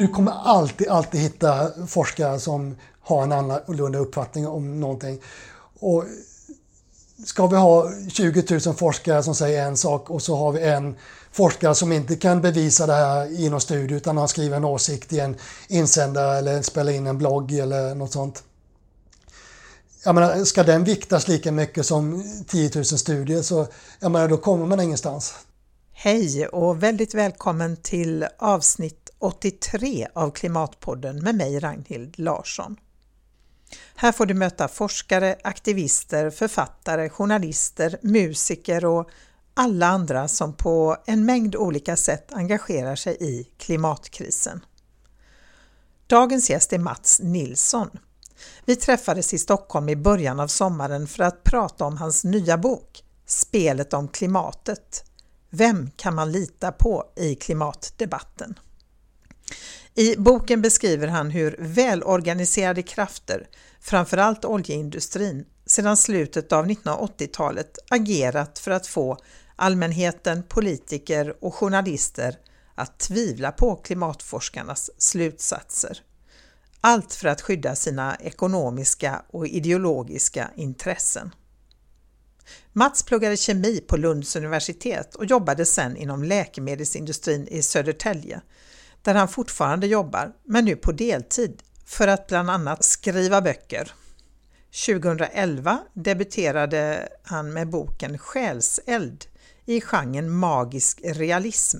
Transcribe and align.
du 0.00 0.08
kommer 0.08 0.32
alltid, 0.32 0.88
alltid 0.88 1.20
hitta 1.20 1.70
forskare 1.86 2.40
som 2.40 2.76
har 3.00 3.22
en 3.22 3.32
annorlunda 3.32 3.98
uppfattning 3.98 4.48
om 4.48 4.80
någonting. 4.80 5.20
Och 5.80 6.04
ska 7.26 7.46
vi 7.46 7.56
ha 7.56 7.90
20 8.08 8.60
000 8.66 8.74
forskare 8.74 9.22
som 9.22 9.34
säger 9.34 9.66
en 9.66 9.76
sak 9.76 10.10
och 10.10 10.22
så 10.22 10.36
har 10.36 10.52
vi 10.52 10.62
en 10.62 10.96
forskare 11.32 11.74
som 11.74 11.92
inte 11.92 12.16
kan 12.16 12.40
bevisa 12.40 12.86
det 12.86 12.94
här 12.94 13.40
i 13.40 13.50
någon 13.50 13.60
studie 13.60 13.94
utan 13.94 14.16
har 14.16 14.26
skrivit 14.26 14.56
en 14.56 14.64
åsikt 14.64 15.12
i 15.12 15.20
en 15.20 15.36
insändare 15.68 16.38
eller 16.38 16.62
spelar 16.62 16.92
in 16.92 17.06
en 17.06 17.18
blogg 17.18 17.52
eller 17.52 17.94
något 17.94 18.12
sånt. 18.12 18.42
Jag 20.04 20.14
menar, 20.14 20.44
ska 20.44 20.62
den 20.62 20.84
viktas 20.84 21.28
lika 21.28 21.52
mycket 21.52 21.86
som 21.86 22.24
10 22.48 22.70
000 22.74 22.84
studier 22.84 23.42
så 23.42 23.66
jag 24.00 24.10
menar, 24.10 24.28
då 24.28 24.36
kommer 24.36 24.66
man 24.66 24.80
ingenstans. 24.80 25.34
Hej 25.92 26.46
och 26.46 26.82
väldigt 26.82 27.14
välkommen 27.14 27.76
till 27.76 28.26
avsnitt 28.38 28.99
83 29.20 30.06
av 30.14 30.30
Klimatpodden 30.30 31.22
med 31.22 31.34
mig 31.34 31.58
Ragnhild 31.58 32.18
Larsson. 32.18 32.76
Här 33.94 34.12
får 34.12 34.26
du 34.26 34.34
möta 34.34 34.68
forskare, 34.68 35.36
aktivister, 35.44 36.30
författare, 36.30 37.08
journalister, 37.08 37.98
musiker 38.02 38.84
och 38.84 39.10
alla 39.54 39.86
andra 39.86 40.28
som 40.28 40.52
på 40.52 40.96
en 41.06 41.24
mängd 41.24 41.56
olika 41.56 41.96
sätt 41.96 42.32
engagerar 42.32 42.96
sig 42.96 43.16
i 43.20 43.48
klimatkrisen. 43.58 44.64
Dagens 46.06 46.50
gäst 46.50 46.72
är 46.72 46.78
Mats 46.78 47.20
Nilsson. 47.22 47.90
Vi 48.64 48.76
träffades 48.76 49.34
i 49.34 49.38
Stockholm 49.38 49.88
i 49.88 49.96
början 49.96 50.40
av 50.40 50.48
sommaren 50.48 51.06
för 51.06 51.22
att 51.22 51.44
prata 51.44 51.84
om 51.84 51.96
hans 51.96 52.24
nya 52.24 52.58
bok 52.58 53.04
Spelet 53.26 53.94
om 53.94 54.08
klimatet. 54.08 55.04
Vem 55.50 55.90
kan 55.96 56.14
man 56.14 56.32
lita 56.32 56.72
på 56.72 57.04
i 57.16 57.34
klimatdebatten? 57.34 58.58
I 59.94 60.16
boken 60.16 60.62
beskriver 60.62 61.08
han 61.08 61.30
hur 61.30 61.56
välorganiserade 61.58 62.82
krafter, 62.82 63.48
framförallt 63.80 64.44
oljeindustrin, 64.44 65.44
sedan 65.66 65.96
slutet 65.96 66.52
av 66.52 66.66
1980-talet 66.66 67.78
agerat 67.90 68.58
för 68.58 68.70
att 68.70 68.86
få 68.86 69.18
allmänheten, 69.56 70.42
politiker 70.42 71.44
och 71.44 71.54
journalister 71.54 72.36
att 72.74 72.98
tvivla 72.98 73.52
på 73.52 73.76
klimatforskarnas 73.76 74.90
slutsatser. 74.98 76.02
Allt 76.80 77.14
för 77.14 77.28
att 77.28 77.40
skydda 77.40 77.74
sina 77.74 78.16
ekonomiska 78.20 79.22
och 79.28 79.46
ideologiska 79.46 80.50
intressen. 80.56 81.34
Mats 82.72 83.02
pluggade 83.02 83.36
kemi 83.36 83.80
på 83.80 83.96
Lunds 83.96 84.36
universitet 84.36 85.14
och 85.14 85.24
jobbade 85.24 85.64
sedan 85.64 85.96
inom 85.96 86.24
läkemedelsindustrin 86.24 87.48
i 87.48 87.62
Södertälje, 87.62 88.40
där 89.02 89.14
han 89.14 89.28
fortfarande 89.28 89.86
jobbar, 89.86 90.32
men 90.44 90.64
nu 90.64 90.76
på 90.76 90.92
deltid, 90.92 91.62
för 91.84 92.08
att 92.08 92.26
bland 92.26 92.50
annat 92.50 92.84
skriva 92.84 93.40
böcker. 93.40 93.92
2011 94.86 95.78
debuterade 95.94 97.08
han 97.22 97.52
med 97.52 97.70
boken 97.70 98.18
Själseld 98.18 99.24
i 99.64 99.80
genren 99.80 100.30
magisk 100.30 101.00
realism. 101.04 101.78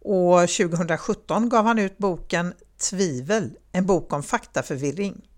Och 0.00 0.40
2017 0.40 1.48
gav 1.48 1.64
han 1.64 1.78
ut 1.78 1.98
boken 1.98 2.54
Tvivel, 2.90 3.50
en 3.72 3.86
bok 3.86 4.12
om 4.12 4.22
faktaförvirring. 4.22 5.28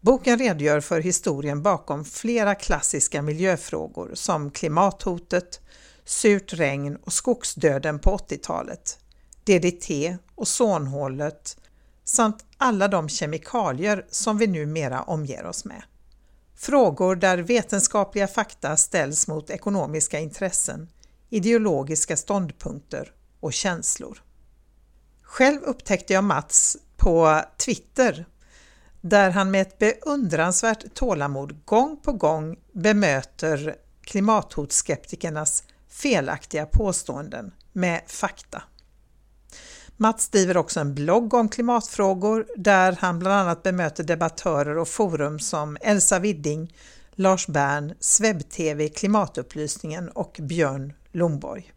Boken 0.00 0.38
redogör 0.38 0.80
för 0.80 1.00
historien 1.00 1.62
bakom 1.62 2.04
flera 2.04 2.54
klassiska 2.54 3.22
miljöfrågor 3.22 4.10
som 4.14 4.50
klimathotet, 4.50 5.60
surt 6.04 6.52
regn 6.52 6.96
och 6.96 7.12
skogsdöden 7.12 7.98
på 7.98 8.16
80-talet, 8.16 8.98
DDT, 9.50 10.16
ozonhålet 10.34 11.56
samt 12.04 12.44
alla 12.56 12.88
de 12.88 13.08
kemikalier 13.08 14.06
som 14.10 14.38
vi 14.38 14.46
numera 14.46 15.02
omger 15.02 15.46
oss 15.46 15.64
med. 15.64 15.82
Frågor 16.56 17.16
där 17.16 17.38
vetenskapliga 17.38 18.28
fakta 18.28 18.76
ställs 18.76 19.28
mot 19.28 19.50
ekonomiska 19.50 20.18
intressen, 20.18 20.88
ideologiska 21.28 22.16
ståndpunkter 22.16 23.12
och 23.40 23.52
känslor. 23.52 24.22
Själv 25.22 25.62
upptäckte 25.62 26.12
jag 26.12 26.24
Mats 26.24 26.76
på 26.96 27.40
Twitter 27.56 28.26
där 29.00 29.30
han 29.30 29.50
med 29.50 29.62
ett 29.62 29.78
beundransvärt 29.78 30.94
tålamod 30.94 31.64
gång 31.64 31.96
på 31.96 32.12
gång 32.12 32.56
bemöter 32.72 33.76
klimathotskeptikernas 34.00 35.64
felaktiga 35.88 36.66
påståenden 36.66 37.52
med 37.72 38.02
fakta. 38.06 38.62
Mats 40.02 40.28
driver 40.28 40.56
också 40.56 40.80
en 40.80 40.94
blogg 40.94 41.34
om 41.34 41.48
klimatfrågor 41.48 42.46
där 42.56 42.96
han 43.00 43.18
bland 43.18 43.34
annat 43.36 43.62
bemöter 43.62 44.04
debattörer 44.04 44.78
och 44.78 44.88
forum 44.88 45.38
som 45.38 45.76
Elsa 45.80 46.18
Widding, 46.18 46.74
Lars 47.12 47.46
Bern, 47.46 47.94
SvebTV, 48.00 48.88
Klimatupplysningen 48.88 50.08
och 50.08 50.36
Björn 50.42 50.92
Lomborg. 51.12 51.72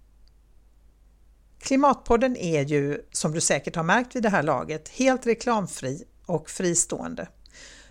Klimatpodden 1.59 2.37
är 2.37 2.61
ju, 2.61 3.01
som 3.11 3.31
du 3.31 3.41
säkert 3.41 3.75
har 3.75 3.83
märkt 3.83 4.15
vid 4.15 4.23
det 4.23 4.29
här 4.29 4.43
laget, 4.43 4.89
helt 4.89 5.27
reklamfri 5.27 6.03
och 6.25 6.49
fristående. 6.49 7.27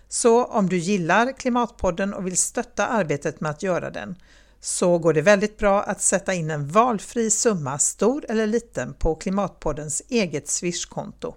Så 0.07 0.45
om 0.45 0.69
du 0.69 0.77
gillar 0.77 1.37
Klimatpodden 1.37 2.13
och 2.13 2.27
vill 2.27 2.37
stötta 2.37 2.87
arbetet 2.87 3.41
med 3.41 3.51
att 3.51 3.63
göra 3.63 3.89
den 3.89 4.15
så 4.63 4.97
går 4.97 5.13
det 5.13 5.21
väldigt 5.21 5.57
bra 5.57 5.83
att 5.83 6.01
sätta 6.01 6.33
in 6.33 6.51
en 6.51 6.67
valfri 6.67 7.29
summa, 7.29 7.79
stor 7.79 8.25
eller 8.29 8.47
liten, 8.47 8.93
på 8.93 9.15
Klimatpoddens 9.15 10.01
eget 10.09 10.47
Swish-konto. 10.47 11.35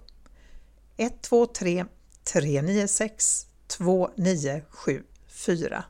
123 0.97 1.85
396 2.23 3.45
2974. 3.67 5.83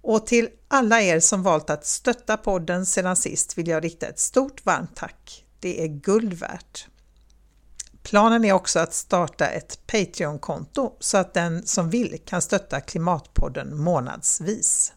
Och 0.00 0.26
till 0.26 0.48
alla 0.68 1.00
er 1.00 1.20
som 1.20 1.42
valt 1.42 1.70
att 1.70 1.86
stötta 1.86 2.36
podden 2.36 2.86
sedan 2.86 3.16
sist 3.16 3.58
vill 3.58 3.68
jag 3.68 3.84
rikta 3.84 4.06
ett 4.06 4.18
stort 4.18 4.66
varmt 4.66 4.96
tack. 4.96 5.44
Det 5.60 5.82
är 5.82 5.88
guld 5.88 6.32
värt. 6.32 6.86
Planen 8.02 8.44
är 8.44 8.52
också 8.52 8.78
att 8.78 8.94
starta 8.94 9.46
ett 9.46 9.86
Patreon-konto 9.86 10.96
så 11.00 11.18
att 11.18 11.34
den 11.34 11.66
som 11.66 11.90
vill 11.90 12.18
kan 12.24 12.42
stötta 12.42 12.80
Klimatpodden 12.80 13.76
månadsvis. 13.76 14.92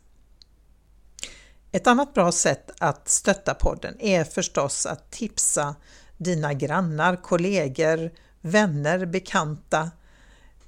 Ett 1.78 1.88
annat 1.88 2.14
bra 2.14 2.32
sätt 2.32 2.72
att 2.80 3.10
stötta 3.10 3.54
podden 3.54 3.96
är 4.00 4.24
förstås 4.24 4.86
att 4.86 5.12
tipsa 5.12 5.76
dina 6.18 6.54
grannar, 6.54 7.16
kollegor, 7.16 8.12
vänner, 8.42 9.06
bekanta 9.06 9.92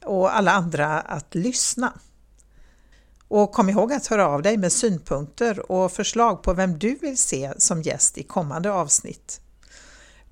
och 0.05 0.37
alla 0.37 0.51
andra 0.51 0.99
att 0.99 1.35
lyssna. 1.35 1.93
Och 3.27 3.51
kom 3.51 3.69
ihåg 3.69 3.93
att 3.93 4.07
höra 4.07 4.27
av 4.27 4.41
dig 4.41 4.57
med 4.57 4.71
synpunkter 4.71 5.71
och 5.71 5.91
förslag 5.91 6.43
på 6.43 6.53
vem 6.53 6.79
du 6.79 6.95
vill 6.95 7.17
se 7.17 7.53
som 7.57 7.81
gäst 7.81 8.17
i 8.17 8.23
kommande 8.23 8.71
avsnitt. 8.71 9.41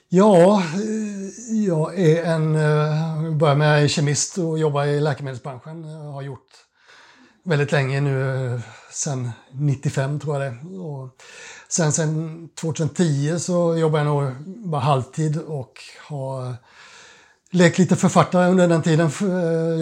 Ja, 0.08 0.62
eh, 0.62 1.54
jag 1.66 1.98
är 1.98 2.24
en, 2.24 2.54
jag 2.54 3.26
eh, 3.26 3.32
börjar 3.32 3.56
med 3.56 3.90
kemist 3.90 4.38
och 4.38 4.58
jobbar 4.58 4.84
i 4.84 5.00
läkemedelsbranschen. 5.00 5.84
Jag 5.84 6.12
har 6.12 6.22
gjort 6.22 6.48
väldigt 7.44 7.72
länge 7.72 8.00
nu, 8.00 8.46
eh, 8.54 8.60
sen 8.92 9.30
95 9.52 10.20
tror 10.20 10.42
jag 10.42 10.52
det 10.52 10.78
och 10.78 11.16
Sen, 11.72 11.92
sen 11.92 12.48
2010 12.60 13.38
så 13.38 13.76
jobbar 13.76 13.98
jag 13.98 14.06
nog 14.06 14.32
bara 14.44 14.80
halvtid 14.80 15.36
och 15.38 15.78
har 16.08 16.54
lekt 17.50 17.78
lite 17.78 17.96
författare 17.96 18.50
under 18.50 18.68
den 18.68 18.82
tiden. 18.82 19.10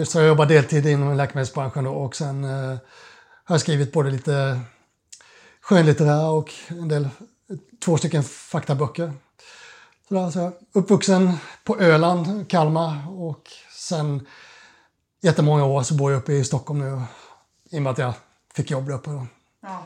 Så 0.05 0.19
jag 0.19 0.27
jobbar 0.27 0.45
deltid 0.45 0.85
inom 0.85 1.17
läkemedelsbranschen 1.17 1.87
och 1.87 2.15
sen 2.15 2.43
eh, 2.43 2.77
har 3.43 3.53
jag 3.53 3.61
skrivit 3.61 3.93
både 3.93 4.11
lite 4.11 4.59
skönlitterära 5.61 6.29
och 6.29 6.53
en 6.67 6.87
del, 6.87 7.09
två 7.85 7.97
stycken 7.97 8.23
faktaböcker. 8.23 9.13
Så 10.07 10.13
där, 10.13 10.29
så 10.29 10.51
uppvuxen 10.73 11.33
på 11.63 11.79
Öland, 11.79 12.49
Kalmar 12.49 12.97
och 13.09 13.51
sen 13.75 14.27
jättemånga 15.21 15.65
år 15.65 15.83
så 15.83 15.93
bor 15.93 16.11
jag 16.11 16.19
uppe 16.19 16.33
i 16.33 16.43
Stockholm 16.43 16.79
nu 16.79 17.01
i 17.69 17.77
och 17.77 17.81
med 17.81 17.91
att 17.91 17.97
jag 17.97 18.13
fick 18.55 18.71
jobb 18.71 18.87
där 18.87 18.93
uppe. 18.93 19.09
Då. 19.09 19.27
Ja. 19.61 19.83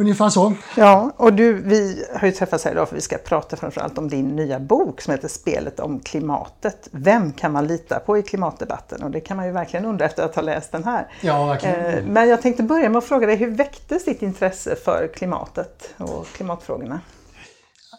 Ungefär 0.00 0.28
så. 0.28 0.54
Ja, 0.76 1.12
och 1.16 1.32
du, 1.32 1.52
vi 1.52 2.06
har 2.14 2.26
ju 2.26 2.32
träffats 2.32 2.64
här 2.64 2.72
idag 2.72 2.88
för 2.88 2.94
vi 2.94 3.00
ska 3.00 3.18
prata 3.18 3.56
framförallt 3.56 3.98
om 3.98 4.08
din 4.08 4.36
nya 4.36 4.60
bok 4.60 5.00
som 5.00 5.10
heter 5.12 5.28
Spelet 5.28 5.80
om 5.80 6.00
klimatet. 6.00 6.88
Vem 6.90 7.32
kan 7.32 7.52
man 7.52 7.66
lita 7.66 7.98
på 7.98 8.18
i 8.18 8.22
klimatdebatten? 8.22 9.02
Och 9.02 9.10
det 9.10 9.20
kan 9.20 9.36
man 9.36 9.46
ju 9.46 9.52
verkligen 9.52 9.86
undra 9.86 10.04
efter 10.04 10.22
att 10.24 10.34
ha 10.34 10.42
läst 10.42 10.72
den 10.72 10.84
här. 10.84 11.08
Ja, 11.20 11.46
verkligen. 11.46 11.84
Eh, 11.84 12.04
men 12.04 12.28
jag 12.28 12.42
tänkte 12.42 12.62
börja 12.62 12.88
med 12.88 12.98
att 12.98 13.04
fråga 13.04 13.26
dig, 13.26 13.36
hur 13.36 13.50
väcktes 13.50 14.04
ditt 14.04 14.22
intresse 14.22 14.76
för 14.76 15.10
klimatet 15.14 15.94
och 15.96 16.26
klimatfrågorna? 16.26 17.00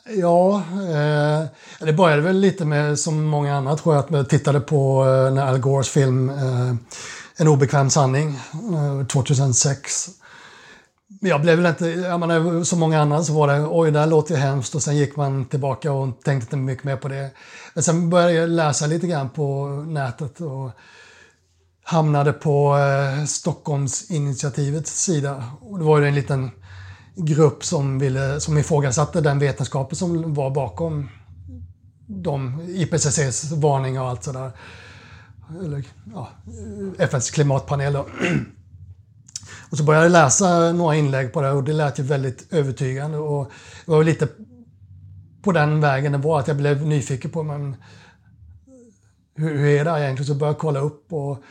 Ja, 0.10 0.64
eh, 0.72 1.46
det 1.86 1.94
började 1.94 2.22
väl 2.22 2.36
lite 2.36 2.66
med, 2.66 3.00
som 3.00 3.24
många 3.24 3.56
andra 3.56 3.76
tror 3.76 3.96
jag, 3.96 4.06
att 4.06 4.12
jag 4.12 4.30
tittade 4.30 4.60
på 4.60 5.06
eh, 5.06 5.34
när 5.34 5.48
Al 5.48 5.60
Gores 5.60 5.90
film 5.90 6.30
eh, 6.30 6.76
en 7.42 7.48
obekväm 7.48 7.90
sanning, 7.90 8.40
eh, 8.74 9.06
2006 9.08 10.10
jag 11.20 11.42
blev 11.42 11.58
väl 11.58 11.66
inte, 11.66 11.88
jag 11.88 12.20
menar, 12.20 12.64
som 12.64 12.80
många 12.80 13.02
andra 13.02 13.24
så 13.24 13.34
var 13.34 13.48
det 13.48 13.68
oj 13.70 13.92
det 13.92 14.00
här 14.00 14.08
låter 14.08 14.36
ju 14.36 14.42
hemskt 14.42 14.76
och 14.76 14.84
sen 14.84 14.98
gick 14.98 15.16
man 15.16 15.46
tillbaka 15.46 15.92
och 15.92 16.24
tänkte 16.24 16.46
inte 16.46 16.58
mycket 16.58 16.84
mer 16.84 16.96
på 16.96 17.08
det. 17.08 17.32
Men 17.74 17.84
sen 17.84 18.10
började 18.10 18.34
jag 18.34 18.50
läsa 18.50 18.88
lite 18.88 19.08
grann 19.08 19.30
på 19.30 19.68
nätet 19.88 20.42
och 20.42 20.72
hamnade 21.84 22.34
på 22.34 22.78
eh, 22.78 23.26
Stockholmsinitiativets 23.26 25.04
sida. 25.04 25.44
Och 25.62 25.80
det 25.80 25.86
var 25.86 26.00
ju 26.00 26.08
en 26.08 26.16
liten 26.16 26.52
grupp 27.16 27.66
som, 27.66 28.00
ville, 28.00 28.40
som 28.40 28.58
ifrågasatte 28.58 29.22
den 29.22 29.40
vetenskapen 29.40 29.96
som 29.96 30.34
var 30.34 30.50
bakom 30.50 31.10
de 32.08 32.62
IPCCs 32.68 33.52
varningar 33.52 34.02
och 34.02 34.10
allt 34.10 34.24
sådär. 34.24 34.52
Eller 35.60 35.84
ja, 36.14 36.30
FNs 36.98 37.32
klimatpanel 37.32 37.94
då. 37.94 38.08
Och 39.70 39.78
så 39.78 39.84
började 39.84 40.06
jag 40.06 40.12
läsa 40.12 40.72
några 40.72 40.96
inlägg 40.96 41.34
på 41.34 41.42
det 41.42 41.52
och 41.52 41.64
det 41.64 41.74
lät 41.74 42.00
ju 42.00 42.04
väldigt 42.04 42.54
övertygande. 42.54 43.18
Och 43.18 43.52
det 43.86 43.92
var 43.92 44.04
lite 44.04 44.28
på 45.42 45.52
den 45.52 45.82
vägen 45.82 46.12
det 46.12 46.18
var, 46.18 46.40
att 46.40 46.48
jag 46.48 46.58
blev 46.58 46.86
nyfiken 46.86 47.32
på 47.32 47.44
men, 47.44 47.76
hur, 49.36 49.58
hur 49.58 49.68
är 49.68 49.86
det 49.86 50.04
egentligen? 50.04 50.28
Så 50.28 50.36
började 50.36 50.54
jag 50.54 50.60
kolla 50.60 50.80
upp 50.80 51.14
och 51.14 51.44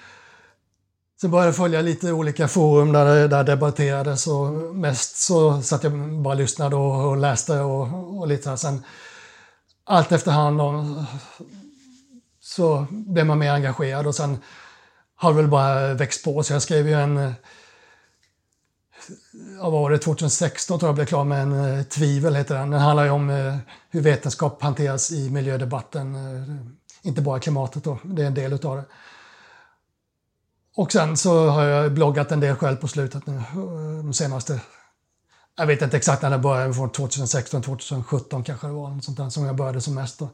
Sen 1.21 1.31
började 1.31 1.49
jag 1.49 1.57
följa 1.57 1.81
lite 1.81 2.13
olika 2.13 2.49
forum 2.49 2.93
där 2.93 3.05
det 3.05 3.29
där 3.29 3.45
debatterades 3.45 4.27
och 4.27 4.53
mest 4.77 5.17
så 5.17 5.63
satt 5.63 5.85
jag 5.85 6.23
bara 6.23 6.35
lyssnade 6.35 6.77
och, 6.77 7.09
och 7.09 7.17
läste 7.17 7.61
och, 7.61 8.19
och 8.19 8.29
lite 8.29 8.43
så 8.43 8.51
här. 8.51 8.57
Sen 8.57 8.83
allt 9.85 10.13
efterhand 10.13 10.59
då, 10.59 10.85
så 12.61 12.87
blev 12.91 13.27
man 13.27 13.39
mer 13.39 13.53
engagerad 13.53 14.07
och 14.07 14.15
sen 14.15 14.39
har 15.17 15.31
det 15.31 15.37
väl 15.37 15.49
bara 15.49 15.95
växt 15.95 16.25
på. 16.25 16.43
Så 16.43 16.53
jag 16.53 16.63
skrev 16.63 16.89
ju 16.89 16.95
en 16.95 17.35
Vad 19.61 19.73
var 19.73 19.91
det 19.91 19.99
2016 19.99 20.79
tror 20.79 20.89
jag 20.89 20.95
blev 20.95 21.07
klar 21.07 21.25
med 21.25 21.43
en 21.43 21.79
eh, 21.79 21.83
Tvivel, 21.83 22.35
heter 22.35 22.55
den. 22.55 22.71
Den 22.71 22.81
handlar 22.81 23.05
ju 23.05 23.11
om 23.11 23.31
eh, 23.31 23.57
hur 23.91 24.01
vetenskap 24.01 24.63
hanteras 24.63 25.13
i 25.13 25.31
miljödebatten. 25.31 26.15
Eh, 26.15 26.57
inte 27.03 27.23
bara 27.23 27.41
klimatet 27.41 27.85
då, 27.85 27.99
det 28.03 28.23
är 28.23 28.27
en 28.27 28.35
del 28.35 28.53
utav 28.53 28.77
det. 28.77 28.85
Och 30.77 30.93
sen 30.93 31.17
så 31.17 31.49
har 31.49 31.63
jag 31.63 31.93
bloggat 31.93 32.33
en 32.33 32.41
del 32.41 32.57
själv 32.57 32.77
på 32.77 32.89
slutet 32.89 33.27
nu, 33.27 33.43
de 34.03 34.13
senaste 34.13 34.61
jag 35.57 35.67
vet 35.67 35.83
inte 35.83 35.97
exakt 35.97 36.23
när 36.23 36.31
det 36.31 36.39
började, 36.39 36.75
från 36.75 36.93
2016, 36.93 37.63
2017 37.63 38.45
kanske 38.45 38.67
det 38.67 38.73
var, 38.73 39.01
sånt 39.01 39.17
där, 39.17 39.31
som 39.31 39.45
jag 39.45 39.57
började 39.57 39.81
som 39.81 39.95
mest. 39.95 40.19
Då. 40.19 40.29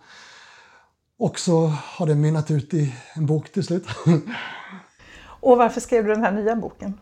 Och 1.19 1.39
så 1.39 1.67
har 1.67 2.07
det 2.07 2.15
mynnat 2.15 2.51
ut 2.51 2.75
i 2.75 2.95
en 3.15 3.27
bok 3.27 3.53
till 3.53 3.65
slut. 3.65 3.87
Och 5.41 5.57
varför 5.57 5.81
skrev 5.81 6.05
du 6.05 6.15
den 6.15 6.23
här 6.23 6.33
nya 6.33 6.57
boken? 6.57 6.99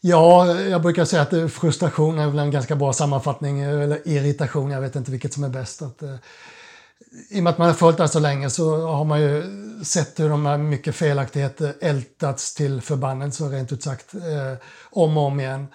Ja, 0.00 0.46
jag 0.60 0.82
brukar 0.82 1.04
säga 1.04 1.22
att 1.22 1.52
frustration 1.52 2.18
är 2.18 2.26
väl 2.26 2.38
en 2.38 2.50
ganska 2.50 2.76
bra 2.76 2.92
sammanfattning, 2.92 3.60
eller 3.60 4.08
irritation, 4.08 4.70
jag 4.70 4.80
vet 4.80 4.96
inte 4.96 5.10
vilket 5.10 5.32
som 5.32 5.44
är 5.44 5.48
bäst. 5.48 5.82
Att, 5.82 6.02
eh, 6.02 6.14
I 7.30 7.38
och 7.38 7.42
med 7.42 7.50
att 7.50 7.58
man 7.58 7.66
har 7.66 7.74
följt 7.74 7.98
det 7.98 8.08
så 8.08 8.18
länge 8.18 8.50
så 8.50 8.86
har 8.86 9.04
man 9.04 9.20
ju 9.20 9.44
sett 9.84 10.20
hur 10.20 10.28
de 10.28 10.46
här 10.46 10.58
mycket 10.58 10.94
felaktigheter 10.94 11.74
ältats 11.80 12.54
till 12.54 12.80
förbannelse, 12.80 13.44
rent 13.44 13.72
ut 13.72 13.82
sagt, 13.82 14.14
eh, 14.14 14.58
om 14.90 15.16
och 15.16 15.24
om 15.24 15.40
igen. 15.40 15.66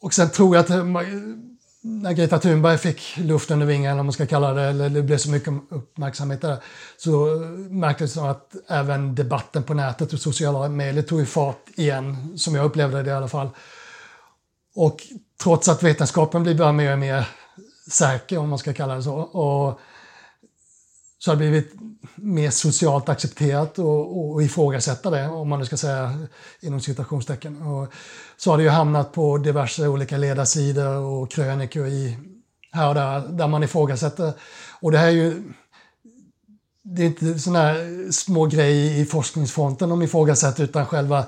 Och 0.00 0.14
sen 0.14 0.30
tror 0.30 0.56
jag 0.56 0.62
att 0.62 0.86
när 1.80 2.12
Greta 2.12 2.38
Thunberg 2.38 2.78
fick 2.78 3.16
luft 3.16 3.50
under 3.50 3.66
vingarna, 3.66 4.00
om 4.00 4.06
man 4.06 4.12
ska 4.12 4.26
kalla 4.26 4.52
det, 4.54 4.62
eller 4.62 4.88
det 4.88 5.02
blev 5.02 5.18
så 5.18 5.30
mycket 5.30 5.54
uppmärksamhet 5.70 6.40
där, 6.40 6.56
så 6.96 7.26
märktes 7.70 8.14
det 8.14 8.30
att 8.30 8.54
även 8.68 9.14
debatten 9.14 9.62
på 9.62 9.74
nätet 9.74 10.12
och 10.12 10.20
sociala 10.20 10.68
medier 10.68 11.02
tog 11.02 11.28
fart 11.28 11.64
igen, 11.74 12.38
som 12.38 12.54
jag 12.54 12.64
upplevde 12.64 13.02
det 13.02 13.10
i 13.10 13.14
alla 13.14 13.28
fall. 13.28 13.50
Och 14.74 15.02
trots 15.42 15.68
att 15.68 15.82
vetenskapen 15.82 16.42
blir 16.42 16.72
mer 16.72 16.92
och 16.92 16.98
mer 16.98 17.28
säker, 17.90 18.38
om 18.38 18.48
man 18.48 18.58
ska 18.58 18.72
kalla 18.72 18.94
det 18.94 19.02
så, 19.02 19.14
och 19.14 19.80
så 21.18 21.30
har 21.30 21.36
det 21.36 21.38
blivit 21.38 21.72
mer 22.14 22.50
socialt 22.50 23.08
accepterat 23.08 23.78
och, 23.78 24.32
och 24.32 24.42
ifrågasätta 24.42 25.10
det, 25.10 25.28
om 25.28 25.48
man 25.48 25.58
nu 25.58 25.64
ska 25.64 25.76
säga 25.76 26.18
inom 26.60 26.80
citationstecken. 26.80 27.62
Och 27.62 27.92
så 28.36 28.50
har 28.50 28.56
det 28.58 28.62
ju 28.62 28.68
hamnat 28.68 29.12
på 29.12 29.38
diverse 29.38 29.88
olika 29.88 30.16
ledarsidor 30.16 30.96
och 30.96 31.30
krönikor 31.30 31.86
i, 31.86 32.18
här 32.72 32.88
och 32.88 32.94
där, 32.94 33.20
där 33.28 33.48
man 33.48 33.62
ifrågasätter. 33.62 34.32
Och 34.80 34.92
det 34.92 34.98
här 34.98 35.06
är 35.06 35.12
ju 35.12 35.42
det 36.82 37.02
är 37.02 37.06
inte 37.06 37.38
sådana 37.38 37.58
här 37.58 38.12
små 38.12 38.46
grejer 38.46 39.00
i 39.00 39.04
forskningsfronten 39.04 39.88
de 39.88 40.02
ifrågasätter 40.02 40.64
utan 40.64 40.86
själva 40.86 41.24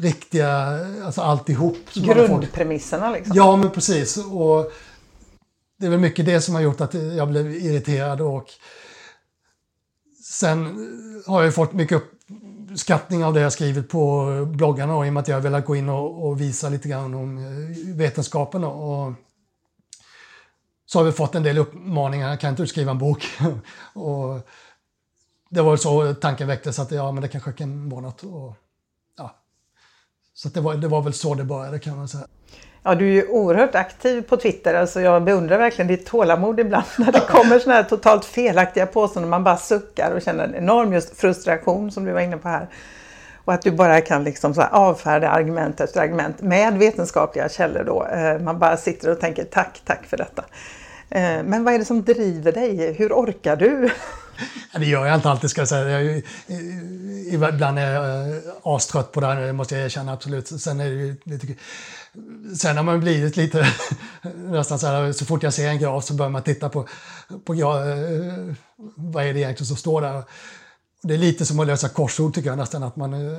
riktiga, 0.00 0.78
alltså 1.04 1.20
alltihop. 1.20 1.76
Grundpremisserna 1.94 3.10
liksom? 3.10 3.36
Ja, 3.36 3.56
men 3.56 3.70
precis. 3.70 4.16
Och 4.16 4.72
det 5.78 5.86
är 5.86 5.90
väl 5.90 6.00
mycket 6.00 6.26
det 6.26 6.40
som 6.40 6.54
har 6.54 6.62
gjort 6.62 6.80
att 6.80 6.94
jag 6.94 7.28
blev 7.28 7.50
irriterad 7.50 8.20
och 8.20 8.46
Sen 10.30 10.66
eh, 10.66 11.32
har 11.32 11.42
jag 11.42 11.54
fått 11.54 11.72
mycket 11.72 12.02
uppskattning 12.70 13.24
av 13.24 13.34
det 13.34 13.40
jag 13.40 13.52
skrivit 13.52 13.88
på 13.88 14.26
bloggarna 14.46 14.96
och 14.96 15.06
i 15.06 15.08
och 15.08 15.12
med 15.12 15.20
att 15.20 15.28
jag 15.28 15.36
har 15.36 15.40
velat 15.42 15.64
gå 15.64 15.76
in 15.76 15.88
och, 15.88 16.26
och 16.26 16.40
visa 16.40 16.68
lite 16.68 16.88
grann 16.88 17.14
om 17.14 17.38
eh, 17.38 17.94
vetenskapen. 17.96 18.64
Och, 18.64 19.12
så 20.86 20.98
har 20.98 21.04
vi 21.04 21.12
fått 21.12 21.34
en 21.34 21.42
del 21.42 21.58
uppmaningar, 21.58 22.36
kan 22.36 22.50
inte 22.50 22.62
du 22.62 22.66
skriva 22.66 22.90
en 22.90 22.98
bok? 22.98 23.26
och 23.94 24.48
det 25.50 25.62
var 25.62 25.76
så 25.76 26.14
tanken 26.14 26.48
väcktes 26.48 26.78
att 26.78 26.90
ja, 26.90 27.12
men 27.12 27.22
det 27.22 27.28
kanske 27.28 27.52
kan 27.52 27.88
vara 27.88 28.00
något. 28.00 28.22
Och, 28.22 28.54
ja. 29.16 29.36
Så 30.34 30.48
det 30.48 30.60
var, 30.60 30.74
det 30.74 30.88
var 30.88 31.02
väl 31.02 31.14
så 31.14 31.34
det 31.34 31.44
började 31.44 31.78
kan 31.78 31.96
man 31.96 32.08
säga. 32.08 32.26
Ja, 32.82 32.94
du 32.94 33.08
är 33.08 33.12
ju 33.12 33.28
oerhört 33.28 33.74
aktiv 33.74 34.22
på 34.22 34.36
Twitter. 34.36 34.74
Alltså 34.74 35.00
jag 35.00 35.24
beundrar 35.24 35.58
verkligen 35.58 35.88
ditt 35.88 36.06
tålamod 36.06 36.60
ibland 36.60 36.84
när 36.98 37.12
det 37.12 37.20
kommer 37.20 37.58
sådana 37.58 37.82
här 37.82 37.88
totalt 37.88 38.24
felaktiga 38.24 38.86
påståenden. 38.86 39.30
Man 39.30 39.44
bara 39.44 39.56
suckar 39.56 40.10
och 40.10 40.22
känner 40.22 40.44
en 40.44 40.54
enorm 40.54 40.92
just 40.92 41.20
frustration 41.20 41.92
som 41.92 42.04
du 42.04 42.12
var 42.12 42.20
inne 42.20 42.36
på 42.36 42.48
här. 42.48 42.68
Och 43.44 43.54
att 43.54 43.62
du 43.62 43.70
bara 43.70 44.00
kan 44.00 44.24
liksom 44.24 44.54
så 44.54 44.62
avfärda 44.62 45.28
argument 45.28 45.80
efter 45.80 46.00
argument 46.00 46.40
med 46.40 46.78
vetenskapliga 46.78 47.48
källor 47.48 47.84
då. 47.84 48.06
Eh, 48.06 48.38
man 48.38 48.58
bara 48.58 48.76
sitter 48.76 49.10
och 49.10 49.20
tänker 49.20 49.44
tack, 49.44 49.82
tack 49.84 50.06
för 50.06 50.16
detta. 50.16 50.44
Eh, 51.10 51.42
men 51.44 51.64
vad 51.64 51.74
är 51.74 51.78
det 51.78 51.84
som 51.84 52.02
driver 52.02 52.52
dig? 52.52 52.92
Hur 52.92 53.12
orkar 53.12 53.56
du? 53.56 53.90
Det 54.78 54.86
gör 54.86 55.06
jag 55.06 55.14
inte 55.14 55.30
alltid 55.30 55.50
ska 55.50 55.60
jag 55.60 55.68
säga. 55.68 56.02
Jag, 56.02 56.16
eh, 56.16 56.22
ibland 57.34 57.78
är 57.78 57.92
jag 57.92 58.40
astrött 58.62 59.12
på 59.12 59.20
det 59.20 59.26
här, 59.26 59.40
det 59.40 59.52
måste 59.52 59.74
jag 59.74 59.84
erkänna 59.84 60.12
absolut. 60.12 60.60
Sen 60.60 60.80
är 60.80 60.90
det 60.90 61.30
lite 61.32 61.46
Sen 62.56 62.76
har 62.76 62.84
man 62.84 63.00
blivit 63.00 63.36
lite, 63.36 63.66
nästan 64.36 64.78
så 64.78 64.86
här, 64.86 65.12
så 65.12 65.24
fort 65.24 65.42
jag 65.42 65.54
ser 65.54 65.68
en 65.68 65.78
graf 65.78 66.04
så 66.04 66.14
börjar 66.14 66.30
man 66.30 66.42
titta 66.42 66.68
på, 66.68 66.88
på 67.44 67.54
eh, 67.54 68.54
vad 68.96 69.24
är 69.24 69.34
det 69.34 69.40
egentligen 69.40 69.66
som 69.66 69.76
står 69.76 70.00
där. 70.00 70.22
Det 71.02 71.14
är 71.14 71.18
lite 71.18 71.46
som 71.46 71.60
att 71.60 71.66
lösa 71.66 71.88
korsord 71.88 72.34
tycker 72.34 72.48
jag 72.48 72.58
nästan, 72.58 72.82
att 72.82 72.96
man 72.96 73.14
eh, 73.14 73.38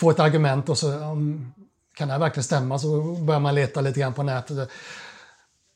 får 0.00 0.10
ett 0.10 0.20
argument 0.20 0.68
och 0.68 0.78
så 0.78 0.90
um, 0.90 1.52
kan 1.94 2.08
det 2.08 2.14
här 2.14 2.20
verkligen 2.20 2.44
stämma? 2.44 2.78
Så 2.78 3.02
börjar 3.02 3.40
man 3.40 3.54
leta 3.54 3.80
lite 3.80 4.00
grann 4.00 4.14
på 4.14 4.22
nätet. 4.22 4.70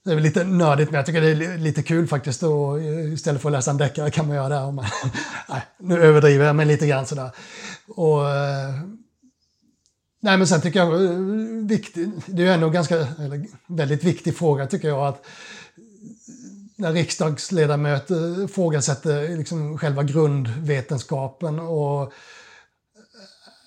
Det 0.05 0.11
är 0.11 0.15
väl 0.15 0.25
lite 0.25 0.45
nördigt, 0.45 0.91
men 0.91 0.99
jag 0.99 1.07
tycker 1.07 1.21
det 1.21 1.31
är 1.31 1.59
lite 1.59 1.83
kul 1.83 2.07
faktiskt. 2.07 2.43
Och 2.43 2.83
istället 2.83 3.43
för 3.43 3.49
att 3.49 3.53
läsa 3.53 3.71
en 3.71 3.77
deckare 3.77 4.11
kan 4.11 4.27
man 4.27 4.37
göra 4.37 4.49
det. 4.49 4.73
Man, 4.73 4.85
nej, 5.49 5.63
nu 5.79 6.03
överdriver 6.03 6.47
jag, 6.47 6.57
men 6.57 6.69
lite 6.69 6.87
grann 6.87 7.07
sådär. 7.07 7.31
Och, 7.89 8.31
eh, 8.31 8.75
Nej, 10.21 10.39
men 10.39 10.47
sen 10.47 10.61
tycker 10.61 10.79
jag, 10.79 11.05
eh, 11.05 11.11
viktig, 11.67 12.11
det 12.27 12.43
är 12.43 12.47
ju 12.47 12.53
ändå 12.53 12.67
en 12.67 12.73
ganska, 12.73 12.97
eller, 12.97 13.47
väldigt 13.67 14.05
viktig 14.05 14.37
fråga 14.37 14.67
tycker 14.67 14.89
jag 14.89 15.07
att 15.07 15.27
eh, 15.27 15.83
när 16.77 16.93
riksdagsledamöter 16.93 18.45
ifrågasätter 18.45 19.31
eh, 19.31 19.37
liksom 19.37 19.79
själva 19.79 20.03
grundvetenskapen 20.03 21.59
och 21.59 22.13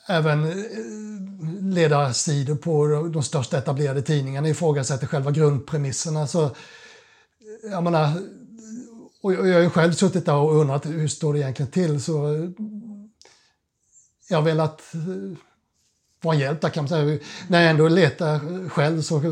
även 0.07 0.65
ledarsidor 1.73 2.55
på 2.55 2.87
de 3.13 3.23
största 3.23 3.57
etablerade 3.57 4.01
tidningarna 4.01 4.49
ifrågasätter 4.49 5.07
själva 5.07 5.31
grundpremisserna. 5.31 6.27
Så, 6.27 6.55
jag 7.63 7.83
menar, 7.83 8.13
och 9.21 9.33
jag 9.33 9.53
har 9.53 9.61
ju 9.61 9.69
själv 9.69 9.93
suttit 9.93 10.25
där 10.25 10.35
och 10.35 10.55
undrat 10.55 10.85
hur 10.85 11.07
står 11.07 11.33
det 11.33 11.39
egentligen 11.39 11.71
till. 11.71 12.01
Så 12.01 12.13
jag 14.29 14.37
har 14.37 14.43
velat 14.43 14.81
vara 16.21 16.35
en 16.35 16.41
hjälp 16.41 16.61
där 16.61 16.69
kan 16.69 16.83
man 16.83 16.89
säga. 16.89 17.19
När 17.47 17.61
jag 17.61 17.69
ändå 17.69 17.87
letar 17.87 18.69
själv 18.69 19.01
så 19.01 19.17
eh, 19.17 19.23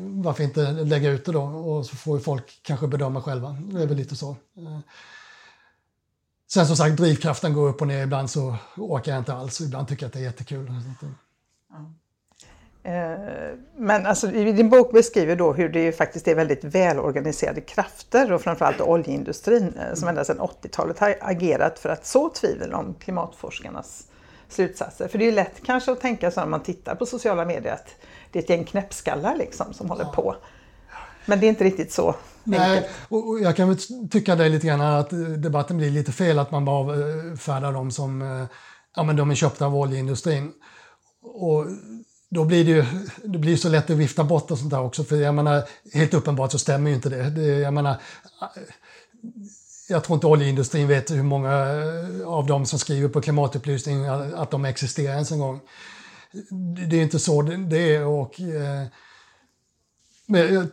varför 0.00 0.44
inte 0.44 0.72
lägga 0.72 1.10
ut 1.10 1.24
det 1.24 1.32
då 1.32 1.42
och 1.42 1.86
så 1.86 1.96
får 1.96 2.18
folk 2.18 2.60
kanske 2.62 2.86
bedöma 2.86 3.22
själva. 3.22 3.56
Det 3.60 3.82
är 3.82 3.86
väl 3.86 3.96
lite 3.96 4.16
så. 4.16 4.30
Eh. 4.30 4.78
Sen 6.50 6.66
som 6.66 6.76
sagt, 6.76 6.96
drivkraften 6.96 7.54
går 7.54 7.68
upp 7.68 7.80
och 7.80 7.86
ner. 7.86 8.02
Ibland 8.02 8.30
så 8.30 8.56
orkar 8.76 9.12
jag 9.12 9.20
inte 9.20 9.34
alls. 9.34 9.60
Ibland 9.60 9.88
tycker 9.88 10.02
jag 10.02 10.08
att 10.08 10.12
det 10.12 10.18
är 10.18 10.24
jättekul. 10.24 10.70
Eh. 12.82 12.92
Men 13.76 14.06
alltså, 14.06 14.32
i 14.32 14.52
din 14.52 14.70
bok 14.70 14.92
beskriver 14.92 15.36
då 15.36 15.52
hur 15.52 15.68
det 15.68 15.92
faktiskt 15.92 16.28
är 16.28 16.34
väldigt 16.34 16.64
välorganiserade 16.64 17.60
krafter 17.60 18.32
och 18.32 18.42
framförallt 18.42 18.80
oljeindustrin 18.80 19.74
som 19.94 20.08
ända 20.08 20.24
sedan 20.24 20.40
80-talet 20.40 20.98
har 20.98 21.16
agerat 21.20 21.78
för 21.78 21.88
att 21.88 22.06
så 22.06 22.28
tvivel 22.28 22.74
om 22.74 22.94
klimatforskarnas 22.94 24.06
slutsatser. 24.48 25.08
För 25.08 25.18
det 25.18 25.28
är 25.28 25.32
lätt 25.32 25.62
kanske 25.64 25.92
att 25.92 26.00
tänka 26.00 26.30
så 26.30 26.40
när 26.40 26.46
man 26.46 26.62
tittar 26.62 26.94
på 26.94 27.06
sociala 27.06 27.44
medier 27.44 27.72
att 27.72 27.94
det 28.32 28.38
är 28.38 28.42
ett 28.42 28.50
gäng 28.50 28.64
knäppskallar 28.64 29.36
liksom 29.36 29.74
som 29.74 29.90
håller 29.90 30.04
på. 30.04 30.36
Men 31.26 31.40
det 31.40 31.46
är 31.46 31.48
inte 31.48 31.64
riktigt 31.64 31.92
så 31.92 32.14
Nej, 32.44 32.88
och 33.08 33.40
jag 33.40 33.56
kan 33.56 33.68
väl 33.68 33.78
tycka 34.10 34.34
det 34.36 34.48
lite 34.48 34.66
grann 34.66 34.80
att 34.80 35.10
debatten 35.42 35.76
blir 35.78 35.90
lite 35.90 36.12
fel 36.12 36.38
att 36.38 36.50
man 36.50 36.64
bara 36.64 36.94
eh, 36.94 37.36
färdar 37.36 37.72
dem 37.72 37.90
som 37.90 38.46
ja, 38.96 39.02
men 39.02 39.16
de 39.16 39.30
är 39.30 39.34
köpta 39.34 39.66
av 39.66 39.76
oljeindustrin. 39.76 40.52
Och 41.22 41.66
då 42.30 42.44
blir 42.44 42.64
det 42.64 42.70
ju 42.70 42.84
det 43.24 43.38
blir 43.38 43.56
så 43.56 43.68
lätt 43.68 43.90
att 43.90 43.96
vifta 43.96 44.24
bort 44.24 44.50
och 44.50 44.58
sånt 44.58 44.70
där 44.70 44.80
också. 44.80 45.04
För 45.04 45.16
jag 45.16 45.34
menar, 45.34 45.62
helt 45.92 46.14
uppenbart 46.14 46.52
så 46.52 46.58
stämmer 46.58 46.90
ju 46.90 46.96
inte 46.96 47.08
det. 47.08 47.30
det 47.30 47.42
jag 47.42 47.74
menar, 47.74 47.96
jag 49.88 50.04
tror 50.04 50.14
inte 50.14 50.26
oljeindustrin 50.26 50.88
vet 50.88 51.10
hur 51.10 51.22
många 51.22 51.50
eh, 51.50 52.26
av 52.26 52.46
dem 52.46 52.66
som 52.66 52.78
skriver 52.78 53.08
på 53.08 53.20
klimatupplysning 53.20 54.04
att 54.06 54.50
de 54.50 54.64
existerar 54.64 55.12
ens 55.12 55.32
en 55.32 55.38
gång. 55.38 55.60
Det 56.88 56.96
är 56.96 57.02
inte 57.02 57.18
så 57.18 57.42
det 57.42 57.94
är. 57.94 58.06
Och, 58.06 58.40
eh, 58.40 58.86
men 60.26 60.54
jag 60.54 60.66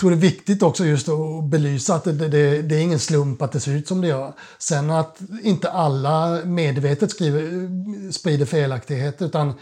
tror 0.00 0.10
det 0.10 0.16
är 0.16 0.20
viktigt 0.20 0.62
också 0.62 0.84
just 0.84 1.08
att 1.08 1.44
belysa 1.44 1.94
att 1.94 2.04
det, 2.04 2.12
det, 2.12 2.62
det, 2.62 2.76
är 2.76 2.80
ingen 2.80 2.98
slump 2.98 3.42
att 3.42 3.52
det 3.52 3.60
ser 3.60 3.72
ut 3.72 3.88
som 3.88 4.00
det 4.00 4.08
gör. 4.08 4.32
Sen 4.58 4.90
att 4.90 5.20
inte 5.42 5.70
alla 5.70 6.44
medvetet 6.44 7.10
skriver, 7.10 8.12
sprider 8.12 8.46
felaktigheter 8.46 9.26
utan 9.26 9.54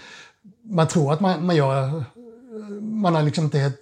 man 0.63 0.89
tror 0.89 1.13
att 1.13 1.21
man, 1.21 1.47
man 1.47 1.57
gör... 1.57 1.89
Eh, 1.89 2.03
man 2.81 3.15
har 3.15 3.23
liksom 3.23 3.45
inte 3.45 3.59
helt 3.59 3.81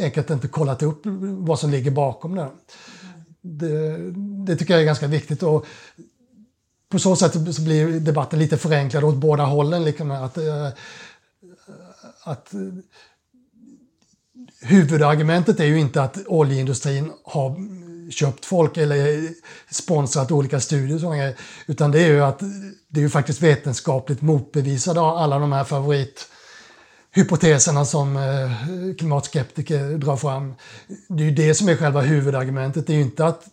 enkelt 0.00 0.30
inte 0.30 0.48
kollat 0.48 0.82
upp 0.82 1.00
vad 1.38 1.58
som 1.58 1.70
ligger 1.70 1.90
bakom 1.90 2.34
det. 2.34 2.48
Det, 3.42 3.96
det 4.46 4.56
tycker 4.56 4.74
jag 4.74 4.80
är 4.80 4.86
ganska 4.86 5.06
viktigt. 5.06 5.42
Och 5.42 5.66
på 6.88 6.98
så 6.98 7.16
sätt 7.16 7.54
så 7.54 7.62
blir 7.62 8.00
debatten 8.00 8.38
lite 8.38 8.58
förenklad 8.58 9.04
åt 9.04 9.16
båda 9.16 9.44
hållen. 9.44 9.84
Liksom 9.84 10.10
att, 10.10 10.38
eh, 10.38 10.68
att 12.24 12.54
huvudargumentet 14.60 15.60
är 15.60 15.64
ju 15.64 15.80
inte 15.80 16.02
att 16.02 16.18
oljeindustrin 16.26 17.12
har 17.24 17.56
köpt 18.10 18.44
folk 18.44 18.76
eller 18.76 19.28
sponsrat 19.74 20.32
olika 20.32 20.60
studier. 20.60 21.34
Utan 21.66 21.90
det 21.90 22.00
är 22.00 22.08
ju 22.08 22.20
att 22.20 22.42
det 22.88 23.00
är 23.00 23.02
ju 23.02 23.10
faktiskt 23.10 23.42
vetenskapligt 23.42 24.22
motbevisade 24.22 25.00
av 25.00 25.16
alla 25.16 25.38
de 25.38 25.52
här 25.52 25.64
favorithypoteserna 27.18 27.84
som 27.84 28.16
eh, 28.16 28.94
klimatskeptiker 28.98 29.98
drar 29.98 30.16
fram. 30.16 30.54
Det 31.08 31.22
är 31.22 31.24
ju 31.24 31.34
det 31.34 31.54
som 31.54 31.68
är 31.68 31.76
själva 31.76 32.00
huvudargumentet. 32.00 32.86
Det 32.86 32.92
är 32.92 32.96
ju 32.96 33.02
inte 33.02 33.26
att 33.26 33.44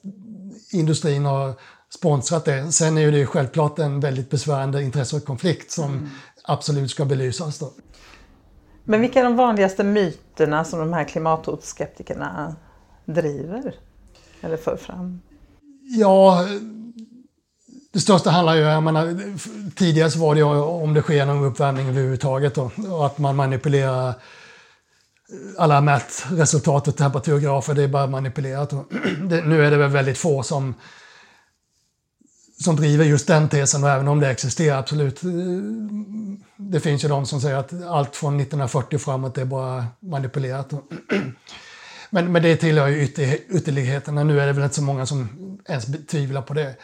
industrin 0.71 1.25
har 1.25 1.53
sponsrat 1.89 2.45
det. 2.45 2.71
Sen 2.71 2.97
är 2.97 3.01
ju 3.01 3.11
det 3.11 3.25
självklart 3.25 3.79
en 3.79 3.99
väldigt 3.99 4.29
besvärande 4.29 4.83
intressekonflikt 4.83 5.71
som 5.71 5.91
mm. 5.91 6.09
absolut 6.43 6.91
ska 6.91 7.05
belysas. 7.05 7.59
Då. 7.59 7.71
Men 8.83 9.01
vilka 9.01 9.19
är 9.19 9.23
de 9.23 9.35
vanligaste 9.35 9.83
myterna 9.83 10.63
som 10.63 10.79
de 10.79 10.93
här 10.93 11.03
klimatskeptikerna 11.03 12.55
driver? 13.05 13.75
Eller 14.41 14.57
för 14.57 14.77
fram? 14.77 15.21
Ja, 15.97 16.45
det 17.95 18.01
största 18.01 18.29
handlar 18.29 18.55
ju, 18.55 18.61
jag 18.61 18.83
menar, 18.83 19.17
tidigare 19.75 20.11
så 20.11 20.19
var 20.19 20.35
det 20.35 20.39
ju 20.39 20.45
om 20.45 20.93
det 20.93 21.01
sker 21.01 21.25
någon 21.25 21.43
uppvärmning 21.43 21.87
överhuvudtaget 21.87 22.55
då, 22.55 22.71
och 22.89 23.05
att 23.05 23.17
man 23.17 23.35
manipulerar 23.35 24.09
eh, 24.09 24.13
alla 25.57 25.81
mätresultat 25.81 26.87
och 26.87 26.95
temperaturgrafer, 26.95 27.73
det 27.73 27.83
är 27.83 27.87
bara 27.87 28.07
manipulerat. 28.07 28.69
Det, 29.29 29.41
nu 29.41 29.65
är 29.65 29.71
det 29.71 29.77
väl 29.77 29.89
väldigt 29.89 30.17
få 30.17 30.43
som, 30.43 30.73
som 32.59 32.75
driver 32.75 33.05
just 33.05 33.27
den 33.27 33.49
tesen, 33.49 33.83
och 33.83 33.89
även 33.89 34.07
om 34.07 34.19
det 34.19 34.29
existerar, 34.29 34.79
absolut. 34.79 35.23
Eh, 35.23 35.29
det 36.57 36.79
finns 36.79 37.03
ju 37.03 37.07
de 37.07 37.25
som 37.25 37.41
säger 37.41 37.57
att 37.57 37.83
allt 37.83 38.15
från 38.15 38.39
1940 38.39 38.99
framåt 38.99 39.37
är 39.37 39.45
bara 39.45 39.85
manipulerat. 39.99 40.73
Men, 42.09 42.31
men 42.31 42.43
det 42.43 42.55
tillhör 42.55 42.87
ju 42.87 43.03
ytter, 43.03 43.37
ytterligheterna. 43.49 44.23
Nu 44.23 44.39
är 44.39 44.47
det 44.47 44.53
väl 44.53 44.63
inte 44.63 44.75
så 44.75 44.81
många 44.81 45.05
som 45.05 45.29
ens 45.67 45.85
tvivlar 46.07 46.41
på 46.41 46.53
det. 46.53 46.75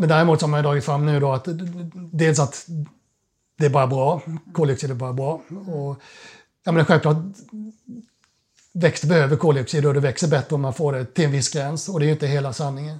Men 0.00 0.08
däremot 0.08 0.40
så 0.40 0.46
har 0.46 0.50
man 0.50 0.58
ju 0.58 0.62
dragit 0.62 0.84
fram 0.84 1.06
nu 1.06 1.20
då 1.20 1.32
att 1.32 1.48
dels 1.94 2.38
att 2.38 2.66
det 3.58 3.66
är 3.66 3.70
bara 3.70 3.86
bra, 3.86 4.22
koldioxid 4.52 4.90
är 4.90 4.94
bara 4.94 5.12
bra. 5.12 5.42
Och, 5.66 6.00
ja, 6.64 6.72
men 6.72 6.84
självklart, 6.84 7.16
växter 8.72 9.08
behöver 9.08 9.36
koldioxid 9.36 9.86
och 9.86 9.94
det 9.94 10.00
växer 10.00 10.28
bättre 10.28 10.54
om 10.54 10.60
man 10.60 10.74
får 10.74 10.92
det 10.92 11.04
till 11.04 11.24
en 11.24 11.32
viss 11.32 11.48
gräns. 11.48 11.88
Och 11.88 12.00
det 12.00 12.04
är 12.04 12.06
ju 12.06 12.12
inte 12.12 12.26
hela 12.26 12.52
sanningen. 12.52 12.98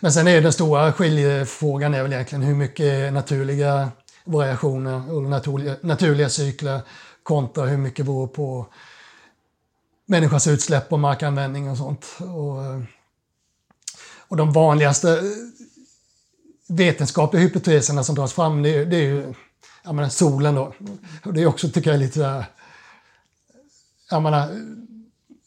Men 0.00 0.12
sen 0.12 0.28
är 0.28 0.40
den 0.40 0.52
stora 0.52 0.92
skiljefrågan 0.92 1.94
är 1.94 2.02
väl 2.02 2.12
egentligen 2.12 2.42
hur 2.42 2.54
mycket 2.54 3.12
naturliga 3.12 3.88
variationer 4.24 5.14
och 5.14 5.22
naturliga, 5.22 5.76
naturliga 5.82 6.28
cykler 6.28 6.80
kontra 7.22 7.66
hur 7.66 7.78
mycket 7.78 8.06
beror 8.06 8.26
på 8.26 8.66
människans 10.06 10.46
utsläpp 10.46 10.92
och 10.92 11.00
markanvändning 11.00 11.70
och 11.70 11.76
sånt. 11.76 12.06
Och, 12.18 12.58
och 14.28 14.36
de 14.36 14.52
vanligaste 14.52 15.22
vetenskapliga 16.68 17.42
hypoteserna 17.42 18.04
som 18.04 18.14
dras 18.14 18.32
fram 18.32 18.62
det, 18.62 18.84
det 18.84 18.96
är 18.96 19.02
ju 19.02 19.34
jag 19.84 19.94
menar, 19.94 20.08
solen 20.08 20.54
då. 20.54 20.72
Och 21.24 21.34
det 21.34 21.42
är 21.42 21.46
också, 21.46 21.68
tycker 21.68 21.90
jag, 21.90 22.00
lite... 22.00 22.46
Jag 24.10 24.22
menar, 24.22 24.48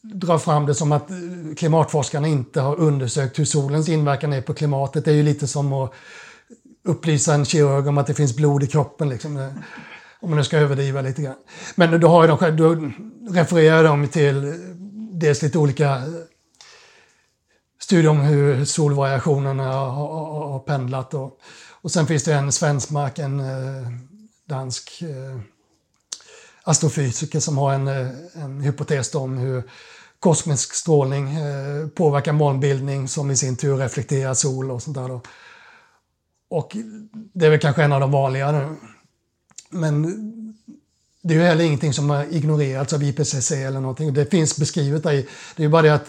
dra 0.02 0.38
fram 0.38 0.66
det 0.66 0.74
som 0.74 0.92
att 0.92 1.10
eh, 1.10 1.16
klimatforskarna 1.56 2.28
inte 2.28 2.60
har 2.60 2.76
undersökt 2.76 3.38
hur 3.38 3.44
solens 3.44 3.88
inverkan 3.88 4.32
är 4.32 4.40
på 4.40 4.54
klimatet. 4.54 5.04
Det 5.04 5.10
är 5.10 5.14
ju 5.14 5.22
lite 5.22 5.46
som 5.46 5.72
att 5.72 5.92
upplysa 6.84 7.34
en 7.34 7.44
kirurg 7.44 7.88
om 7.88 7.98
att 7.98 8.06
det 8.06 8.14
finns 8.14 8.36
blod 8.36 8.62
i 8.62 8.66
kroppen. 8.66 9.08
Liksom. 9.08 9.52
Om 10.20 10.30
man 10.30 10.36
nu 10.36 10.44
ska 10.44 10.58
överdriva 10.58 11.00
lite 11.00 11.22
grann. 11.22 11.36
Men 11.74 12.00
då, 12.00 12.08
har 12.08 12.28
de, 12.28 12.56
då 12.56 12.90
refererar 13.34 13.84
de 13.84 14.08
till 14.08 14.44
eh, 14.44 14.54
dels 15.12 15.42
lite 15.42 15.58
olika 15.58 16.02
studier 17.88 18.10
om 18.10 18.20
hur 18.20 18.64
solvariationerna 18.64 19.72
har, 19.72 20.50
har, 20.50 20.58
pendlat. 20.58 21.14
Och, 21.14 21.40
och 21.70 21.90
sen 21.90 22.06
finns 22.06 22.24
det 22.24 22.34
en 22.34 22.52
svenskmark, 22.52 23.18
en 23.18 23.40
eh, 23.40 23.88
dansk 24.48 25.02
eh, 25.02 25.40
astrofysiker 26.62 27.40
som 27.40 27.58
har 27.58 27.72
en, 27.72 27.88
eh, 27.88 28.08
en 28.34 28.60
hypotes 28.60 29.14
om 29.14 29.38
hur 29.38 29.62
kosmisk 30.20 30.74
strålning 30.74 31.34
eh, 31.34 31.88
påverkar 31.88 32.32
molnbildning 32.32 33.08
som 33.08 33.30
i 33.30 33.36
sin 33.36 33.56
tur 33.56 33.76
reflekterar 33.76 34.34
sol 34.34 34.70
och 34.70 34.82
sånt 34.82 34.96
där. 34.96 35.08
Då. 35.08 35.20
Och 36.50 36.76
det 37.12 37.46
är 37.46 37.50
väl 37.50 37.60
kanske 37.60 37.82
en 37.82 37.92
av 37.92 38.00
de 38.00 38.10
vanligare. 38.10 38.74
Men 39.70 40.02
det 41.28 41.34
är 41.34 41.38
ju 41.38 41.44
heller 41.44 41.64
ingenting 41.64 41.92
som 41.92 42.10
har 42.10 42.34
ignorerats 42.34 42.92
av 42.92 43.02
IPCC 43.02 43.52
eller 43.52 43.80
någonting. 43.80 44.14
Det 44.14 44.26
finns 44.26 44.56
beskrivet 44.56 45.02
där. 45.02 45.12
Det 45.12 45.22
är 45.56 45.64
ju 45.64 45.68
bara 45.68 45.82
det 45.82 45.94
att 45.94 46.08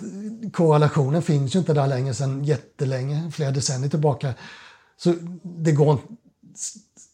korrelationen 0.53 1.21
finns 1.21 1.55
ju 1.55 1.59
inte 1.59 1.73
där 1.73 1.88
längre 1.88 2.13
sedan 2.13 2.43
jättelänge, 2.43 3.31
flera 3.31 3.51
decennier 3.51 3.89
tillbaka. 3.89 4.33
Så 4.97 5.15
det 5.43 5.71
går 5.71 5.97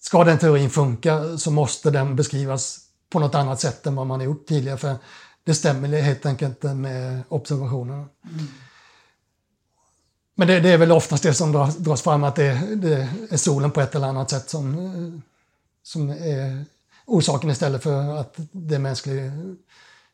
Ska 0.02 0.24
den 0.24 0.38
teorin 0.38 0.70
funka 0.70 1.38
så 1.38 1.52
måste 1.52 1.92
den 1.92 2.16
beskrivas 2.16 2.80
på 3.10 3.20
något 3.20 3.36
annat 3.36 3.60
sätt 3.60 3.86
än 3.86 3.96
vad 3.96 4.08
man 4.08 4.20
har 4.20 4.26
gjort 4.26 4.48
tidigare. 4.48 4.78
För 4.78 4.96
det 5.44 5.54
stämmer 5.54 6.02
helt 6.02 6.26
enkelt 6.26 6.50
inte 6.50 6.74
med 6.74 7.24
observationerna. 7.30 8.06
Mm. 8.24 8.48
Men 10.36 10.48
det, 10.48 10.60
det, 10.60 10.70
är 10.70 10.78
väl 10.78 10.92
oftast 10.92 11.24
det 11.24 11.34
som 11.34 11.52
dras, 11.52 11.78
dras 11.78 12.02
fram, 12.02 12.24
att 12.24 12.36
det, 12.36 12.76
det, 12.76 13.10
är 13.30 13.38
solen 13.38 13.72
på 13.72 13.82
ett 13.82 13.96
eller 13.96 14.08
annat 14.08 14.30
sätt 14.30 14.50
som, 14.50 15.22
som 15.84 16.10
är 16.10 16.66
orsaken 17.06 17.50
istället 17.50 17.84
för 17.84 18.18
att 18.18 18.36
det 18.52 18.76
är 18.76 18.80
mänskliga 18.80 19.32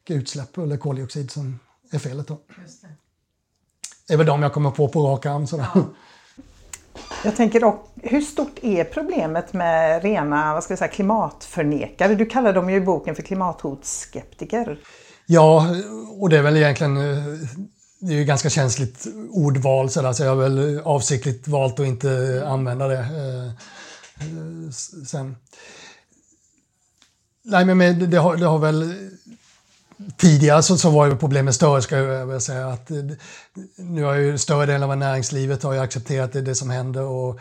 utsläpp 0.10 0.58
eller 0.58 0.78
koldioxid 0.78 1.32
som 1.32 1.60
är 1.92 2.00
felet. 2.00 2.28
Då. 2.28 2.34
Det. 2.34 2.88
det. 4.08 4.14
är 4.14 4.18
väl 4.18 4.28
de 4.28 4.44
jag 4.44 4.54
kommer 4.54 4.72
på 4.72 4.88
på 4.88 5.08
rak 5.08 5.26
arm. 5.26 5.48
Sådär. 5.48 5.68
Ja. 5.76 5.86
Jag 7.24 7.36
tänker 7.36 7.60
dock, 7.60 7.88
hur 7.96 8.22
stort 8.22 8.60
är 8.62 8.84
problemet 8.84 9.54
med 9.54 10.04
rena 10.04 10.54
vad 10.54 10.64
ska 10.64 10.72
jag 10.72 10.80
säga, 10.80 10.92
klimatförnekare? 10.92 12.16
Du 12.16 12.26
kallar 12.26 12.54
dem 12.54 12.70
ju 12.70 12.76
i 12.76 12.82
boken 12.82 13.16
för 13.16 13.24
klimathotsskeptiker. 13.24 14.80
Ja, 15.26 15.76
och 16.20 16.30
det 16.30 16.38
är 16.38 16.42
väl 16.42 16.58
egentligen 16.58 16.96
det 18.02 18.14
är 18.14 18.18
ju 18.18 18.24
ganska 18.24 18.50
känsligt 18.50 19.08
ordval 19.30 19.90
så, 19.90 20.02
där, 20.02 20.14
så 20.14 20.24
jag 20.24 20.30
har 20.30 20.36
väl 20.36 20.82
avsiktligt 20.84 21.48
valt 21.48 21.80
att 21.80 21.86
inte 21.86 22.44
använda 22.48 22.88
det 22.88 23.00
eh, 23.00 24.72
sen. 25.06 25.36
Nej, 27.44 27.66
men 27.66 28.10
det 28.10 28.18
har, 28.18 28.38
det 28.38 28.46
har 28.46 28.60
väl 28.60 29.10
Tidigare 30.18 30.64
så, 30.64 30.78
så 30.78 30.90
var 30.90 31.06
ju 31.06 31.18
problemet 31.18 31.56
större, 31.56 31.82
ska 31.82 31.98
jag 31.98 32.26
väl 32.26 32.42
säga. 32.42 32.68
Att, 32.68 32.92
nu 33.76 34.04
har 34.04 34.14
ju 34.14 34.38
större 34.38 34.66
delen 34.66 34.90
av 34.90 34.98
näringslivet 34.98 35.64
har 35.64 35.74
ju 35.74 35.80
accepterat 35.80 36.34
det, 36.34 36.42
det 36.42 36.56
som 36.56 36.70
händer. 36.70 37.02
Och, 37.02 37.40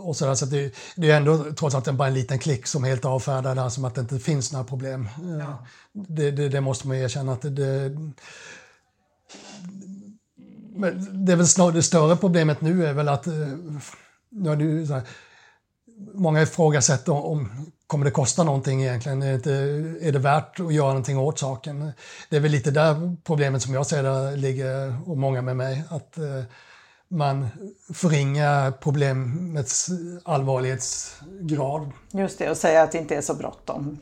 och 0.00 0.16
så 0.16 0.26
där, 0.26 0.34
så 0.34 0.46
det, 0.46 0.74
det, 0.96 1.10
är 1.10 1.16
ändå 1.16 1.44
trots 1.58 1.74
allt 1.74 1.92
bara 1.92 2.08
en 2.08 2.14
liten 2.14 2.38
klick 2.38 2.66
som 2.66 2.84
helt 2.84 3.04
avfärdar 3.04 3.54
det 3.54 3.60
här 3.60 3.68
som 3.68 3.84
att 3.84 3.94
det 3.94 4.00
inte 4.00 4.18
finns 4.18 4.52
några 4.52 4.64
problem. 4.64 5.08
Ja. 5.40 5.66
Det, 5.92 6.30
det, 6.30 6.48
det, 6.48 6.60
måste 6.60 6.88
man 6.88 6.96
erkänna. 6.96 7.32
Att 7.32 7.42
det, 7.42 7.96
men 10.74 11.26
det 11.26 11.32
är 11.32 11.36
väl 11.36 11.48
snarare 11.48 11.74
det 11.74 11.82
större 11.82 12.16
problemet 12.16 12.60
nu 12.60 12.86
är 12.86 12.92
väl 12.92 13.08
att 13.08 13.26
nu 14.30 14.48
har 14.48 14.56
du, 14.56 14.86
så 14.86 14.92
här, 14.92 15.02
många 16.14 16.42
ifrågasätter 16.42 17.12
om 17.12 17.72
kommer 17.92 18.04
det 18.04 18.10
kosta 18.10 18.44
någonting 18.44 18.82
egentligen? 18.82 19.22
Är 19.22 19.38
det, 19.38 19.52
är 20.08 20.12
det 20.12 20.18
värt 20.18 20.60
att 20.60 20.74
göra 20.74 20.88
någonting 20.88 21.18
åt 21.18 21.38
saken? 21.38 21.92
Det 22.30 22.36
är 22.36 22.40
väl 22.40 22.50
lite 22.50 22.70
där 22.70 23.16
problemet 23.24 23.62
som 23.62 23.74
jag 23.74 23.86
ser 23.86 24.02
det 24.02 24.36
ligger, 24.36 24.96
och 25.06 25.18
många 25.18 25.42
med 25.42 25.56
mig, 25.56 25.84
att 25.88 26.18
eh, 26.18 26.42
man 27.08 27.48
förringar 27.94 28.70
problemets 28.70 29.88
allvarlighetsgrad. 30.24 31.92
Just 32.10 32.38
det, 32.38 32.50
och 32.50 32.56
säga 32.56 32.82
att 32.82 32.92
det 32.92 32.98
inte 32.98 33.16
är 33.16 33.20
så 33.20 33.34
bråttom. 33.34 33.98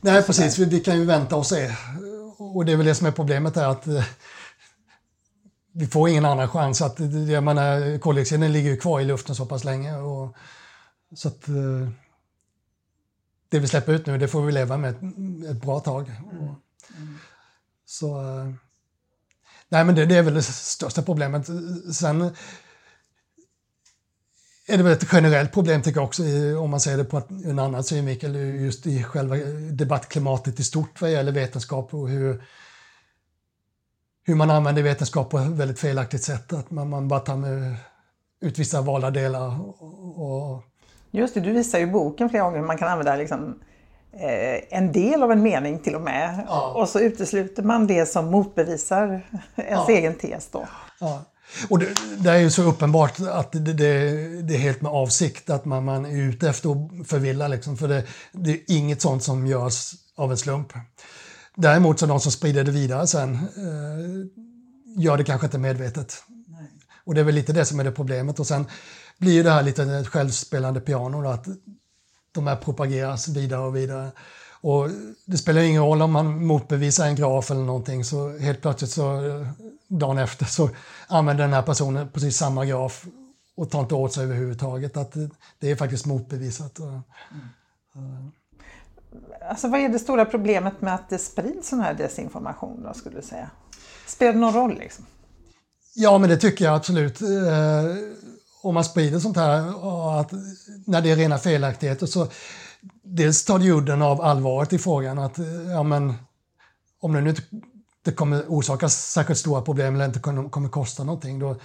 Nej, 0.00 0.22
precis. 0.22 0.58
Vi, 0.58 0.64
vi, 0.64 0.80
kan 0.80 0.98
ju 0.98 1.04
vänta 1.04 1.36
och 1.36 1.46
se. 1.46 1.70
Och 2.38 2.64
det 2.64 2.72
är 2.72 2.76
väl 2.76 2.86
det 2.86 2.94
som 2.94 3.06
är 3.06 3.12
problemet 3.12 3.56
är 3.56 3.66
att 3.66 3.86
eh, 3.86 4.04
vi 5.72 5.86
får 5.86 6.08
ingen 6.08 6.24
annan 6.24 6.48
chans. 6.48 6.82
Att, 6.82 6.98
jag 7.28 7.44
menar, 7.44 7.98
koldioxiden 7.98 8.52
ligger 8.52 8.70
ju 8.70 8.76
kvar 8.76 9.00
i 9.00 9.04
luften 9.04 9.34
så 9.34 9.46
pass 9.46 9.64
länge. 9.64 9.96
Och, 9.96 10.36
så 11.14 11.28
att, 11.28 11.48
eh, 11.48 11.88
det 13.50 13.58
vi 13.58 13.68
släpper 13.68 13.92
ut 13.92 14.06
nu, 14.06 14.18
det 14.18 14.28
får 14.28 14.42
vi 14.42 14.52
leva 14.52 14.76
med 14.76 14.90
ett, 14.90 15.02
ett 15.50 15.62
bra 15.62 15.80
tag. 15.80 16.08
Mm. 16.08 16.44
Mm. 16.44 17.18
Så, 17.84 18.20
eh, 18.20 18.50
nej 19.68 19.84
men 19.84 19.94
det, 19.94 20.06
det, 20.06 20.16
är 20.16 20.22
väl 20.22 20.34
det 20.34 20.42
största 20.42 21.02
problemet. 21.02 21.46
Sen 21.94 22.30
är 24.66 24.76
det 24.76 24.82
väl 24.82 24.92
ett 24.92 25.12
generellt 25.12 25.52
problem 25.52 25.82
tycker 25.82 26.00
jag 26.00 26.06
också, 26.06 26.22
om 26.58 26.70
man 26.70 26.80
ser 26.80 26.96
det 26.96 27.04
på 27.04 27.22
en 27.44 27.58
annan 27.58 27.84
synvinkel, 27.84 28.36
just 28.36 28.86
i 28.86 29.02
själva 29.02 29.36
debattklimatet 29.70 30.60
i 30.60 30.64
stort 30.64 31.00
vad 31.00 31.12
gäller 31.12 31.32
vetenskap 31.32 31.94
och 31.94 32.08
hur, 32.08 32.42
hur 34.22 34.34
man 34.34 34.50
använder 34.50 34.82
vetenskap 34.82 35.30
på 35.30 35.38
ett 35.38 35.46
väldigt 35.46 35.80
felaktigt 35.80 36.22
sätt. 36.22 36.52
Att 36.52 36.70
man, 36.70 36.88
man 36.88 37.08
bara 37.08 37.20
tar 37.20 37.36
med 37.36 37.76
ut 38.40 38.58
vissa 38.58 38.80
valda 38.80 39.10
delar 39.10 39.60
och, 39.60 40.52
och 40.52 40.64
Just 41.10 41.34
det, 41.34 41.40
du 41.40 41.52
visar 41.52 41.78
ju 41.78 41.86
boken 41.86 42.30
flera 42.30 42.44
gånger 42.44 42.58
hur 42.58 42.66
man 42.66 42.78
kan 42.78 42.88
använda 42.88 43.16
liksom, 43.16 43.54
eh, 44.12 44.78
en 44.78 44.92
del 44.92 45.22
av 45.22 45.32
en 45.32 45.42
mening 45.42 45.78
till 45.78 45.94
och 45.94 46.00
med. 46.00 46.44
Ja. 46.48 46.72
Och 46.76 46.88
så 46.88 47.00
utesluter 47.00 47.62
man 47.62 47.86
det 47.86 48.06
som 48.06 48.26
motbevisar 48.26 49.26
ens 49.56 49.88
ja. 49.88 49.90
egen 49.90 50.14
tes. 50.14 50.48
Då. 50.50 50.68
Ja. 51.00 51.22
Och 51.68 51.78
det, 51.78 51.86
det, 52.18 52.30
är 52.30 52.38
ju 52.38 52.50
så 52.50 52.62
uppenbart 52.62 53.20
att 53.20 53.52
det, 53.52 53.58
det, 53.58 53.72
det, 54.42 54.54
är 54.54 54.58
helt 54.58 54.80
med 54.80 54.92
avsikt 54.92 55.50
att 55.50 55.64
man, 55.64 55.84
man 55.84 56.06
är 56.06 56.16
ute 56.16 56.48
efter 56.48 56.70
att 56.70 57.08
förvilla. 57.08 57.48
Liksom, 57.48 57.76
för 57.76 57.88
det, 57.88 58.04
det 58.32 58.50
är 58.50 58.58
inget 58.66 59.02
sånt 59.02 59.22
som 59.22 59.46
görs 59.46 59.92
av 60.16 60.30
en 60.30 60.36
slump. 60.36 60.72
Däremot 61.56 61.98
så 61.98 62.06
de 62.06 62.20
som 62.20 62.32
sprider 62.32 62.64
det 62.64 62.70
vidare 62.70 63.06
sen 63.06 63.34
eh, 63.34 65.02
gör 65.02 65.16
det 65.16 65.24
kanske 65.24 65.46
inte 65.46 65.58
medvetet. 65.58 66.22
Nej. 66.46 66.70
Och 67.04 67.14
det 67.14 67.20
är 67.20 67.24
väl 67.24 67.34
lite 67.34 67.52
det 67.52 67.64
som 67.64 67.80
är 67.80 67.84
det 67.84 67.92
problemet. 67.92 68.40
Och 68.40 68.46
sen 68.46 68.66
blir 69.20 69.44
det 69.44 69.50
här 69.50 69.62
lite 69.62 69.82
ett 69.82 70.08
självspelande 70.08 70.80
piano, 70.80 71.22
då, 71.22 71.28
att 71.28 71.46
de 72.32 72.46
här 72.46 72.56
propageras 72.56 73.28
vidare 73.28 73.60
och 73.60 73.76
vidare. 73.76 74.10
Och 74.60 74.88
det 75.24 75.38
spelar 75.38 75.62
ingen 75.62 75.82
roll 75.82 76.02
om 76.02 76.12
man 76.12 76.46
motbevisar 76.46 77.06
en 77.06 77.14
graf 77.14 77.50
eller 77.50 77.60
någonting 77.60 78.04
så 78.04 78.38
helt 78.38 78.62
plötsligt 78.62 78.90
så 78.90 79.20
dagen 79.88 80.18
efter 80.18 80.44
så 80.44 80.70
använder 81.08 81.44
den 81.44 81.52
här 81.52 81.62
personen 81.62 82.08
precis 82.08 82.36
samma 82.36 82.64
graf 82.64 83.06
och 83.56 83.70
tar 83.70 83.80
inte 83.80 83.94
åt 83.94 84.12
sig 84.12 84.24
överhuvudtaget 84.24 84.96
att 84.96 85.14
det 85.58 85.70
är 85.70 85.76
faktiskt 85.76 86.06
motbevisat. 86.06 86.78
Mm. 86.78 87.00
Alltså 89.48 89.68
vad 89.68 89.80
är 89.80 89.88
det 89.88 89.98
stora 89.98 90.24
problemet 90.24 90.80
med 90.80 90.94
att 90.94 91.08
det 91.08 91.18
sprids 91.18 91.68
sån 91.68 91.80
här 91.80 91.94
desinformation 91.94 92.82
då, 92.82 92.94
skulle 92.94 93.16
du 93.16 93.22
säga? 93.22 93.50
Spelar 94.06 94.32
det 94.32 94.38
någon 94.38 94.54
roll 94.54 94.78
liksom? 94.78 95.06
Ja, 95.94 96.18
men 96.18 96.30
det 96.30 96.36
tycker 96.36 96.64
jag 96.64 96.74
absolut. 96.74 97.20
Om 98.62 98.74
man 98.74 98.84
sprider 98.84 99.18
sånt 99.18 99.36
här, 99.36 99.60
att 100.20 100.32
när 100.86 101.00
det 101.00 101.10
är 101.10 101.16
rena 101.16 101.38
felaktigheter 101.38 102.06
så 102.06 102.28
dels 103.02 103.44
tar 103.44 103.58
det 103.58 103.70
udden 103.70 104.02
av 104.02 104.20
allvaret 104.20 104.72
i 104.72 104.78
frågan 104.78 105.18
att 105.18 105.38
eh, 105.38 105.70
ja, 105.70 105.82
men, 105.82 106.14
om 107.00 107.12
det 107.12 107.20
nu 107.20 107.30
inte 107.30 107.42
det 108.04 108.12
kommer 108.12 108.44
orsaka 108.48 108.88
särskilt 108.88 109.38
stora 109.38 109.62
problem 109.62 109.94
eller 109.94 110.04
inte 110.04 110.20
kommer 110.20 110.68
kosta 110.68 111.04
någonting 111.04 111.38
då, 111.38 111.56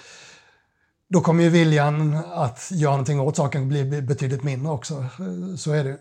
då 1.10 1.22
kommer 1.22 1.44
ju 1.44 1.50
viljan 1.50 2.16
att 2.16 2.72
göra 2.72 2.92
någonting 2.92 3.20
åt 3.20 3.36
saken 3.36 3.70
bli 3.70 4.02
betydligt 4.02 4.44
mindre 4.44 4.72
också. 4.72 4.94
Eh, 4.94 5.56
så 5.58 5.72
är 5.72 5.84
det. 5.84 5.98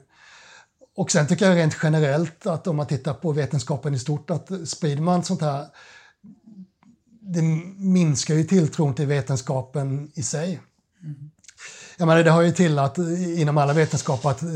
Och 0.96 1.10
sen 1.10 1.26
tycker 1.26 1.48
jag 1.48 1.56
rent 1.56 1.76
generellt 1.82 2.46
att 2.46 2.66
om 2.66 2.76
man 2.76 2.86
tittar 2.86 3.14
på 3.14 3.32
vetenskapen 3.32 3.94
i 3.94 3.98
stort 3.98 4.30
att 4.30 4.68
sprider 4.68 5.02
man 5.02 5.24
sånt 5.24 5.40
här 5.40 5.66
det 7.20 7.42
minskar 7.76 8.34
ju 8.34 8.44
tilltron 8.44 8.94
till 8.94 9.06
vetenskapen 9.06 10.10
i 10.14 10.22
sig. 10.22 10.60
Jag 11.96 12.06
menar, 12.06 12.24
det 12.24 12.30
har 12.30 12.42
ju 12.42 12.52
till 12.52 12.78
att 12.78 12.98
inom 13.38 13.58
alla 13.58 13.72
vetenskaper 13.72 14.30
att 14.30 14.42
eh, 14.42 14.48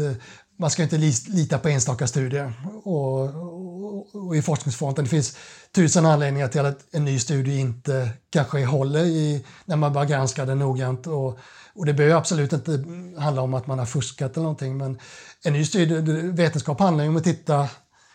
man 0.59 0.71
ska 0.71 0.83
inte 0.83 0.99
lita 1.29 1.59
på 1.59 1.69
enstaka 1.69 2.07
studier. 2.07 2.53
Och, 2.85 3.21
och, 3.23 4.15
och 4.15 4.37
i 4.37 4.43
forskningsfronten 4.43 5.05
det 5.05 5.11
finns 5.11 5.37
tusen 5.75 6.07
anledningar 6.07 6.49
till 6.49 6.61
att 6.61 6.95
en 6.95 7.05
ny 7.05 7.19
studie 7.19 7.59
inte 7.59 8.11
kanske 8.31 8.65
håller 8.65 9.05
i, 9.05 9.45
när 9.65 9.77
man 9.77 9.93
bara 9.93 10.05
granskar 10.05 10.47
den 10.47 10.59
noggrant. 10.59 11.07
Och, 11.07 11.39
och 11.75 11.87
det 11.87 11.95
behöver 11.95 12.17
absolut 12.17 12.53
inte 12.53 12.85
handla 13.19 13.43
om 13.43 13.55
att 13.55 13.67
man 13.67 13.79
har 13.79 13.87
fuskat 13.87 14.33
eller 14.33 14.43
någonting. 14.43 14.77
Men 14.77 14.99
en 15.45 15.53
ny 15.53 15.65
studie, 15.65 15.95
vetenskap 16.33 16.81
handlar 16.81 17.05
ju 17.05 17.11
om 17.11 17.17
att 17.17 17.25
titta, 17.25 17.69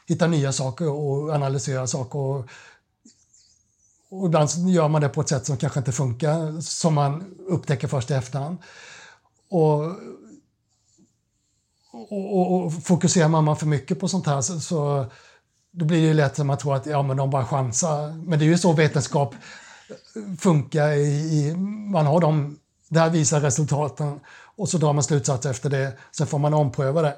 hitta 0.07 0.27
nya 0.27 0.51
saker 0.51 0.89
och 0.89 1.29
analysera 1.29 1.87
saker. 1.87 2.19
Och, 2.19 2.49
och 4.19 4.25
ibland 4.27 4.49
gör 4.69 4.87
man 4.87 5.01
det 5.01 5.09
på 5.09 5.21
ett 5.21 5.29
sätt 5.29 5.45
som 5.45 5.57
kanske 5.57 5.79
inte 5.79 5.91
funkar, 5.91 6.61
som 6.61 6.93
man 6.93 7.35
upptäcker 7.47 7.87
först 7.87 8.11
i 8.11 8.13
efterhand. 8.13 8.57
Och, 9.49 9.83
och, 11.91 12.65
och 12.65 12.83
fokuserar 12.83 13.27
man 13.27 13.57
för 13.57 13.65
mycket 13.65 13.99
på 13.99 14.07
sånt 14.07 14.25
här 14.25 14.41
så, 14.41 14.59
så 14.59 15.05
då 15.71 15.85
blir 15.85 16.07
det 16.07 16.13
lätt 16.13 16.39
att 16.39 16.45
man 16.45 16.57
tror 16.57 16.75
att 16.75 16.85
ja, 16.85 17.01
men 17.03 17.17
de 17.17 17.29
bara 17.29 17.45
chansar. 17.45 18.11
Men 18.11 18.39
det 18.39 18.45
är 18.45 18.47
ju 18.47 18.57
så 18.57 18.73
vetenskap 18.73 19.35
funkar. 20.39 20.89
I, 20.91 21.07
i, 21.07 21.55
man 21.91 22.05
har 22.05 22.19
dem, 22.19 22.59
det 22.89 22.99
här 22.99 23.09
visar 23.09 23.41
resultaten 23.41 24.19
och 24.55 24.69
så 24.69 24.77
drar 24.77 24.93
man 24.93 25.03
slutsatser 25.03 25.49
efter 25.49 25.69
det. 25.69 25.97
Sen 26.11 26.27
får 26.27 26.39
man 26.39 26.53
ompröva 26.53 27.01
det. 27.01 27.15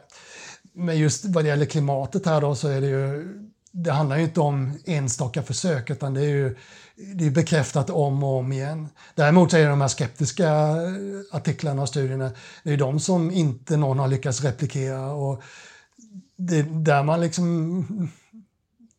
Men 0.74 0.98
just 0.98 1.26
vad 1.26 1.44
det 1.44 1.48
gäller 1.48 1.66
klimatet 1.66 2.26
här 2.26 2.42
då 2.42 2.56
så 2.56 2.68
är 2.68 2.82
det 2.82 2.88
ju, 2.88 3.40
det 3.78 3.92
handlar 3.92 4.18
ju 4.18 4.24
inte 4.24 4.40
om 4.40 4.80
enstaka 4.86 5.42
försök 5.44 5.90
utan 5.90 6.14
det 6.14 6.22
är 6.22 6.30
ju 6.30 6.56
det 6.96 7.26
är 7.26 7.32
bekräftat 7.32 7.90
om 7.90 8.24
och 8.24 8.38
om 8.38 8.52
igen. 8.52 8.90
Däremot 9.16 9.54
är 9.54 9.60
det 9.60 9.66
de 9.66 9.82
här 9.82 9.88
skeptiska 9.88 10.48
eh, 10.48 11.38
artiklarna 11.38 11.82
och 11.82 11.90
studierna, 11.90 12.32
det 12.64 12.74
är 12.74 12.78
de 12.78 13.00
som 13.00 13.32
inte 13.32 13.78
någon 13.78 14.00
har 14.00 14.08
lyckats 14.08 14.44
replikera. 14.44 15.12
Och 15.12 15.42
det 16.38 16.60
är 16.60 16.64
där 16.64 17.04
man 17.04 17.22
liksom... 17.22 18.12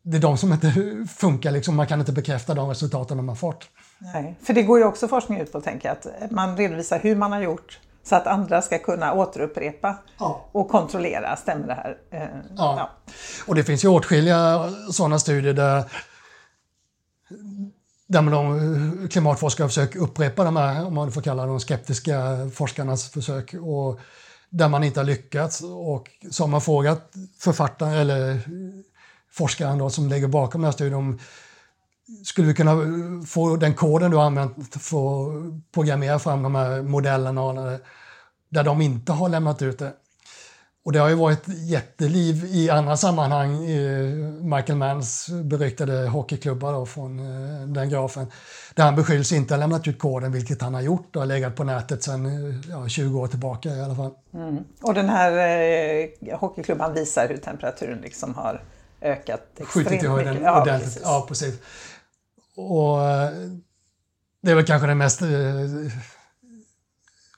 Det 0.03 0.17
är 0.17 0.21
de 0.21 0.39
som 0.39 0.53
inte 0.53 0.73
funkar, 1.17 1.51
liksom. 1.51 1.77
man 1.77 1.87
kan 1.87 2.01
inte 2.01 2.12
bekräfta 2.12 2.55
de 2.55 2.69
resultaten 2.69 3.17
de 3.17 3.29
har 3.29 3.37
fått. 3.37 3.69
Nej, 3.99 4.39
för 4.43 4.55
det 4.55 4.62
går 4.62 4.79
ju 4.79 4.85
också 4.85 5.09
forskning 5.09 5.41
ut 5.41 5.53
på, 5.53 5.61
tänker 5.61 5.89
jag, 5.89 5.97
att 6.25 6.31
man 6.31 6.57
redovisar 6.57 6.99
hur 6.99 7.17
man 7.17 7.33
har 7.33 7.41
gjort 7.41 7.79
så 8.09 8.16
att 8.16 8.27
andra 8.27 8.62
ska 8.62 8.79
kunna 8.79 9.12
återupprepa 9.12 9.99
ja. 10.19 10.49
och 10.53 10.69
kontrollera, 10.69 11.37
stämmer 11.37 11.66
det 11.66 11.75
här? 11.75 11.97
Eh, 12.11 12.29
ja. 12.57 12.75
ja. 12.79 13.12
och 13.47 13.55
det 13.55 13.64
finns 13.64 13.85
ju 13.85 13.88
åtskilliga 13.88 14.73
sådana 14.92 15.19
studier 15.19 15.53
där 15.53 15.85
där 18.09 18.23
de 18.23 19.09
klimatforskare 19.11 19.69
försöker 19.69 19.99
upprepa 19.99 20.45
de 20.45 20.57
här, 20.57 20.87
om 20.87 20.95
man 20.95 21.12
får 21.12 21.23
kalla 21.23 21.47
de 21.47 21.61
skeptiska 21.61 22.14
forskarnas 22.55 23.11
försök. 23.11 23.55
Och 23.55 24.01
där 24.51 24.69
man 24.69 24.85
inte 24.85 25.01
har 25.01 25.05
lyckats. 25.05 25.62
Och 25.62 26.11
så 26.31 26.42
har 26.42 26.49
man 26.49 26.61
frågat 26.61 27.12
författaren, 27.38 27.92
eller 27.92 28.40
forskaren 29.31 29.79
då, 29.79 29.90
som 29.90 30.09
ligger 30.09 30.29
bakom 30.29 30.61
den 30.61 30.64
här 30.64 30.73
studien 30.73 30.95
om 30.95 31.19
skulle 32.25 32.47
vi 32.49 32.55
kunna 32.55 32.77
få 33.27 33.57
den 33.57 33.75
koden 33.75 34.11
du 34.11 34.16
har 34.16 34.25
använt 34.25 34.75
för 34.75 35.27
att 35.27 35.73
programmera 35.73 36.19
fram 36.19 36.42
de 36.42 36.55
här 36.55 36.83
modellerna 36.83 37.79
där 38.49 38.64
de 38.64 38.81
inte 38.81 39.12
har 39.12 39.29
lämnat 39.29 39.62
ut 39.62 39.79
det. 39.79 39.92
Och 40.87 40.92
det 40.92 40.99
har 40.99 41.09
ju 41.09 41.14
varit 41.14 41.42
jätteliv 41.49 42.45
i 42.45 42.71
andra 42.71 42.97
sammanhang. 42.97 43.61
Michael 44.42 44.79
Manns 44.79 45.29
beryktade 45.45 46.09
hockeyklubbar 46.09 46.73
då, 46.73 46.87
från 46.87 47.19
eh, 47.19 47.66
den 47.69 47.88
grafen. 47.90 48.27
Där 48.75 48.85
han 48.85 48.97
beskylls 48.97 49.33
inte 49.33 49.55
ha 49.55 49.59
lämnat 49.59 49.88
ut 49.88 49.99
koden, 49.99 50.33
vilket 50.33 50.62
han 50.62 50.75
har 50.75 50.81
gjort 50.81 51.16
och 51.16 51.23
har 51.23 51.27
legat 51.27 51.57
på 51.57 51.64
nätet 51.64 52.03
sedan 52.03 52.27
eh, 52.27 52.71
ja, 52.71 52.88
20 52.88 53.21
år 53.21 53.27
tillbaka 53.27 53.69
i 53.69 53.81
alla 53.81 53.95
fall. 53.95 54.11
Mm. 54.35 54.64
Och 54.83 54.95
den 54.95 55.09
här 55.09 55.33
eh, 55.33 56.38
hockeyklubban 56.38 56.95
visar 56.95 57.29
hur 57.29 57.37
temperaturen 57.37 57.99
liksom 57.99 58.35
har 58.35 58.62
ökat 59.01 59.40
extremt 59.57 59.71
Skjutit 59.71 60.03
i 60.03 60.07
höjden 60.07 60.38
Ja, 60.42 60.62
ordentligt. 60.62 60.85
precis. 60.85 61.03
Ja, 61.05 61.25
precis. 61.29 61.55
Och 62.57 63.05
eh, 63.05 63.31
det 64.42 64.51
är 64.51 64.55
väl 64.55 64.66
kanske 64.66 64.87
den 64.87 64.99
mest 64.99 65.23
eh, 65.23 65.29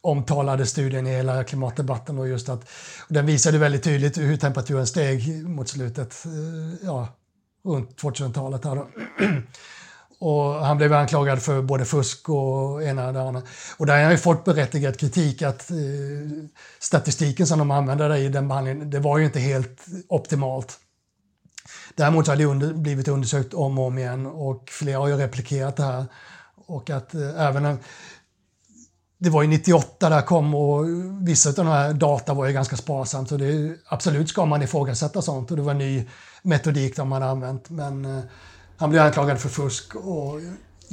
omtalade 0.00 0.66
studien 0.66 1.06
i 1.06 1.10
hela 1.10 1.44
klimatdebatten. 1.44 2.18
Och 2.18 2.28
just 2.28 2.48
att, 2.48 2.62
och 3.08 3.14
den 3.14 3.26
visade 3.26 3.58
väldigt 3.58 3.82
tydligt 3.82 4.18
hur 4.18 4.36
temperaturen 4.36 4.86
steg 4.86 5.48
mot 5.48 5.68
slutet, 5.68 6.24
eh, 6.24 6.86
ja, 6.86 7.08
runt 7.64 8.02
2000-talet. 8.02 8.62
Och 10.20 10.54
han 10.54 10.76
blev 10.76 10.92
anklagad 10.92 11.42
för 11.42 11.62
både 11.62 11.84
fusk 11.84 12.28
och 12.28 12.82
ena 12.82 13.06
och 13.06 13.12
det 13.12 13.22
andra. 13.22 13.42
Och 13.76 13.86
där 13.86 13.94
har 13.94 14.02
han 14.02 14.12
ju 14.12 14.18
fått 14.18 14.44
berättigad 14.44 14.98
kritik 14.98 15.42
att 15.42 15.70
eh, 15.70 15.76
statistiken 16.78 17.46
som 17.46 17.58
de 17.58 17.70
använde 17.70 18.08
där 18.08 18.16
i 18.16 18.28
den 18.28 18.48
behandlingen, 18.48 18.90
det 18.90 19.00
var 19.00 19.18
ju 19.18 19.24
inte 19.24 19.40
helt 19.40 19.86
optimalt. 20.08 20.78
Däremot 21.98 22.26
så 22.26 22.32
har 22.32 22.36
det 22.36 22.44
under, 22.44 22.72
blivit 22.74 23.08
undersökt 23.08 23.54
om 23.54 23.78
och 23.78 23.86
om 23.86 23.98
igen 23.98 24.26
och 24.26 24.70
flera 24.70 24.98
har 24.98 25.08
ju 25.08 25.16
replikerat 25.16 25.76
det 25.76 25.82
här. 25.82 26.04
Och 26.66 26.90
att 26.90 27.14
eh, 27.14 27.46
även 27.46 27.62
när, 27.62 27.76
det 29.18 29.30
var 29.30 29.42
ju 29.42 29.48
98 29.48 30.08
där 30.08 30.22
kom 30.22 30.54
och 30.54 30.84
vissa 31.20 31.48
av 31.48 31.54
de 31.54 31.66
här 31.66 31.92
data 31.92 32.34
var 32.34 32.46
ju 32.46 32.52
ganska 32.52 32.76
sparsamt 32.76 33.28
så 33.28 33.36
det, 33.36 33.76
absolut 33.88 34.28
ska 34.28 34.44
man 34.44 34.62
ifrågasätta 34.62 35.22
sånt 35.22 35.50
och 35.50 35.56
det 35.56 35.62
var 35.62 35.70
en 35.70 35.78
ny 35.78 36.08
metodik 36.42 36.96
de 36.96 37.08
man 37.08 37.22
använt 37.22 37.70
men 37.70 38.04
eh, 38.04 38.24
han 38.76 38.90
blev 38.90 39.02
anklagad 39.02 39.38
för 39.40 39.48
fusk 39.48 39.94
och 39.94 40.40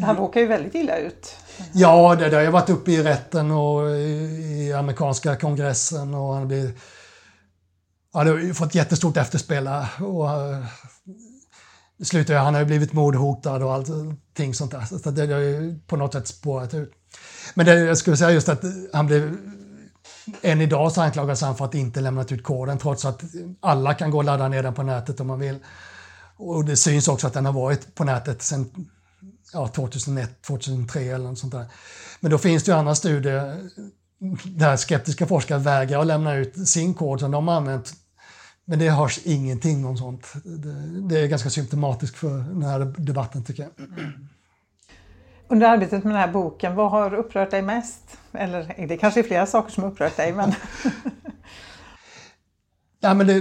Han 0.01 0.15
råkar 0.15 0.41
ju 0.41 0.47
väldigt 0.47 0.75
illa 0.75 0.97
ut. 0.97 1.35
Ja, 1.73 2.15
det, 2.15 2.29
det 2.29 2.35
har 2.35 2.43
ju 2.43 2.49
varit 2.49 2.69
uppe 2.69 2.91
i 2.91 3.03
rätten 3.03 3.51
och 3.51 3.89
i, 3.89 4.03
i 4.67 4.73
amerikanska 4.73 5.35
kongressen 5.35 6.13
och 6.13 6.33
han 6.33 6.47
blir, 6.47 6.71
har 8.13 8.53
fått 8.53 8.75
jättestort 8.75 9.17
efterspel 9.17 9.69
och 9.99 10.29
eh, 10.29 10.65
det 11.97 12.05
slutar 12.05 12.36
han 12.36 12.53
har 12.53 12.62
ju 12.62 12.65
blivit 12.65 12.93
mordhotad 12.93 13.63
och 13.63 13.73
allting 13.73 14.53
sånt 14.53 14.71
där. 14.71 14.86
Så 14.86 15.12
det, 15.12 15.27
det 15.27 15.34
har 15.34 15.41
ju 15.41 15.79
på 15.88 15.95
något 15.97 16.13
sätt 16.13 16.27
spårat 16.27 16.73
ut. 16.73 16.91
Men 17.53 17.65
det, 17.65 17.79
jag 17.79 17.97
skulle 17.97 18.17
säga 18.17 18.31
just 18.31 18.49
att 18.49 18.63
han 18.93 19.08
blev 19.08 19.38
än 20.41 20.62
idag 20.62 20.91
så 20.91 21.01
anklagas 21.01 21.41
han 21.41 21.58
för 21.58 21.65
att 21.65 21.73
inte 21.73 22.01
lämnat 22.01 22.31
ut 22.31 22.43
koden 22.43 22.77
trots 22.77 23.05
att 23.05 23.23
alla 23.60 23.93
kan 23.93 24.12
gå 24.12 24.17
och 24.17 24.23
ladda 24.23 24.47
ner 24.47 24.63
den 24.63 24.73
på 24.73 24.84
nätet 24.84 25.19
om 25.19 25.27
man 25.27 25.39
vill. 25.39 25.60
Och 26.38 26.65
det 26.65 26.75
syns 26.75 27.08
också 27.08 27.27
att 27.27 27.34
den 27.34 27.45
har 27.45 27.53
varit 27.53 27.95
på 27.95 28.03
nätet 28.03 28.41
sedan 28.41 28.89
ja, 29.53 29.67
2001, 29.67 30.41
2003 30.41 31.01
eller 31.01 31.29
något 31.29 31.39
sånt 31.39 31.53
där. 31.53 31.65
Men 32.19 32.31
då 32.31 32.38
finns 32.38 32.63
det 32.63 32.71
ju 32.71 32.77
andra 32.77 32.95
studier 32.95 33.69
där 34.43 34.77
skeptiska 34.77 35.27
forskare 35.27 35.60
vägrar 35.60 35.99
att 35.99 36.08
lämna 36.08 36.36
ut 36.36 36.67
sin 36.67 36.93
kod 36.93 37.19
som 37.19 37.31
de 37.31 37.47
har 37.47 37.55
använt. 37.55 37.93
Men 38.65 38.80
det 38.80 38.89
hörs 38.89 39.19
ingenting 39.23 39.86
om 39.86 39.97
sånt. 39.97 40.34
Det, 40.43 41.01
det 41.10 41.19
är 41.19 41.28
ganska 41.28 41.49
symptomatiskt 41.49 42.17
för 42.17 42.38
den 42.38 42.63
här 42.63 42.93
debatten 42.97 43.43
tycker 43.43 43.63
jag. 43.63 43.71
Under 45.47 45.67
arbetet 45.67 46.04
med 46.04 46.13
den 46.13 46.21
här 46.21 46.32
boken, 46.32 46.75
vad 46.75 46.91
har 46.91 47.13
upprört 47.13 47.51
dig 47.51 47.62
mest? 47.62 48.17
Eller 48.32 48.88
det 48.88 48.97
kanske 48.97 49.19
är 49.19 49.23
flera 49.23 49.45
saker 49.45 49.71
som 49.71 49.84
upprört 49.84 50.17
dig, 50.17 50.34
men... 50.34 50.54
Ja, 52.99 53.13
men 53.13 53.28
det, 53.28 53.39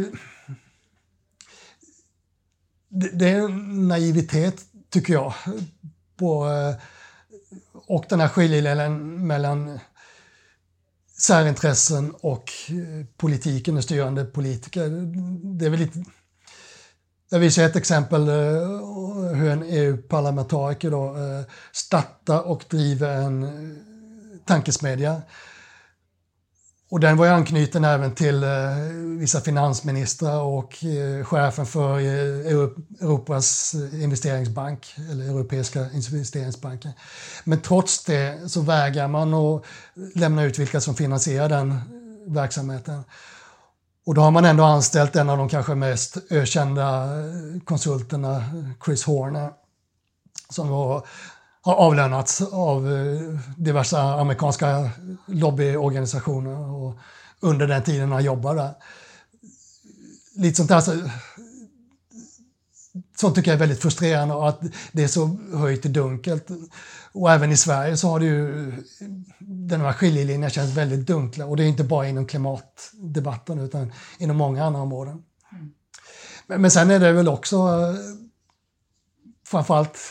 det, 2.89 3.19
det 3.19 3.29
är 3.29 3.45
en 3.45 3.89
naivitet, 3.89 4.63
tycker 4.91 5.13
jag. 5.13 5.35
På, 6.17 6.47
eh, 6.47 6.75
och 7.87 8.05
den 8.09 8.21
här 8.21 8.29
skiljelinjen 8.29 9.27
mellan 9.27 9.79
särintressen 11.18 12.14
och 12.20 12.53
eh, 12.68 13.07
politiken, 13.16 13.77
och 13.77 13.85
styrande 13.85 14.24
politiker. 14.24 14.88
Det 15.59 15.66
är 15.66 15.70
väl 15.70 15.81
lite... 15.81 16.05
Jag 17.31 17.38
visar 17.38 17.62
ett 17.64 17.77
exempel 17.77 18.29
eh, 18.29 18.35
hur 19.35 19.50
en 19.50 19.62
EU-parlamentariker 19.62 20.90
då 20.90 21.16
eh, 21.16 21.44
startar 21.72 22.40
och 22.40 22.64
driver 22.70 23.16
en 23.16 23.48
tankesmedja. 24.46 25.22
Och 26.90 27.01
den 27.01 27.16
var 27.16 27.27
ju 27.27 27.33
anknuten 27.33 27.85
även 27.85 28.14
till 28.14 28.42
eh, 28.42 28.51
vissa 29.18 29.40
finansministrar 29.40 30.40
och 30.40 30.85
eh, 30.85 31.25
chefen 31.25 31.66
för 31.66 31.99
eh, 31.99 32.62
Europas 33.01 33.75
investeringsbank, 33.75 34.94
eller 35.11 35.25
Europeiska 35.25 35.90
investeringsbanken. 35.92 36.92
Men 37.44 37.61
trots 37.61 38.05
det 38.05 38.51
så 38.51 38.61
vägrar 38.61 39.09
man 39.09 39.35
att 39.35 39.64
lämna 40.14 40.44
ut 40.44 40.59
vilka 40.59 40.81
som 40.81 40.94
finansierar 40.94 41.49
den 41.49 41.81
verksamheten. 42.27 43.05
Och 44.07 44.14
då 44.14 44.20
har 44.20 44.31
man 44.31 44.44
ändå 44.44 44.64
anställt 44.64 45.16
en 45.16 45.31
av 45.31 45.38
de 45.38 45.49
kanske 45.49 45.75
mest 45.75 46.16
ökända 46.31 47.09
konsulterna, 47.64 48.44
Chris 48.85 49.05
Horner, 49.05 49.51
som 50.51 50.68
var, 50.68 51.07
har 51.64 51.74
avlönats 51.74 52.42
av 52.53 52.88
diverse 53.57 53.98
amerikanska 53.98 54.90
lobbyorganisationer 55.27 56.59
och 56.59 56.98
under 57.40 57.66
den 57.66 57.83
tiden 57.83 58.12
han 58.12 58.24
jobbade 58.24 58.61
där. 58.61 58.74
Lite 60.37 60.57
sånt 60.57 60.68
där, 60.68 60.81
så, 60.81 60.92
sånt 63.16 63.35
tycker 63.35 63.50
jag 63.50 63.55
är 63.55 63.59
väldigt 63.59 63.83
frustrerande 63.83 64.35
och 64.35 64.48
att 64.48 64.61
det 64.92 65.05
är 65.05 65.09
så 65.09 65.37
höjt 65.55 65.87
i 65.87 65.88
dunkelt. 65.88 66.48
Och 67.12 67.33
även 67.33 67.53
i 67.53 67.57
Sverige 67.57 67.96
så 67.96 68.09
har 68.09 68.20
det 68.20 68.27
ju, 68.27 68.72
den 69.38 69.81
här 69.81 69.92
skiljelinjen 69.92 70.50
känns 70.50 70.77
väldigt 70.77 71.07
dunkla 71.07 71.46
och 71.46 71.57
det 71.57 71.64
är 71.64 71.68
inte 71.68 71.85
bara 71.85 72.09
inom 72.09 72.27
klimatdebatten 72.27 73.59
utan 73.59 73.92
inom 74.18 74.37
många 74.37 74.64
andra 74.64 74.81
områden. 74.81 75.24
Men, 76.46 76.61
men 76.61 76.70
sen 76.70 76.90
är 76.90 77.00
det 77.00 77.12
väl 77.12 77.29
också 77.29 77.68
framförallt 79.46 80.11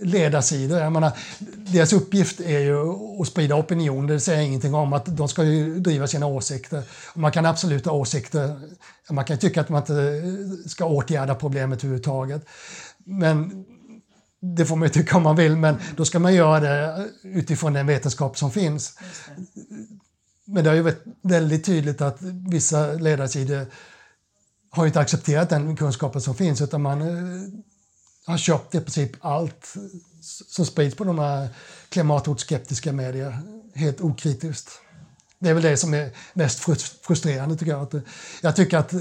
ledarsidor. 0.00 0.78
Jag 0.78 0.92
menar, 0.92 1.12
deras 1.56 1.92
uppgift 1.92 2.40
är 2.40 2.58
ju 2.58 2.76
att 3.20 3.26
sprida 3.26 3.54
opinion, 3.54 4.06
det 4.06 4.20
säger 4.20 4.42
ingenting 4.42 4.74
om 4.74 4.92
att 4.92 5.16
de 5.16 5.28
ska 5.28 5.44
ju 5.44 5.80
driva 5.80 6.06
sina 6.06 6.26
åsikter. 6.26 6.82
Man 7.14 7.32
kan 7.32 7.46
absolut 7.46 7.84
ha 7.84 7.92
åsikter, 7.92 8.60
man 9.10 9.24
kan 9.24 9.38
tycka 9.38 9.60
att 9.60 9.68
man 9.68 9.80
inte 9.80 10.22
ska 10.68 10.84
åtgärda 10.84 11.34
problemet 11.34 11.78
överhuvudtaget. 11.78 12.44
Men 13.04 13.64
det 14.40 14.66
får 14.66 14.76
man 14.76 14.88
ju 14.88 14.92
tycka 14.92 15.16
om 15.16 15.22
man 15.22 15.36
vill, 15.36 15.56
men 15.56 15.76
då 15.96 16.04
ska 16.04 16.18
man 16.18 16.34
göra 16.34 16.60
det 16.60 17.08
utifrån 17.22 17.72
den 17.72 17.86
vetenskap 17.86 18.38
som 18.38 18.50
finns. 18.50 18.98
Men 20.44 20.64
det 20.64 20.70
har 20.70 20.74
ju 20.74 20.82
varit 20.82 21.04
väldigt 21.22 21.64
tydligt 21.64 22.00
att 22.00 22.22
vissa 22.50 22.92
ledarsidor 22.92 23.66
har 24.70 24.86
inte 24.86 25.00
accepterat 25.00 25.50
den 25.50 25.76
kunskapen 25.76 26.20
som 26.20 26.34
finns 26.34 26.60
utan 26.60 26.82
man 26.82 27.00
har 28.26 28.38
köpt 28.38 28.74
i 28.74 28.80
princip 28.80 29.10
allt 29.20 29.74
som 30.48 30.66
sprids 30.66 30.96
på 30.96 31.04
de 31.04 31.18
här 31.18 31.48
klimathotskeptiska 31.88 32.92
medier 32.92 33.38
helt 33.74 34.00
okritiskt. 34.00 34.70
Det 35.38 35.48
är 35.48 35.54
väl 35.54 35.62
det 35.62 35.76
som 35.76 35.94
är 35.94 36.10
mest 36.32 36.60
frustrerande 37.06 37.56
tycker 37.56 37.72
jag. 37.72 37.94
Eh, 37.94 38.00
jag 38.42 38.56
tycker 38.56 38.78
att 38.78 38.92
eh, 38.92 39.00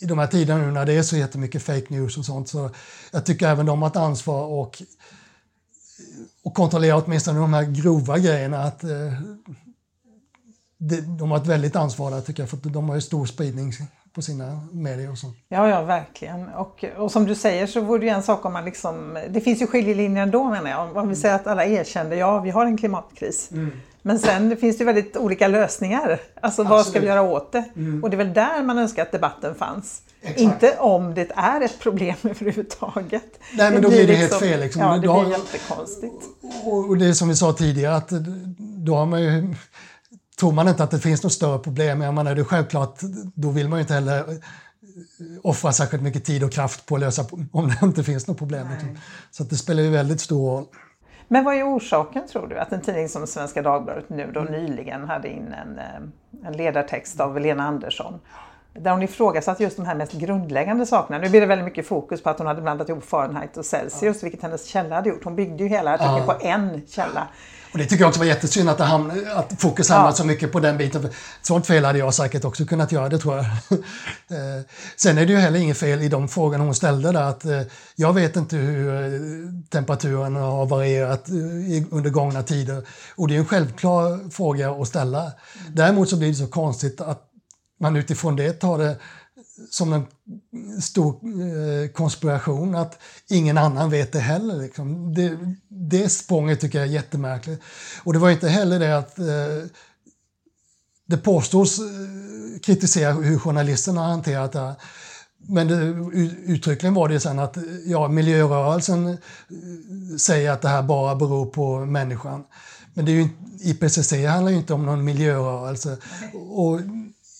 i 0.00 0.06
de 0.06 0.18
här 0.18 0.26
tiderna 0.26 0.66
nu 0.66 0.72
när 0.72 0.86
det 0.86 0.92
är 0.92 1.02
så 1.02 1.16
jättemycket 1.16 1.62
fake 1.62 1.86
news 1.88 2.18
och 2.18 2.24
sånt 2.24 2.48
så 2.48 2.70
jag 3.10 3.26
tycker 3.26 3.48
även 3.48 3.66
de 3.66 3.82
har 3.82 3.88
ett 3.90 3.96
ansvar 3.96 4.44
och, 4.44 4.82
eh, 4.82 4.86
och 6.42 6.54
kontrollera 6.54 6.96
åtminstone 6.96 7.38
de 7.38 7.52
här 7.52 7.64
grova 7.64 8.18
grejerna. 8.18 8.62
Att, 8.62 8.80
de 11.18 11.30
har 11.30 11.36
ett 11.36 11.46
väldigt 11.46 11.76
ansvar 11.76 12.10
där 12.10 12.20
tycker 12.20 12.42
jag 12.42 12.50
för 12.50 12.56
de 12.56 12.88
har 12.88 12.96
ju 12.96 13.02
stor 13.02 13.26
spridning 13.26 13.72
på 14.18 14.22
sina 14.22 14.60
medier 14.72 15.10
och 15.10 15.18
så. 15.18 15.26
Ja, 15.48 15.68
ja, 15.68 15.82
verkligen. 15.82 16.48
Och, 16.48 16.84
och 16.96 17.12
som 17.12 17.26
du 17.26 17.34
säger 17.34 17.66
så 17.66 17.80
vore 17.80 17.98
det 17.98 18.06
ju 18.06 18.12
en 18.12 18.22
sak 18.22 18.44
om 18.44 18.52
man 18.52 18.64
liksom... 18.64 19.18
Det 19.30 19.40
finns 19.40 19.62
ju 19.62 19.66
skiljelinjer 19.66 20.22
ändå 20.22 20.44
menar 20.44 20.70
jag. 20.70 20.96
Om 20.96 21.08
vi 21.08 21.16
säger 21.16 21.34
att 21.34 21.46
alla 21.46 21.64
erkände, 21.64 22.16
ja 22.16 22.40
vi 22.40 22.50
har 22.50 22.66
en 22.66 22.76
klimatkris. 22.76 23.50
Mm. 23.52 23.72
Men 24.02 24.18
sen 24.18 24.48
det 24.48 24.56
finns 24.56 24.78
det 24.78 24.84
väldigt 24.84 25.16
olika 25.16 25.48
lösningar. 25.48 26.08
Alltså 26.10 26.18
Absolut. 26.40 26.70
vad 26.70 26.86
ska 26.86 27.00
vi 27.00 27.06
göra 27.06 27.22
åt 27.22 27.52
det? 27.52 27.64
Mm. 27.76 28.04
Och 28.04 28.10
det 28.10 28.14
är 28.14 28.18
väl 28.18 28.32
där 28.32 28.62
man 28.62 28.78
önskar 28.78 29.02
att 29.02 29.12
debatten 29.12 29.54
fanns. 29.54 30.02
Exakt. 30.20 30.40
Inte 30.40 30.78
om 30.78 31.14
det 31.14 31.30
är 31.34 31.60
ett 31.60 31.78
problem 31.78 32.16
överhuvudtaget. 32.22 33.40
Nej, 33.52 33.70
men 33.70 33.74
det 33.74 33.80
då 33.80 33.88
blir 33.88 34.06
det 34.06 34.20
liksom, 34.20 34.38
helt 34.38 34.52
fel. 34.52 34.60
Liksom. 34.60 34.82
Ja, 34.82 34.92
det 34.92 35.00
blir 35.00 35.30
jättekonstigt. 35.30 36.24
Och, 36.64 36.88
och 36.88 36.98
det 36.98 37.06
är 37.06 37.12
som 37.12 37.28
vi 37.28 37.36
sa 37.36 37.52
tidigare, 37.52 37.96
att 37.96 38.10
då 38.58 38.94
har 38.94 39.06
man 39.06 39.22
ju 39.22 39.54
tror 40.40 40.52
man 40.52 40.68
inte 40.68 40.84
att 40.84 40.90
det 40.90 40.98
finns 40.98 41.22
något 41.22 41.32
större 41.32 41.58
problem, 41.58 42.00
jag 42.00 42.14
menar, 42.14 42.34
det 42.34 42.40
är 42.40 42.44
självklart, 42.44 43.00
då 43.34 43.50
vill 43.50 43.68
man 43.68 43.78
ju 43.78 43.80
inte 43.80 43.94
heller 43.94 44.24
offra 45.42 45.72
särskilt 45.72 46.02
mycket 46.02 46.24
tid 46.24 46.44
och 46.44 46.52
kraft 46.52 46.86
på 46.86 46.94
att 46.94 47.00
lösa 47.00 47.24
om 47.52 47.68
det 47.68 47.86
inte 47.86 48.04
finns 48.04 48.26
något 48.26 48.38
problem. 48.38 48.66
Nej. 48.68 48.96
Så 49.30 49.44
det 49.44 49.56
spelar 49.56 49.82
ju 49.82 49.90
väldigt 49.90 50.20
stor 50.20 50.50
roll. 50.50 50.64
Men 51.28 51.44
vad 51.44 51.54
är 51.54 51.76
orsaken 51.76 52.28
tror 52.28 52.46
du 52.46 52.58
att 52.58 52.72
en 52.72 52.80
tidning 52.80 53.08
som 53.08 53.26
Svenska 53.26 53.62
Dagbladet 53.62 54.08
nu 54.08 54.30
då 54.34 54.40
nyligen 54.40 55.04
hade 55.04 55.28
in 55.28 55.54
en, 55.54 55.80
en 56.44 56.52
ledartext 56.52 57.20
av 57.20 57.40
Lena 57.40 57.64
Andersson 57.64 58.20
där 58.72 58.90
hon 58.90 59.02
ifrågasatte 59.02 59.62
just 59.62 59.76
de 59.76 59.86
här 59.86 59.94
mest 59.94 60.12
grundläggande 60.12 60.86
sakerna. 60.86 61.18
Nu 61.18 61.30
blir 61.30 61.40
det 61.40 61.46
väldigt 61.46 61.64
mycket 61.64 61.86
fokus 61.86 62.22
på 62.22 62.30
att 62.30 62.38
hon 62.38 62.46
hade 62.46 62.62
blandat 62.62 62.88
ihop 62.88 63.04
Fahrenheit 63.04 63.56
och 63.56 63.64
Celsius, 63.64 64.02
ja. 64.22 64.26
vilket 64.26 64.42
hennes 64.42 64.66
källa 64.66 64.94
hade 64.94 65.08
gjort. 65.08 65.24
Hon 65.24 65.36
byggde 65.36 65.62
ju 65.62 65.68
hela 65.68 65.94
artikeln 65.94 66.24
ja. 66.26 66.34
på 66.34 66.46
en 66.46 66.82
källa. 66.86 67.28
Och 67.72 67.78
det 67.78 67.84
tycker 67.84 68.02
jag 68.02 68.08
också 68.08 68.20
var 68.20 68.26
jättesynd 68.26 68.68
att, 68.68 68.80
hamn, 68.80 69.26
att 69.34 69.60
fokus 69.60 69.88
hamnade 69.88 70.10
ja. 70.10 70.16
så 70.16 70.24
mycket 70.24 70.52
på 70.52 70.60
den 70.60 70.78
biten. 70.78 71.08
Sånt 71.42 71.66
fel 71.66 71.84
hade 71.84 71.98
jag 71.98 72.14
säkert 72.14 72.44
också 72.44 72.64
kunnat 72.64 72.92
göra, 72.92 73.08
det 73.08 73.18
tror 73.18 73.36
jag. 73.36 73.46
Eh, 74.30 74.64
sen 74.96 75.18
är 75.18 75.26
det 75.26 75.32
ju 75.32 75.38
heller 75.38 75.60
inget 75.60 75.78
fel 75.78 76.02
i 76.02 76.08
de 76.08 76.28
frågorna 76.28 76.64
hon 76.64 76.74
ställde 76.74 77.12
där. 77.12 77.22
Att, 77.22 77.44
eh, 77.44 77.62
jag 77.96 78.12
vet 78.12 78.36
inte 78.36 78.56
hur 78.56 79.04
eh, 79.04 79.20
temperaturen 79.70 80.36
har 80.36 80.66
varierat 80.66 81.28
under 81.90 82.10
gångna 82.10 82.42
tider. 82.42 82.86
Och 83.16 83.28
det 83.28 83.34
är 83.34 83.38
en 83.38 83.46
självklar 83.46 84.30
fråga 84.30 84.70
att 84.70 84.88
ställa. 84.88 85.20
Mm. 85.20 85.34
Däremot 85.74 86.08
så 86.08 86.16
blir 86.16 86.28
det 86.28 86.34
så 86.34 86.46
konstigt 86.46 87.00
att 87.00 87.28
man 87.80 87.96
utifrån 87.96 88.36
det 88.36 88.52
tar 88.52 88.78
det 88.78 88.96
som 89.70 89.92
en 89.92 90.06
stor 90.82 91.14
eh, 91.24 91.88
konspiration 91.88 92.74
att 92.74 92.98
ingen 93.28 93.58
annan 93.58 93.90
vet 93.90 94.12
det 94.12 94.18
heller. 94.18 94.56
Liksom. 94.56 95.14
Det, 95.14 95.38
det 95.68 96.08
språnget 96.08 96.60
tycker 96.60 96.78
jag 96.78 96.88
är 96.88 96.92
jättemärkligt. 96.92 97.62
Och 98.04 98.12
det 98.12 98.18
var 98.18 98.30
inte 98.30 98.48
heller 98.48 98.78
det 98.78 98.98
att 98.98 99.18
eh, 99.18 99.24
det 101.06 101.16
påstås 101.16 101.78
eh, 101.78 101.84
kritisera 102.62 103.12
hur 103.12 103.38
journalisterna 103.38 104.00
har 104.00 104.08
hanterat 104.08 104.52
det 104.52 104.60
här. 104.60 104.74
Men 105.40 105.68
det, 105.68 105.74
uttryckligen 106.52 106.94
var 106.94 107.08
det 107.08 107.20
sen 107.20 107.38
att 107.38 107.56
ja, 107.86 108.08
miljörörelsen 108.08 109.18
säger 110.18 110.50
att 110.50 110.62
det 110.62 110.68
här 110.68 110.82
bara 110.82 111.14
beror 111.14 111.46
på 111.46 111.84
människan. 111.84 112.44
Men 112.94 113.04
det 113.04 113.12
är 113.12 113.14
ju, 113.14 113.28
IPCC 113.60 114.12
handlar 114.12 114.50
ju 114.50 114.56
inte 114.56 114.74
om 114.74 114.86
någon 114.86 115.04
miljörörelse. 115.04 115.96
Och 116.50 116.80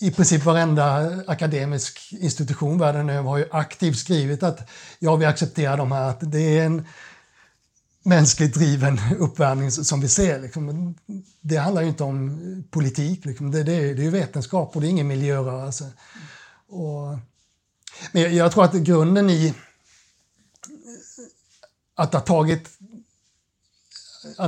i 0.01 0.11
princip 0.11 0.45
varenda 0.45 1.17
akademisk 1.27 2.13
institution 2.13 2.79
världen 2.79 3.11
över 3.11 3.29
har 3.29 3.39
ju 3.39 3.49
aktivt 3.51 3.99
skrivit 3.99 4.43
att 4.43 4.71
ja, 4.99 5.17
vi 5.17 5.25
accepterar 5.25 5.77
de 5.77 5.93
här, 5.93 6.11
att 6.11 6.19
det 6.21 6.59
är 6.59 6.67
en 6.67 6.87
mänskligt 8.03 8.55
driven 8.55 9.01
uppvärmning 9.19 9.71
som 9.71 10.01
vi 10.01 10.09
ser. 10.09 10.41
Liksom. 10.41 10.95
Det 11.41 11.57
handlar 11.57 11.83
ju 11.83 11.89
inte 11.89 12.05
om 12.05 12.65
politik, 12.71 13.25
liksom. 13.25 13.51
det, 13.51 13.63
det, 13.63 13.73
är, 13.73 13.95
det 13.95 14.07
är 14.07 14.11
vetenskap 14.11 14.77
och 14.77 14.81
det 14.81 14.87
är 14.87 14.91
ingen 14.91 15.09
miljörörelse. 15.09 15.93
Och, 16.69 17.19
men 18.13 18.37
jag 18.37 18.53
tror 18.53 18.65
att 18.65 18.73
grunden 18.73 19.31
i 19.31 19.55
att 21.95 22.13
ha 22.13 22.21
tagit 22.21 22.71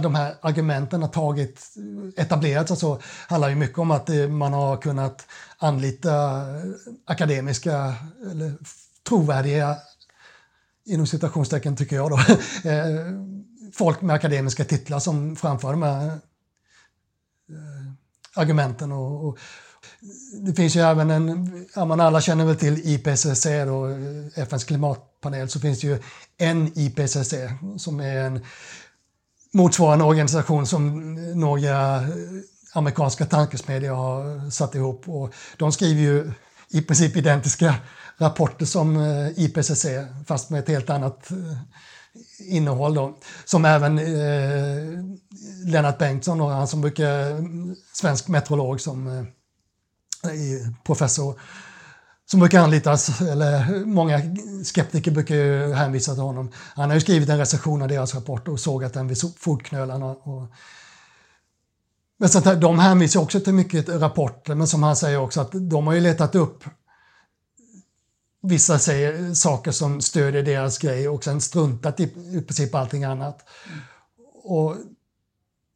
de 0.02 0.14
här 0.14 0.34
argumenten 0.40 1.02
har 1.02 1.08
tagit, 1.08 1.74
etablerats 2.16 2.70
och 2.70 2.78
så, 2.78 3.00
handlar 3.28 3.48
ju 3.48 3.54
mycket 3.54 3.78
om 3.78 3.90
att 3.90 4.08
eh, 4.10 4.28
man 4.28 4.52
har 4.52 4.76
kunnat 4.76 5.26
anlita 5.58 6.40
eh, 6.56 6.64
akademiska 7.04 7.94
eller 8.30 8.52
trovärdiga, 9.08 9.76
inom 10.84 11.06
citationstecken 11.06 11.76
tycker 11.76 11.96
jag 11.96 12.10
då, 12.10 12.16
eh, 12.70 12.86
folk 13.72 14.00
med 14.00 14.14
akademiska 14.14 14.64
titlar 14.64 14.98
som 14.98 15.36
framför 15.36 15.70
de 15.70 15.82
här 15.82 16.18
argumenten. 18.34 18.92
Och, 18.92 19.28
och, 19.28 19.38
det 20.32 20.54
finns 20.54 20.76
ju 20.76 20.80
även 20.80 21.10
en, 21.10 21.66
ja, 21.74 21.84
man 21.84 22.00
alla 22.00 22.20
känner 22.20 22.44
väl 22.44 22.56
till 22.56 22.80
IPCC, 22.84 23.46
då, 23.66 23.88
FNs 24.34 24.64
klimatpanel, 24.64 25.48
så 25.48 25.60
finns 25.60 25.80
det 25.80 25.86
ju 25.86 25.98
en 26.38 26.78
IPCC 26.78 27.34
som 27.76 28.00
är 28.00 28.16
en 28.16 28.40
motsvarande 29.52 30.04
organisation 30.04 30.66
som 30.66 31.14
några 31.40 32.02
amerikanska 32.72 33.26
tankesmedjor 33.26 33.94
har 33.94 34.50
satt 34.50 34.74
ihop. 34.74 35.08
Och 35.08 35.34
de 35.56 35.72
skriver 35.72 36.00
ju 36.00 36.32
i 36.68 36.82
princip 36.82 37.16
identiska 37.16 37.74
rapporter 38.18 38.66
som 38.66 38.96
eh, 38.96 39.38
IPCC 39.44 39.86
fast 40.26 40.50
med 40.50 40.60
ett 40.60 40.68
helt 40.68 40.90
annat 40.90 41.30
eh, 41.30 41.36
innehåll. 42.38 42.94
Då. 42.94 43.18
Som 43.44 43.64
även 43.64 43.98
eh, 43.98 45.04
Lennart 45.64 45.98
Bengtsson, 45.98 46.40
och 46.40 46.50
han 46.50 46.68
som 46.68 46.80
brukar, 46.80 47.30
mm, 47.30 47.76
svensk 47.92 48.28
meteorolog 48.28 48.80
som 48.80 49.06
eh, 49.06 49.24
professor, 50.84 51.40
som 52.30 52.40
brukar 52.40 52.60
anlitas, 52.60 53.08
alltså, 53.08 53.24
eller 53.24 53.84
många 53.84 54.20
skeptiker 54.64 55.10
brukar 55.10 55.34
ju 55.34 55.72
hänvisa 55.72 56.12
till 56.12 56.22
honom. 56.22 56.50
Han 56.74 56.88
har 56.88 56.94
ju 56.94 57.00
skrivit 57.00 57.28
en 57.28 57.38
recension 57.38 57.82
av 57.82 57.88
deras 57.88 58.14
rapport 58.14 58.48
och 58.48 58.60
sågat 58.60 58.94
den 58.94 59.08
vid 59.08 59.18
fotknölarna. 59.38 60.06
Och, 60.06 60.46
men 62.18 62.28
sånt 62.28 62.60
de 62.60 62.78
hänvisar 62.78 63.20
också 63.20 63.40
till 63.40 63.52
mycket 63.52 63.88
rapporter, 63.88 64.54
men 64.54 64.66
som 64.66 64.82
han 64.82 64.96
säger 64.96 65.18
också 65.18 65.40
att 65.40 65.50
de 65.52 65.86
har 65.86 65.94
ju 65.94 66.00
letat 66.00 66.34
upp 66.34 66.64
vissa 68.42 68.78
säger 68.78 69.34
saker 69.34 69.70
som 69.72 70.00
stödjer 70.00 70.42
deras 70.42 70.78
grej 70.78 71.08
och 71.08 71.24
sen 71.24 71.40
struntat 71.40 72.00
i, 72.00 72.02
i 72.32 72.42
princip 72.46 72.74
allting 72.74 73.04
annat. 73.04 73.48
Och 74.42 74.76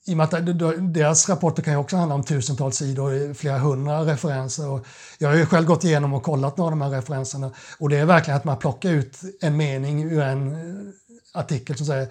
i 0.06 0.12
och 0.12 0.16
med 0.16 0.34
att 0.34 0.94
deras 0.94 1.28
rapporter 1.28 1.62
kan 1.62 1.72
ju 1.72 1.78
också 1.78 1.96
handla 1.96 2.14
om 2.14 2.24
tusentals 2.24 2.76
sidor, 2.76 3.34
flera 3.34 3.58
hundra 3.58 4.04
referenser. 4.04 4.68
Och 4.68 4.86
jag 5.18 5.28
har 5.28 5.36
ju 5.36 5.46
själv 5.46 5.66
gått 5.66 5.84
igenom 5.84 6.14
och 6.14 6.22
kollat 6.22 6.56
några 6.56 6.72
av 6.72 6.78
de 6.78 6.82
här 6.82 6.90
referenserna 6.90 7.50
och 7.78 7.88
det 7.88 7.96
är 7.96 8.04
verkligen 8.04 8.36
att 8.36 8.44
man 8.44 8.56
plockar 8.56 8.90
ut 8.90 9.20
en 9.40 9.56
mening 9.56 10.02
ur 10.02 10.22
en 10.22 10.52
eh, 10.52 11.40
artikel 11.40 11.76
som 11.76 11.86
säger 11.86 12.08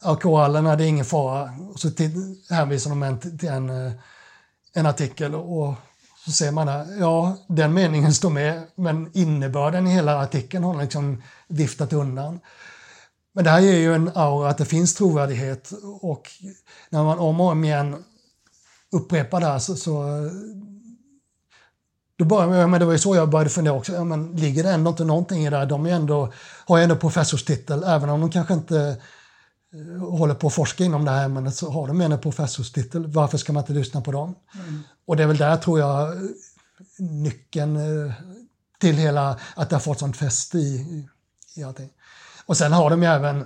att 0.00 0.22
korallerna, 0.22 0.76
det 0.76 0.84
är 0.84 0.88
ingen 0.88 1.04
fara. 1.04 1.50
Och 1.72 1.80
så 1.80 1.90
till, 1.90 2.36
hänvisar 2.50 2.90
de 2.90 3.02
en, 3.02 3.38
till 3.38 3.48
en, 3.48 3.86
eh, 3.86 3.92
en 4.74 4.86
artikel 4.86 5.34
och 5.34 5.74
så 6.24 6.32
ser 6.32 6.52
man 6.52 6.66
där, 6.66 6.86
ja, 7.00 7.36
den 7.46 7.74
meningen 7.74 8.14
står 8.14 8.30
med, 8.30 8.62
men 8.74 9.10
innebörden 9.14 9.86
i 9.86 9.90
hela 9.90 10.22
artikeln 10.22 10.64
har 10.64 10.82
liksom 10.82 11.22
viftat 11.48 11.92
undan. 11.92 12.40
Men 13.36 13.44
det 13.44 13.50
här 13.50 13.60
ger 13.60 13.78
ju 13.78 13.94
en 13.94 14.10
aura 14.14 14.48
att 14.48 14.58
det 14.58 14.64
finns 14.64 14.94
trovärdighet 14.94 15.72
och 16.00 16.30
när 16.90 17.04
man 17.04 17.18
om 17.18 17.40
och 17.40 17.46
om 17.46 17.64
igen 17.64 18.04
upprepar 18.92 19.40
det 19.40 19.46
här 19.46 19.58
så, 19.58 19.76
så 19.76 20.04
då 22.16 22.24
började, 22.24 22.66
men 22.66 22.80
det 22.80 22.86
var 22.86 22.92
ju 22.92 22.98
så 22.98 23.16
jag 23.16 23.30
började 23.30 23.50
fundera 23.50 23.74
också, 23.74 23.92
ja, 23.92 24.04
men 24.04 24.36
ligger 24.36 24.62
det 24.62 24.70
ändå 24.70 24.90
inte 24.90 25.04
någonting 25.04 25.46
i 25.46 25.50
det 25.50 25.56
här? 25.56 25.66
De 25.66 25.86
är 25.86 25.90
ändå, 25.90 26.32
har 26.66 26.76
ju 26.78 26.82
ändå 26.82 26.96
professorstitel, 26.96 27.84
även 27.84 28.10
om 28.10 28.20
de 28.20 28.30
kanske 28.30 28.54
inte 28.54 29.00
eh, 29.72 30.08
håller 30.08 30.34
på 30.34 30.46
att 30.46 30.54
forska 30.54 30.84
inom 30.84 31.04
det 31.04 31.10
här 31.10 31.24
ämnet 31.24 31.54
så 31.54 31.70
har 31.70 31.86
de 31.86 32.00
en 32.00 32.18
professorstitel. 32.18 33.06
Varför 33.06 33.38
ska 33.38 33.52
man 33.52 33.62
inte 33.62 33.72
lyssna 33.72 34.00
på 34.00 34.12
dem? 34.12 34.34
Mm. 34.54 34.82
Och 35.06 35.16
det 35.16 35.22
är 35.22 35.26
väl 35.26 35.36
där 35.36 35.56
tror 35.56 35.78
jag 35.78 36.14
nyckeln 36.98 37.76
eh, 37.76 38.12
till 38.78 38.96
hela, 38.96 39.38
att 39.54 39.70
det 39.70 39.76
har 39.76 39.80
fått 39.80 39.98
sånt 39.98 40.16
fäste 40.16 40.58
i, 40.58 41.06
i 41.56 41.62
allting. 41.62 41.90
Och 42.46 42.56
sen 42.56 42.72
har 42.72 42.90
de 42.90 43.02
ju 43.02 43.08
även, 43.08 43.44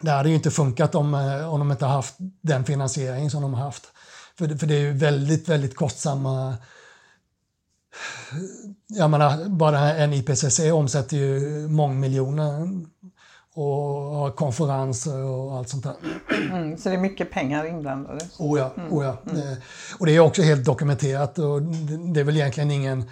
det 0.00 0.10
hade 0.10 0.28
ju 0.28 0.34
inte 0.34 0.50
funkat 0.50 0.94
om, 0.94 1.14
eh, 1.14 1.52
om 1.52 1.58
de 1.58 1.70
inte 1.70 1.86
haft 1.86 2.14
den 2.40 2.64
finansiering 2.64 3.30
som 3.30 3.42
de 3.42 3.54
har 3.54 3.64
haft. 3.64 3.82
För 4.38 4.46
det, 4.46 4.58
för 4.58 4.66
det 4.66 4.74
är 4.74 4.80
ju 4.80 4.92
väldigt, 4.92 5.48
väldigt 5.48 5.76
kostsamma 5.76 6.56
jag 8.86 9.10
menar, 9.10 9.48
bara 9.48 9.94
en 9.94 10.12
IPCC 10.12 10.60
omsätter 10.72 11.16
ju 11.16 11.40
mångmiljoner 11.68 12.68
och 13.54 13.74
har 14.16 14.30
konferenser 14.30 15.24
och 15.24 15.56
allt 15.56 15.68
sånt 15.68 15.84
där. 15.84 15.94
Mm, 16.50 16.76
så 16.78 16.88
det 16.88 16.94
är 16.94 16.98
mycket 16.98 17.30
pengar 17.30 17.66
inblandade? 17.66 18.20
Oh 18.38 18.58
ja, 18.58 18.72
mm. 18.76 18.92
oh 18.92 19.04
ja. 19.04 19.16
Mm. 19.30 19.56
Och 19.98 20.06
det 20.06 20.16
är 20.16 20.20
också 20.20 20.42
helt 20.42 20.64
dokumenterat 20.64 21.38
och 21.38 21.62
det 22.14 22.20
är 22.20 22.24
väl 22.24 22.36
egentligen 22.36 22.70
ingen 22.70 23.04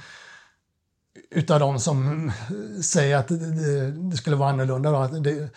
utav 1.30 1.60
de 1.60 1.78
som 1.78 2.32
säger 2.84 3.16
att 3.16 3.28
det, 3.28 3.90
det 3.90 4.16
skulle 4.16 4.36
vara 4.36 4.50
annorlunda. 4.50 4.90
Då. 4.90 5.06
Det, 5.06 5.50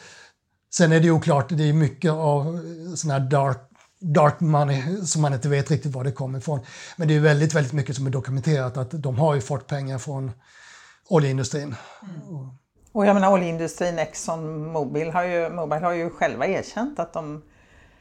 sen 0.73 0.91
är 0.91 0.99
det 0.99 1.11
oklart, 1.11 1.49
det 1.49 1.69
är 1.69 1.73
mycket 1.73 2.11
av 2.11 2.59
sån 2.95 3.11
här 3.11 3.19
dark, 3.19 3.57
dark 3.99 4.39
money 4.39 5.05
som 5.05 5.21
man 5.21 5.33
inte 5.33 5.49
vet 5.49 5.71
riktigt 5.71 5.91
var 5.91 6.03
det 6.03 6.11
kommer 6.11 6.39
ifrån. 6.39 6.59
Men 6.97 7.07
det 7.07 7.15
är 7.15 7.19
väldigt, 7.19 7.53
väldigt 7.53 7.73
mycket 7.73 7.95
som 7.95 8.07
är 8.07 8.11
dokumenterat 8.11 8.77
att 8.77 8.91
de 8.91 9.19
har 9.19 9.35
ju 9.35 9.41
fått 9.41 9.67
pengar 9.67 9.97
från 9.97 10.31
oljeindustrin. 11.09 11.75
Mm. 12.01 12.49
Och 12.91 13.05
jag 13.05 13.13
menar 13.13 13.31
oljeindustrin, 13.31 13.99
Exxon 13.99 14.71
Mobil 14.71 15.11
har 15.11 15.23
ju, 15.23 15.49
Mobil 15.49 15.83
har 15.83 15.93
ju 15.93 16.09
själva 16.09 16.47
erkänt 16.47 16.99
att 16.99 17.13
de 17.13 17.43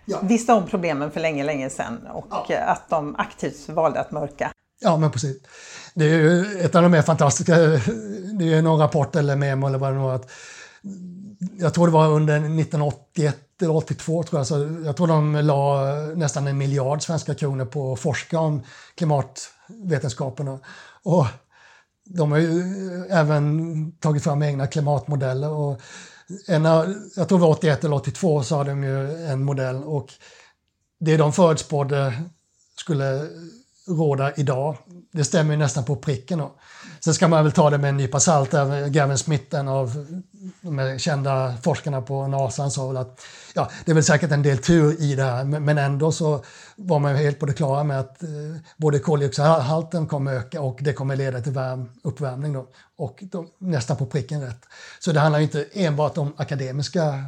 ja. 0.05 0.19
visste 0.23 0.53
om 0.53 0.67
problemen 0.67 1.11
för 1.11 1.21
länge, 1.21 1.45
länge 1.45 1.71
sedan 1.71 2.07
och 2.13 2.27
ja. 2.49 2.59
att 2.59 2.89
de 2.89 3.17
aktivt 3.17 3.69
valde 3.69 4.01
att 4.01 4.11
mörka. 4.11 4.53
Ja, 4.81 4.97
men 4.97 5.11
precis. 5.11 5.37
Det 5.95 6.05
är 6.05 6.19
ju 6.19 6.61
ett 6.61 6.75
av 6.75 6.83
de 6.83 6.93
mer 6.93 7.03
fantastiska, 7.03 7.57
det 8.39 8.55
är 8.55 8.63
någon 8.63 8.79
rapport 8.79 9.17
eller 9.17 9.37
memo 9.37 9.67
eller 9.67 9.79
vad 9.79 9.93
det 9.93 9.97
nu 9.97 10.03
var, 10.03 10.15
att 10.15 10.31
jag 11.59 11.75
tror 11.75 11.87
det 11.87 11.93
var 11.93 12.09
under 12.09 12.37
1981 12.37 13.37
eller 13.63 13.77
82 13.77 14.23
tror 14.23 14.41
jag, 14.41 14.47
så 14.47 14.81
jag 14.85 14.97
tror 14.97 15.07
de 15.07 15.35
la 15.35 15.85
nästan 16.17 16.47
en 16.47 16.59
miljard 16.59 17.03
svenska 17.03 17.35
kronor 17.35 17.65
på 17.65 17.93
att 17.93 18.01
forska 18.01 18.39
om 18.39 18.63
klimatvetenskaperna. 18.95 20.59
Och 21.03 21.27
de 22.05 22.33
har 22.33 22.39
ju 22.39 22.63
även 23.11 23.93
tagit 23.93 24.25
fram 24.25 24.43
egna 24.43 24.67
klimatmodeller. 24.67 25.51
Och 25.51 25.81
en, 26.47 26.65
jag 27.17 27.29
tror 27.29 27.39
det 27.39 27.43
var 27.43 27.51
81 27.51 27.85
eller 27.85 27.97
82 27.97 28.43
så 28.43 28.57
hade 28.57 28.71
de 28.71 28.85
ju 28.85 29.27
en 29.27 29.45
modell 29.45 29.85
och 29.85 30.09
det 31.01 31.17
de 31.17 31.33
förutspådde 31.33 32.23
skulle 32.77 33.29
råda 33.89 34.33
idag. 34.35 34.77
Det 35.13 35.25
stämmer 35.25 35.53
ju 35.53 35.59
nästan 35.59 35.85
på 35.85 35.97
pricken. 35.97 36.39
Då. 36.39 36.53
Sen 37.01 37.15
ska 37.15 37.29
man 37.29 37.45
väl 37.45 37.53
ta 37.53 37.71
det 37.71 37.79
med 37.79 37.89
en 37.89 37.97
nypa 37.97 38.21
salt. 38.21 38.53
Gavin 38.89 39.19
Smith, 39.19 39.57
en 39.57 39.69
av 39.69 40.07
de 40.61 40.99
kända 40.99 41.55
forskarna 41.63 42.03
på 42.03 42.27
NASA, 42.27 42.71
sa 42.71 42.87
väl 42.89 42.97
att 42.97 43.21
ja, 43.55 43.71
det 43.85 43.91
är 43.91 43.95
väl 43.95 44.05
säkert 44.05 44.31
en 44.31 44.43
del 44.43 44.59
tur 44.59 45.03
i 45.03 45.15
det 45.15 45.23
här, 45.23 45.45
men 45.45 45.79
ändå 45.79 46.13
så 46.13 46.45
var 46.77 46.99
man 46.99 47.17
helt 47.17 47.39
på 47.39 47.47
det 47.47 47.53
klara 47.53 47.85
med 47.85 48.01
att 48.01 48.23
eh, 48.23 48.29
både 48.77 48.99
koldioxidhalten 48.99 50.07
kommer 50.07 50.33
öka 50.33 50.61
och 50.61 50.79
det 50.81 50.93
kommer 50.93 51.17
leda 51.17 51.41
till 51.41 51.53
värm, 51.53 51.91
uppvärmning. 52.03 52.53
Då, 52.53 52.69
och 52.97 53.19
då, 53.23 53.47
nästan 53.59 53.97
på 53.97 54.07
pricken 54.07 54.43
rätt. 54.43 54.65
Så 55.01 55.13
det 55.13 55.21
handlar 55.21 55.41
inte 55.41 55.67
enbart 55.73 56.19
om 56.19 56.35
akademiska 56.37 57.25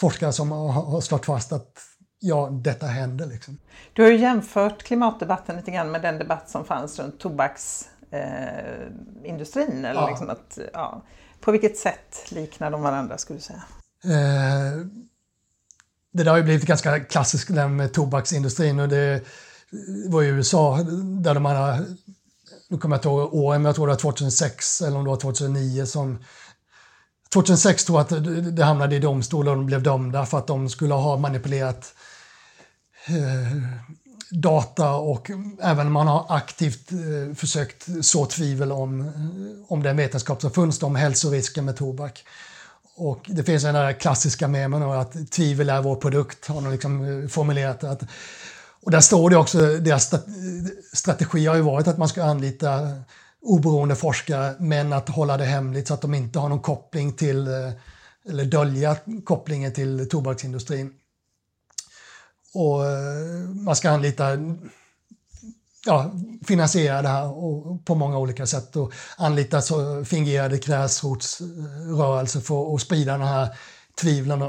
forskare 0.00 0.32
som 0.32 0.50
har 0.50 1.00
slagit 1.00 1.26
fast 1.26 1.52
att 1.52 1.89
ja, 2.20 2.48
detta 2.50 2.86
händer. 2.86 3.26
Liksom. 3.26 3.58
Du 3.92 4.02
har 4.02 4.10
ju 4.10 4.16
jämfört 4.16 4.82
klimatdebatten 4.82 5.56
lite 5.56 5.70
grann 5.70 5.90
med 5.90 6.02
den 6.02 6.18
debatt 6.18 6.50
som 6.50 6.64
fanns 6.64 6.98
runt 6.98 7.18
tobaksindustrin. 7.18 9.84
Eh, 9.84 9.90
eller 9.90 10.00
ja. 10.00 10.08
liksom 10.08 10.30
att, 10.30 10.58
ja. 10.72 11.02
På 11.40 11.52
vilket 11.52 11.76
sätt 11.76 12.26
liknar 12.28 12.70
de 12.70 12.82
varandra 12.82 13.18
skulle 13.18 13.38
du 13.38 13.42
säga? 13.42 13.62
Eh, 14.04 14.72
det 16.12 16.24
där 16.24 16.30
har 16.30 16.38
ju 16.38 16.42
blivit 16.42 16.66
ganska 16.66 17.00
klassiskt 17.00 17.54
det 17.54 17.68
med 17.68 17.92
tobaksindustrin 17.92 18.80
och 18.80 18.88
det 18.88 19.22
var 20.08 20.22
i 20.22 20.26
USA 20.26 20.82
där 21.22 21.34
de 21.34 21.44
hade, 21.44 21.86
nu 22.68 22.78
kommer 22.78 22.96
jag 22.96 22.98
inte 22.98 23.08
ihåg 23.08 23.34
åren, 23.34 23.62
men 23.62 23.68
jag 23.68 23.74
tror 23.74 23.86
det 23.86 23.92
var 23.92 23.98
2006 23.98 24.82
eller 24.82 24.96
om 24.96 25.04
det 25.04 25.10
var 25.10 25.16
2009 25.16 25.86
som 25.86 26.18
2006 27.32 27.84
tror 27.84 27.98
jag 27.98 28.04
att 28.04 28.56
det 28.56 28.64
hamnade 28.64 28.96
i 28.96 28.98
domstol 28.98 29.48
och 29.48 29.56
de 29.56 29.66
blev 29.66 29.82
dömda 29.82 30.26
för 30.26 30.38
att 30.38 30.46
de 30.46 30.68
skulle 30.68 30.94
ha 30.94 31.16
manipulerat 31.16 31.94
Eh, 33.06 33.56
data 34.30 34.94
och 34.94 35.30
även 35.62 35.92
man 35.92 36.06
har 36.06 36.26
aktivt 36.28 36.92
eh, 36.92 37.34
försökt 37.34 37.86
så 38.00 38.26
tvivel 38.26 38.72
om, 38.72 39.00
eh, 39.00 39.72
om 39.72 39.82
den 39.82 39.96
vetenskap 39.96 40.40
som 40.40 40.50
funnits 40.50 40.82
om 40.82 40.96
hälsorisken 40.96 41.64
med 41.64 41.76
tobak. 41.76 42.24
Och 42.96 43.20
det 43.26 43.44
finns 43.44 43.62
den 43.62 43.74
där 43.74 43.92
klassiska 43.92 44.48
memen 44.48 44.82
att 44.82 45.30
tvivel 45.30 45.70
är 45.70 45.82
vår 45.82 45.96
produkt, 45.96 46.46
har 46.46 46.62
de 46.62 46.70
liksom 46.70 47.22
eh, 47.22 47.28
formulerat 47.28 47.84
att 47.84 48.02
Och 48.82 48.90
där 48.90 49.00
står 49.00 49.30
det 49.30 49.36
också, 49.36 49.58
deras 49.58 50.14
strategi 50.92 51.46
har 51.46 51.56
ju 51.56 51.62
varit 51.62 51.88
att 51.88 51.98
man 51.98 52.08
ska 52.08 52.24
anlita 52.24 52.88
oberoende 53.42 53.96
forskare 53.96 54.54
men 54.58 54.92
att 54.92 55.08
hålla 55.08 55.36
det 55.36 55.44
hemligt 55.44 55.88
så 55.88 55.94
att 55.94 56.00
de 56.00 56.14
inte 56.14 56.38
har 56.38 56.48
någon 56.48 56.60
koppling 56.60 57.12
till, 57.12 57.48
eller 58.28 58.44
dölja 58.44 58.96
kopplingen 59.24 59.72
till 59.72 60.08
tobaksindustrin. 60.08 60.92
Och 62.54 62.86
eh, 62.86 63.48
man 63.48 63.76
ska 63.76 63.90
anlita, 63.90 64.30
ja, 65.86 66.12
finansiera 66.46 67.02
det 67.02 67.08
här 67.08 67.28
på 67.84 67.94
många 67.94 68.18
olika 68.18 68.46
sätt 68.46 68.76
och 68.76 68.92
anlita 69.16 69.62
så 69.62 70.04
fingerade 70.04 70.58
gräsrotsrörelser 70.58 72.40
för 72.40 72.74
att 72.74 72.80
sprida 72.80 73.18
de 73.18 73.24
här 73.24 73.48
tvivlen. 74.00 74.42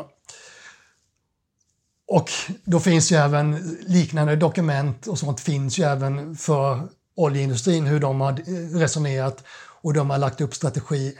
Och 2.07 2.29
då 2.63 2.79
finns 2.79 3.11
ju 3.11 3.15
även 3.15 3.77
liknande 3.87 4.35
dokument 4.35 5.07
och 5.07 5.19
sånt 5.19 5.39
finns 5.39 5.79
ju 5.79 5.83
även 5.83 6.35
för 6.35 6.87
oljeindustrin, 7.15 7.85
hur 7.85 7.99
de 7.99 8.21
har 8.21 8.33
resonerat 8.79 9.43
och 9.81 9.93
de 9.93 10.09
har 10.09 10.17
lagt 10.17 10.41
upp 10.41 10.55
strategi. 10.55 11.17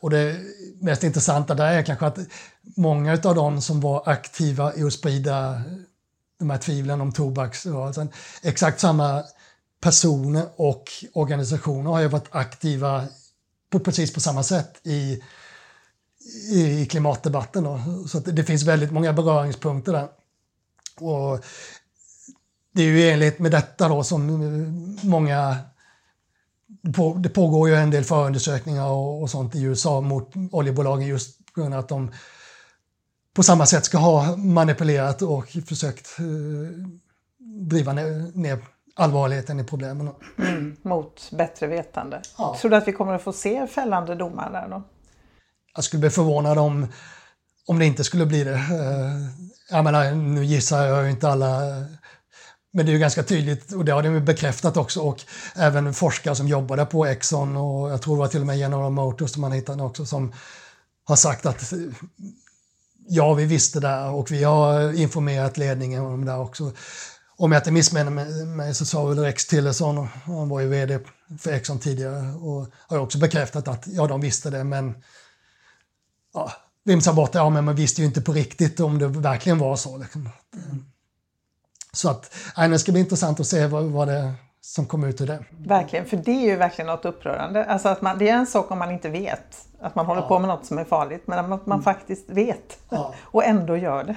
Och 0.00 0.10
det 0.10 0.40
mest 0.80 1.04
intressanta 1.04 1.54
där 1.54 1.72
är 1.72 1.82
kanske 1.82 2.06
att 2.06 2.18
många 2.76 3.12
av 3.12 3.34
de 3.34 3.62
som 3.62 3.80
var 3.80 4.02
aktiva 4.08 4.74
i 4.76 4.82
att 4.82 4.92
sprida 4.92 5.62
de 6.38 6.50
här 6.50 6.58
tvivlen 6.58 7.00
om 7.00 7.12
tobaksrörelsen, 7.12 8.06
alltså, 8.06 8.18
exakt 8.42 8.80
samma 8.80 9.24
personer 9.80 10.46
och 10.56 10.84
organisationer 11.12 11.90
har 11.90 12.00
ju 12.00 12.08
varit 12.08 12.28
aktiva 12.30 13.04
på 13.70 13.80
precis 13.80 14.12
på 14.12 14.20
samma 14.20 14.42
sätt 14.42 14.80
i, 14.86 15.22
i 16.52 16.86
klimatdebatten. 16.90 17.64
Då. 17.64 17.80
Så 18.08 18.18
det 18.20 18.44
finns 18.44 18.62
väldigt 18.62 18.92
många 18.92 19.12
beröringspunkter 19.12 19.92
där. 19.92 20.08
Och 21.00 21.44
det 22.72 22.82
är 22.82 22.86
ju 22.86 23.00
i 23.00 23.10
enlighet 23.10 23.38
med 23.38 23.50
detta 23.50 23.88
då 23.88 24.04
som 24.04 24.98
många 25.02 25.56
det 27.16 27.28
pågår 27.28 27.68
ju 27.68 27.74
en 27.74 27.90
del 27.90 28.04
förundersökningar 28.04 28.88
och, 28.90 29.30
sånt 29.30 29.54
i 29.54 29.62
USA 29.62 30.00
mot 30.00 30.32
oljebolagen 30.52 31.06
just 31.06 31.54
på 31.54 31.60
grund 31.60 31.74
av 31.74 31.80
att 31.80 31.88
de 31.88 32.12
på 33.34 33.42
samma 33.42 33.66
sätt 33.66 33.84
ska 33.84 33.98
ha 33.98 34.36
manipulerat 34.36 35.22
och 35.22 35.48
försökt 35.48 36.18
eh, 36.18 36.24
driva 37.68 37.92
ner, 37.92 38.36
ner 38.38 38.58
allvarligheten 38.94 39.60
i 39.60 39.64
problemen. 39.64 40.10
Mm, 40.38 40.76
mot 40.82 41.30
bättre 41.32 41.66
vetande. 41.66 42.22
Ja. 42.38 42.56
Tror 42.60 42.70
du 42.70 42.76
att 42.76 42.88
vi 42.88 42.92
kommer 42.92 43.12
att 43.12 43.22
få 43.22 43.32
se 43.32 43.66
fällande 43.66 44.14
domar 44.14 44.50
där 44.52 44.68
då? 44.68 44.82
Jag 45.74 45.84
skulle 45.84 46.00
bli 46.00 46.10
förvånad 46.10 46.58
om, 46.58 46.86
om 47.66 47.78
det 47.78 47.84
inte 47.86 48.04
skulle 48.04 48.26
bli 48.26 48.44
det. 48.44 48.54
Eh, 48.54 49.46
jag 49.70 49.84
menar, 49.84 50.12
nu 50.12 50.44
gissar 50.44 50.86
jag 50.86 51.04
ju 51.04 51.10
inte 51.10 51.28
alla 51.28 51.60
men 52.76 52.86
det 52.86 52.90
är 52.90 52.92
ju 52.92 52.98
ganska 52.98 53.22
tydligt, 53.22 53.72
och 53.72 53.84
det 53.84 53.92
har 53.92 54.02
de 54.02 54.20
bekräftat 54.20 54.76
också, 54.76 55.00
och 55.00 55.24
även 55.54 55.94
forskare 55.94 56.36
som 56.36 56.48
jobbade 56.48 56.86
på 56.86 57.06
Exxon 57.06 57.56
och 57.56 57.90
jag 57.90 58.02
tror 58.02 58.16
det 58.16 58.20
var 58.20 58.28
till 58.28 58.40
och 58.40 58.46
med 58.46 58.58
General 58.58 58.92
Motors 58.92 59.30
som 59.30 59.40
man 59.40 59.52
hittade 59.52 59.82
också 59.82 60.06
som 60.06 60.32
har 61.04 61.16
sagt 61.16 61.46
att 61.46 61.72
ja, 63.08 63.34
vi 63.34 63.44
visste 63.44 63.80
det 63.80 64.04
och 64.04 64.30
vi 64.30 64.44
har 64.44 64.92
informerat 64.92 65.58
ledningen 65.58 66.04
om 66.04 66.24
det 66.24 66.34
också. 66.34 66.72
Om 67.36 67.52
jag 67.52 67.60
inte 67.60 67.70
missminner 67.70 68.44
mig 68.44 68.74
så 68.74 68.84
sa 68.84 69.04
väl 69.04 69.18
Rex 69.18 69.46
Tillerson, 69.46 70.08
han 70.24 70.48
var 70.48 70.60
ju 70.60 70.68
vd 70.68 70.98
för 71.38 71.52
Exxon 71.52 71.78
tidigare, 71.78 72.32
och 72.32 72.66
har 72.88 72.98
också 72.98 73.18
bekräftat 73.18 73.68
att 73.68 73.86
ja, 73.86 74.06
de 74.06 74.20
visste 74.20 74.50
det, 74.50 74.64
men 74.64 74.94
ja, 76.34 76.52
vimsar 76.84 77.12
bort 77.12 77.32
det, 77.32 77.38
ja, 77.38 77.50
men 77.50 77.64
man 77.64 77.74
visste 77.74 78.00
ju 78.00 78.06
inte 78.06 78.20
på 78.20 78.32
riktigt 78.32 78.80
om 78.80 78.98
det 78.98 79.08
verkligen 79.08 79.58
var 79.58 79.76
så. 79.76 79.96
Liksom. 79.96 80.28
Så 81.96 82.10
att, 82.10 82.34
nej, 82.56 82.68
det 82.68 82.78
ska 82.78 82.92
bli 82.92 83.00
intressant 83.00 83.40
att 83.40 83.46
se 83.46 83.66
vad, 83.66 83.84
vad 83.84 84.08
det 84.08 84.32
som 84.60 84.86
kommer 84.86 85.08
ut 85.08 85.20
ur 85.20 85.26
det. 85.26 85.44
Verkligen, 85.50 86.06
för 86.06 86.16
det 86.16 86.30
är 86.30 86.50
ju 86.50 86.56
verkligen 86.56 86.86
något 86.86 87.04
upprörande. 87.04 87.64
Alltså 87.64 87.88
att 87.88 88.02
man, 88.02 88.18
det 88.18 88.28
är 88.28 88.34
en 88.34 88.46
sak 88.46 88.70
om 88.70 88.78
man 88.78 88.90
inte 88.90 89.08
vet 89.08 89.66
att 89.80 89.94
man 89.94 90.06
håller 90.06 90.22
ja. 90.22 90.28
på 90.28 90.38
med 90.38 90.48
något 90.48 90.66
som 90.66 90.78
är 90.78 90.84
farligt, 90.84 91.22
men 91.26 91.38
att 91.38 91.48
man, 91.48 91.60
man 91.64 91.76
mm. 91.76 91.84
faktiskt 91.84 92.30
vet 92.30 92.78
ja. 92.88 93.14
och 93.22 93.44
ändå 93.44 93.76
gör 93.76 94.04
det. 94.04 94.16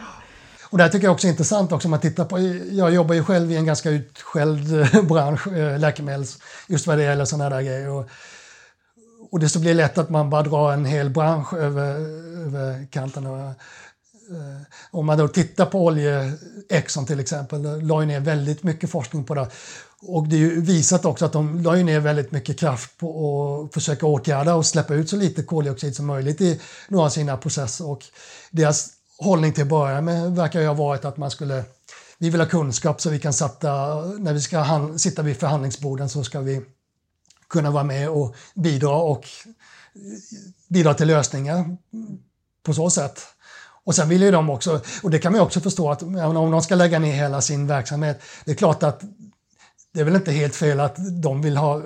Och 0.69 0.77
det 0.77 0.83
här 0.83 0.91
tycker 0.91 1.07
jag 1.07 1.13
också 1.13 1.27
är 1.27 1.31
intressant 1.31 1.71
också 1.71 1.87
man 1.87 1.99
tittar 1.99 2.25
på, 2.25 2.39
jag 2.71 2.93
jobbar 2.93 3.15
ju 3.15 3.23
själv 3.23 3.51
i 3.51 3.57
en 3.57 3.65
ganska 3.65 3.89
utskälld 3.89 4.87
bransch, 5.07 5.47
eh, 5.47 5.79
läkemedels, 5.79 6.37
just 6.67 6.87
vad 6.87 6.97
det 6.97 7.03
gäller 7.03 7.25
sådana 7.25 7.49
där 7.49 7.61
grejer. 7.61 7.89
Och, 7.89 8.09
och 9.31 9.39
det 9.39 9.49
så 9.49 9.59
blir 9.59 9.73
lätt 9.73 9.97
att 9.97 10.09
man 10.09 10.29
bara 10.29 10.41
drar 10.41 10.73
en 10.73 10.85
hel 10.85 11.09
bransch 11.09 11.53
över, 11.53 11.95
över 12.45 12.87
kanten. 12.91 13.25
Eh, 13.25 13.51
Eh, 14.29 14.61
om 14.91 15.05
man 15.05 15.17
då 15.17 15.27
tittar 15.27 15.65
på 15.65 15.85
olje, 15.85 16.33
Exxon 16.69 17.05
till 17.05 17.19
exempel, 17.19 17.81
la 17.81 18.01
ju 18.01 18.07
ner 18.07 18.19
väldigt 18.19 18.63
mycket 18.63 18.89
forskning 18.89 19.23
på 19.23 19.35
det. 19.35 19.49
Och 20.01 20.27
det 20.27 20.35
är 20.35 20.39
ju 20.39 20.61
visat 20.61 21.05
också 21.05 21.25
att 21.25 21.33
de 21.33 21.61
la 21.61 21.77
ju 21.77 21.83
ner 21.83 21.99
väldigt 21.99 22.31
mycket 22.31 22.59
kraft 22.59 22.97
på 22.97 23.63
att 23.65 23.73
försöka 23.73 24.05
åtgärda 24.05 24.55
och 24.55 24.65
släppa 24.65 24.93
ut 24.93 25.09
så 25.09 25.15
lite 25.15 25.43
koldioxid 25.43 25.95
som 25.95 26.05
möjligt 26.05 26.41
i 26.41 26.61
några 26.87 27.05
av 27.05 27.09
sina 27.09 27.37
processer. 27.37 27.89
Och 27.89 28.05
deras 28.51 28.89
hållning 29.17 29.53
till 29.53 29.63
att 29.63 29.69
börja 29.69 30.01
med 30.01 30.35
verkar 30.35 30.61
ju 30.61 30.67
ha 30.67 30.73
varit 30.73 31.05
att 31.05 31.17
man 31.17 31.31
skulle 31.31 31.63
vi 32.21 32.29
vill 32.29 32.41
ha 32.41 32.47
kunskap 32.47 33.01
så 33.01 33.09
vi 33.09 33.19
kan 33.19 33.33
sätta, 33.33 33.95
när 34.05 34.33
vi 34.33 34.41
ska 34.41 34.89
sitta 34.97 35.21
vid 35.21 35.37
förhandlingsborden 35.37 36.09
så 36.09 36.23
ska 36.23 36.39
vi 36.39 36.61
kunna 37.49 37.71
vara 37.71 37.83
med 37.83 38.09
och 38.09 38.35
bidra 38.55 38.95
och 38.95 39.27
bidra 40.67 40.93
till 40.93 41.07
lösningar 41.07 41.77
på 42.63 42.73
så 42.73 42.89
sätt. 42.89 43.21
Och 43.89 43.95
sen 43.95 44.09
vill 44.09 44.21
ju 44.21 44.31
de 44.31 44.49
också, 44.49 44.81
och 45.03 45.09
det 45.09 45.19
kan 45.19 45.31
man 45.31 45.41
också 45.41 45.59
förstå 45.59 45.91
att 45.91 46.03
om 46.03 46.51
de 46.51 46.61
ska 46.61 46.75
lägga 46.75 46.99
ner 46.99 47.13
hela 47.13 47.41
sin 47.41 47.67
verksamhet, 47.67 48.21
det 48.45 48.51
är 48.51 48.55
klart 48.55 48.83
att 48.83 49.01
det 49.93 49.99
är 49.99 50.03
väl 50.03 50.15
inte 50.15 50.31
helt 50.31 50.55
fel 50.55 50.79
att 50.79 50.95
de 51.21 51.41
vill 51.41 51.57
ha 51.57 51.81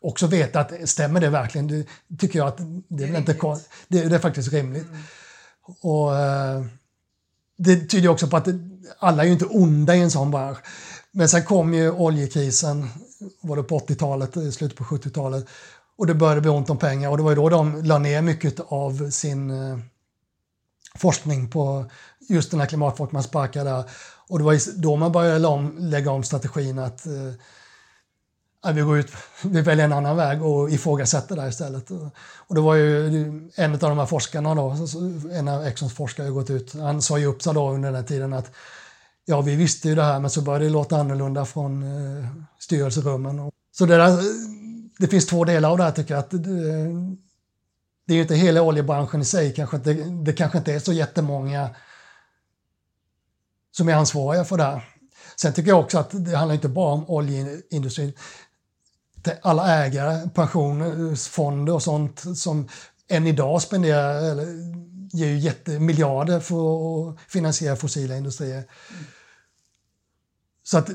också 0.00 0.26
veta 0.26 0.60
att 0.60 0.88
stämmer 0.88 1.20
det 1.20 1.28
verkligen? 1.28 1.66
Det 1.68 1.86
tycker 2.18 2.38
jag 2.38 2.48
att 2.48 2.58
det 2.88 3.04
är, 3.04 3.16
inte, 3.16 3.32
det, 3.88 4.08
det 4.08 4.14
är 4.14 4.18
faktiskt 4.18 4.52
rimligt. 4.52 4.88
Mm. 4.88 5.02
Och 5.80 6.16
eh, 6.16 6.64
Det 7.56 7.76
tyder 7.76 8.08
också 8.08 8.26
på 8.26 8.36
att 8.36 8.48
alla 8.98 9.22
är 9.22 9.26
ju 9.26 9.32
inte 9.32 9.44
onda 9.44 9.96
i 9.96 10.00
en 10.00 10.10
sån 10.10 10.30
bransch. 10.30 10.58
Men 11.10 11.28
sen 11.28 11.44
kom 11.44 11.74
ju 11.74 11.90
oljekrisen, 11.90 12.88
var 13.40 13.56
det 13.56 13.62
på 13.62 13.78
80-talet, 13.78 14.36
i 14.36 14.52
slutet 14.52 14.78
på 14.78 14.84
70-talet, 14.84 15.46
och 15.98 16.06
det 16.06 16.14
började 16.14 16.40
bli 16.40 16.50
ont 16.50 16.70
om 16.70 16.78
pengar 16.78 17.10
och 17.10 17.16
det 17.16 17.22
var 17.22 17.30
ju 17.30 17.36
då 17.36 17.48
de 17.48 17.84
la 17.84 17.98
ner 17.98 18.22
mycket 18.22 18.60
av 18.60 19.10
sin 19.10 19.50
eh, 19.50 19.78
forskning 20.96 21.50
på 21.50 21.84
just 22.28 22.50
den 22.50 22.60
här 22.60 22.66
klimatforskningen 22.66 23.16
man 23.16 23.22
sparkade 23.22 23.70
där. 23.70 23.84
Och 24.28 24.38
det 24.38 24.44
var 24.44 24.80
då 24.80 24.96
man 24.96 25.12
började 25.12 25.46
om, 25.46 25.76
lägga 25.78 26.10
om 26.10 26.22
strategin 26.22 26.78
att 26.78 27.06
eh, 27.06 28.72
vi 28.72 28.80
går 28.80 28.98
ut, 28.98 29.12
vi 29.44 29.60
väljer 29.60 29.84
en 29.84 29.92
annan 29.92 30.16
väg 30.16 30.42
och 30.42 30.70
ifrågasätter 30.70 31.36
det 31.36 31.48
istället. 31.48 31.90
Och 32.36 32.54
det 32.54 32.60
var 32.60 32.74
ju 32.74 33.06
en 33.54 33.72
av 33.72 33.78
de 33.78 33.98
här 33.98 34.06
forskarna 34.06 34.54
då, 34.54 34.76
en 35.32 35.48
av 35.48 35.64
Exxons 35.64 35.94
forskare 35.94 36.30
gått 36.30 36.50
ut, 36.50 36.74
han 36.74 37.02
sa 37.02 37.18
ju 37.18 37.26
upp 37.26 37.42
sig 37.42 37.54
då 37.54 37.70
under 37.70 37.88
den 37.88 37.96
här 37.96 38.08
tiden 38.08 38.32
att 38.32 38.50
ja, 39.24 39.40
vi 39.40 39.56
visste 39.56 39.88
ju 39.88 39.94
det 39.94 40.02
här 40.02 40.20
men 40.20 40.30
så 40.30 40.42
började 40.42 40.64
det 40.64 40.70
låta 40.70 40.96
annorlunda 40.96 41.44
från 41.44 41.82
eh, 41.82 42.26
styrelserummen. 42.58 43.50
Så 43.72 43.86
det, 43.86 43.96
där, 43.96 44.08
eh, 44.08 44.24
det 44.98 45.06
finns 45.06 45.26
två 45.26 45.44
delar 45.44 45.70
av 45.70 45.78
det 45.78 45.84
här 45.84 45.92
tycker 45.92 46.14
jag. 46.14 46.20
Att 46.20 46.34
eh, 46.34 46.40
det, 48.06 48.12
är 48.12 48.16
ju 48.16 48.22
inte 48.22 48.34
hela 48.34 48.62
oljebranschen 48.62 49.20
i 49.20 49.24
sig, 49.24 49.54
kanske 49.54 49.76
inte, 49.76 49.92
det 49.92 50.32
kanske 50.32 50.58
inte 50.58 50.72
är 50.72 50.78
så 50.78 50.92
jättemånga 50.92 51.70
som 53.70 53.88
är 53.88 53.94
ansvariga 53.94 54.44
för 54.44 54.56
det 54.56 54.64
här. 54.64 54.96
Sen 55.36 55.52
tycker 55.52 55.68
jag 55.68 55.80
också 55.80 55.98
att 55.98 56.10
det 56.24 56.36
handlar 56.36 56.54
inte 56.54 56.68
bara 56.68 56.92
om 56.92 57.10
oljeindustrin. 57.10 58.12
Alla 59.42 59.84
ägare, 59.84 60.28
pensionsfonder 60.28 61.72
och 61.72 61.82
sånt 61.82 62.38
som 62.38 62.68
än 63.08 63.26
idag 63.26 63.62
spenderar, 63.62 64.30
eller 64.30 64.46
ger 65.12 65.26
ju 65.26 65.38
jättemiljarder 65.38 66.40
för 66.40 67.10
att 67.10 67.20
finansiera 67.28 67.76
fossila 67.76 68.16
industrier. 68.16 68.64
Så 70.62 70.78
att 70.78 70.90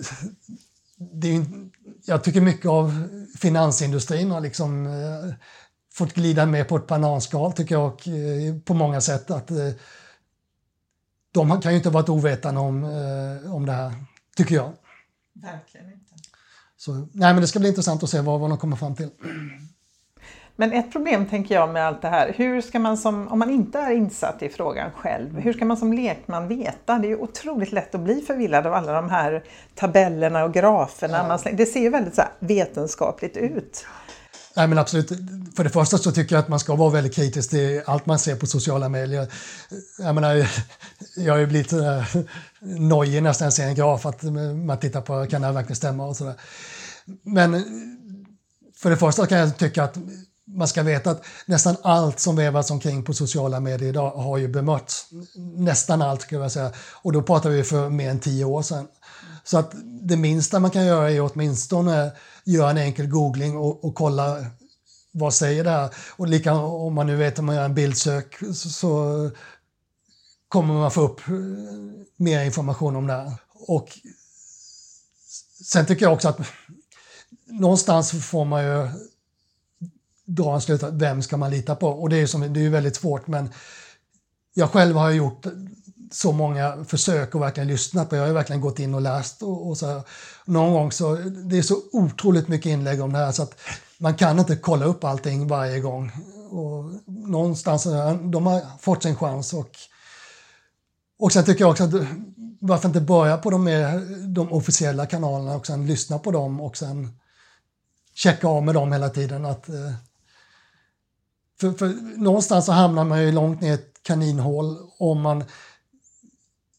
det 0.97 1.35
är, 1.35 1.45
jag 2.05 2.23
tycker 2.23 2.41
mycket 2.41 2.65
av 2.65 3.07
finansindustrin 3.37 4.31
har 4.31 4.41
liksom 4.41 4.85
eh, 4.85 5.33
fått 5.93 6.13
glida 6.13 6.45
med 6.45 6.67
på 6.67 6.75
ett 6.75 6.87
bananskal 6.87 7.53
tycker 7.53 7.75
jag 7.75 7.91
eh, 7.91 8.55
på 8.65 8.73
många 8.73 9.01
sätt. 9.01 9.31
Att, 9.31 9.51
eh, 9.51 9.57
de 11.31 11.61
kan 11.61 11.71
ju 11.71 11.77
inte 11.77 11.89
varit 11.89 12.09
ovetande 12.09 12.61
om, 12.61 12.83
eh, 12.83 13.55
om 13.55 13.65
det 13.65 13.71
här, 13.71 13.93
tycker 14.35 14.55
jag. 14.55 14.71
Verkligen 15.33 15.85
inte. 15.85 16.15
Så, 16.77 16.91
nej, 16.93 17.33
men 17.33 17.41
det 17.41 17.47
ska 17.47 17.59
bli 17.59 17.69
intressant 17.69 18.03
att 18.03 18.09
se 18.09 18.21
vad, 18.21 18.39
vad 18.39 18.49
de 18.49 18.57
kommer 18.57 18.75
fram 18.75 18.95
till. 18.95 19.09
Men 20.55 20.73
ett 20.73 20.91
problem 20.91 21.25
tänker 21.25 21.55
jag 21.55 21.69
med 21.69 21.87
allt 21.87 22.01
det 22.01 22.07
här, 22.07 22.33
hur 22.35 22.61
ska 22.61 22.79
man 22.79 22.97
som, 22.97 23.27
om 23.27 23.39
man 23.39 23.49
inte 23.49 23.79
är 23.79 23.91
insatt 23.91 24.43
i 24.43 24.49
frågan 24.49 24.91
själv, 24.91 25.39
hur 25.39 25.53
ska 25.53 25.65
man 25.65 25.77
som 25.77 25.93
lekman 25.93 26.47
veta? 26.47 26.97
Det 26.97 27.07
är 27.07 27.09
ju 27.09 27.17
otroligt 27.17 27.71
lätt 27.71 27.95
att 27.95 28.01
bli 28.01 28.21
förvillad 28.21 28.67
av 28.67 28.73
alla 28.73 28.93
de 28.93 29.09
här 29.09 29.43
tabellerna 29.75 30.43
och 30.43 30.53
graferna. 30.53 31.39
Ja. 31.45 31.51
det 31.51 31.65
ser 31.65 31.79
ju 31.79 31.89
väldigt 31.89 32.15
så 32.15 32.21
vetenskapligt 32.39 33.37
ut. 33.37 33.85
Nej, 34.53 34.67
men 34.67 34.77
absolut. 34.77 35.11
För 35.55 35.63
det 35.63 35.69
första 35.69 35.97
så 35.97 36.11
tycker 36.11 36.35
jag 36.35 36.43
att 36.43 36.47
man 36.49 36.59
ska 36.59 36.75
vara 36.75 36.89
väldigt 36.89 37.15
kritisk 37.15 37.49
till 37.49 37.81
allt 37.85 38.05
man 38.05 38.19
ser 38.19 38.35
på 38.35 38.47
sociala 38.47 38.89
medier. 38.89 39.27
Jag 39.99 40.15
menar, 40.15 40.47
jag 41.15 41.33
har 41.33 41.39
ju 41.39 41.47
blivit 41.47 41.73
äh, 41.73 42.03
nojig 42.61 43.23
nästan 43.23 43.45
när 43.45 43.47
jag 43.47 43.53
ser 43.53 43.67
en 43.67 43.75
graf 43.75 44.05
att 44.05 44.23
man 44.65 44.79
tittar 44.79 45.01
på 45.01 45.25
kan 45.25 45.41
det 45.41 45.47
här 45.47 45.53
verkligen 45.53 45.75
stämma 45.75 46.05
och 46.05 46.17
sådär. 46.17 46.35
Men 47.23 47.63
för 48.75 48.89
det 48.89 48.97
första 48.97 49.27
kan 49.27 49.37
jag 49.37 49.57
tycka 49.57 49.83
att 49.83 49.97
man 50.47 50.67
ska 50.67 50.83
veta 50.83 51.11
att 51.11 51.25
nästan 51.45 51.75
allt 51.81 52.19
som 52.19 52.35
vävas 52.35 52.71
omkring 52.71 53.03
på 53.03 53.13
sociala 53.13 53.59
medier 53.59 53.89
idag 53.89 54.11
har 54.11 54.37
ju 54.37 54.47
bemötts. 54.47 55.05
Nästan 55.57 56.01
allt 56.01 56.21
skulle 56.21 56.41
jag 56.41 56.51
säga. 56.51 56.71
Och 57.01 57.11
då 57.11 57.21
pratar 57.21 57.49
vi 57.49 57.63
för 57.63 57.89
mer 57.89 58.09
än 58.09 58.19
tio 58.19 58.45
år 58.45 58.61
sedan. 58.61 58.87
Så 59.43 59.57
att 59.57 59.71
det 59.83 60.17
minsta 60.17 60.59
man 60.59 60.71
kan 60.71 60.85
göra 60.85 61.11
är 61.11 61.21
åtminstone 61.21 62.11
göra 62.43 62.69
en 62.69 62.77
enkel 62.77 63.07
googling 63.07 63.57
och, 63.57 63.85
och 63.85 63.95
kolla 63.95 64.45
vad 65.11 65.33
säger 65.33 65.63
det 65.63 65.69
här. 65.69 65.89
Och 66.09 66.27
lika 66.27 66.53
om 66.53 66.93
man 66.93 67.07
nu 67.07 67.15
vet 67.15 67.39
om 67.39 67.45
man 67.45 67.55
gör 67.55 67.65
en 67.65 67.73
bildsök 67.73 68.37
så, 68.39 68.69
så 68.69 69.31
kommer 70.47 70.73
man 70.73 70.91
få 70.91 71.01
upp 71.01 71.19
eh, 71.27 71.33
mer 72.15 72.45
information 72.45 72.95
om 72.95 73.07
det 73.07 73.13
här. 73.13 73.33
Och 73.53 73.89
sen 75.63 75.85
tycker 75.85 76.05
jag 76.05 76.13
också 76.13 76.29
att 76.29 76.39
någonstans 77.45 78.25
får 78.25 78.45
man 78.45 78.63
ju 78.63 78.89
dra 80.25 80.53
en 80.55 80.61
slutsats, 80.61 80.93
vem 80.93 81.21
ska 81.21 81.37
man 81.37 81.51
lita 81.51 81.75
på? 81.75 81.87
Och 81.87 82.09
det 82.09 82.17
är, 82.17 82.27
som, 82.27 82.53
det 82.53 82.65
är 82.65 82.69
väldigt 82.69 82.95
svårt 82.95 83.27
men 83.27 83.49
jag 84.53 84.69
själv 84.69 84.95
har 84.95 85.11
gjort 85.11 85.45
så 86.11 86.31
många 86.31 86.85
försök 86.87 87.35
och 87.35 87.41
verkligen 87.41 87.67
lyssnat 87.67 88.09
på. 88.09 88.15
Jag 88.15 88.27
har 88.27 88.33
verkligen 88.33 88.61
gått 88.61 88.79
in 88.79 88.95
och 88.95 89.01
läst 89.01 89.41
och, 89.43 89.69
och 89.69 89.77
så 89.77 89.87
här. 89.87 90.01
Någon 90.45 90.73
gång 90.73 90.91
så, 90.91 91.15
det 91.15 91.57
är 91.57 91.61
så 91.61 91.77
otroligt 91.91 92.47
mycket 92.47 92.69
inlägg 92.69 93.01
om 93.01 93.13
det 93.13 93.19
här 93.19 93.31
så 93.31 93.43
att 93.43 93.55
man 93.97 94.15
kan 94.15 94.39
inte 94.39 94.55
kolla 94.55 94.85
upp 94.85 95.03
allting 95.03 95.47
varje 95.47 95.79
gång. 95.79 96.11
Och 96.49 96.91
någonstans, 97.05 97.83
de 98.31 98.45
har 98.45 98.77
fått 98.79 99.03
sin 99.03 99.15
chans 99.15 99.53
och, 99.53 99.69
och 101.19 101.31
sen 101.31 101.45
tycker 101.45 101.61
jag 101.61 101.71
också 101.71 101.83
att 101.83 101.93
varför 102.59 102.87
inte 102.87 103.01
börja 103.01 103.37
på 103.37 103.49
de, 103.49 103.63
mer, 103.63 103.99
de 104.27 104.53
officiella 104.53 105.05
kanalerna 105.05 105.55
och 105.55 105.67
sen 105.67 105.87
lyssna 105.87 106.19
på 106.19 106.31
dem 106.31 106.61
och 106.61 106.77
sen 106.77 107.19
checka 108.13 108.47
av 108.47 108.63
med 108.63 108.75
dem 108.75 108.91
hela 108.91 109.09
tiden. 109.09 109.45
Att, 109.45 109.69
eh, 109.69 109.93
för, 111.59 111.71
för 111.71 112.17
någonstans 112.17 112.65
så 112.65 112.71
hamnar 112.71 113.03
man 113.03 113.21
ju 113.21 113.31
långt 113.31 113.61
ner 113.61 113.71
i 113.71 113.73
ett 113.73 114.03
kaninhål 114.03 114.77
om 114.99 115.21
man 115.21 115.43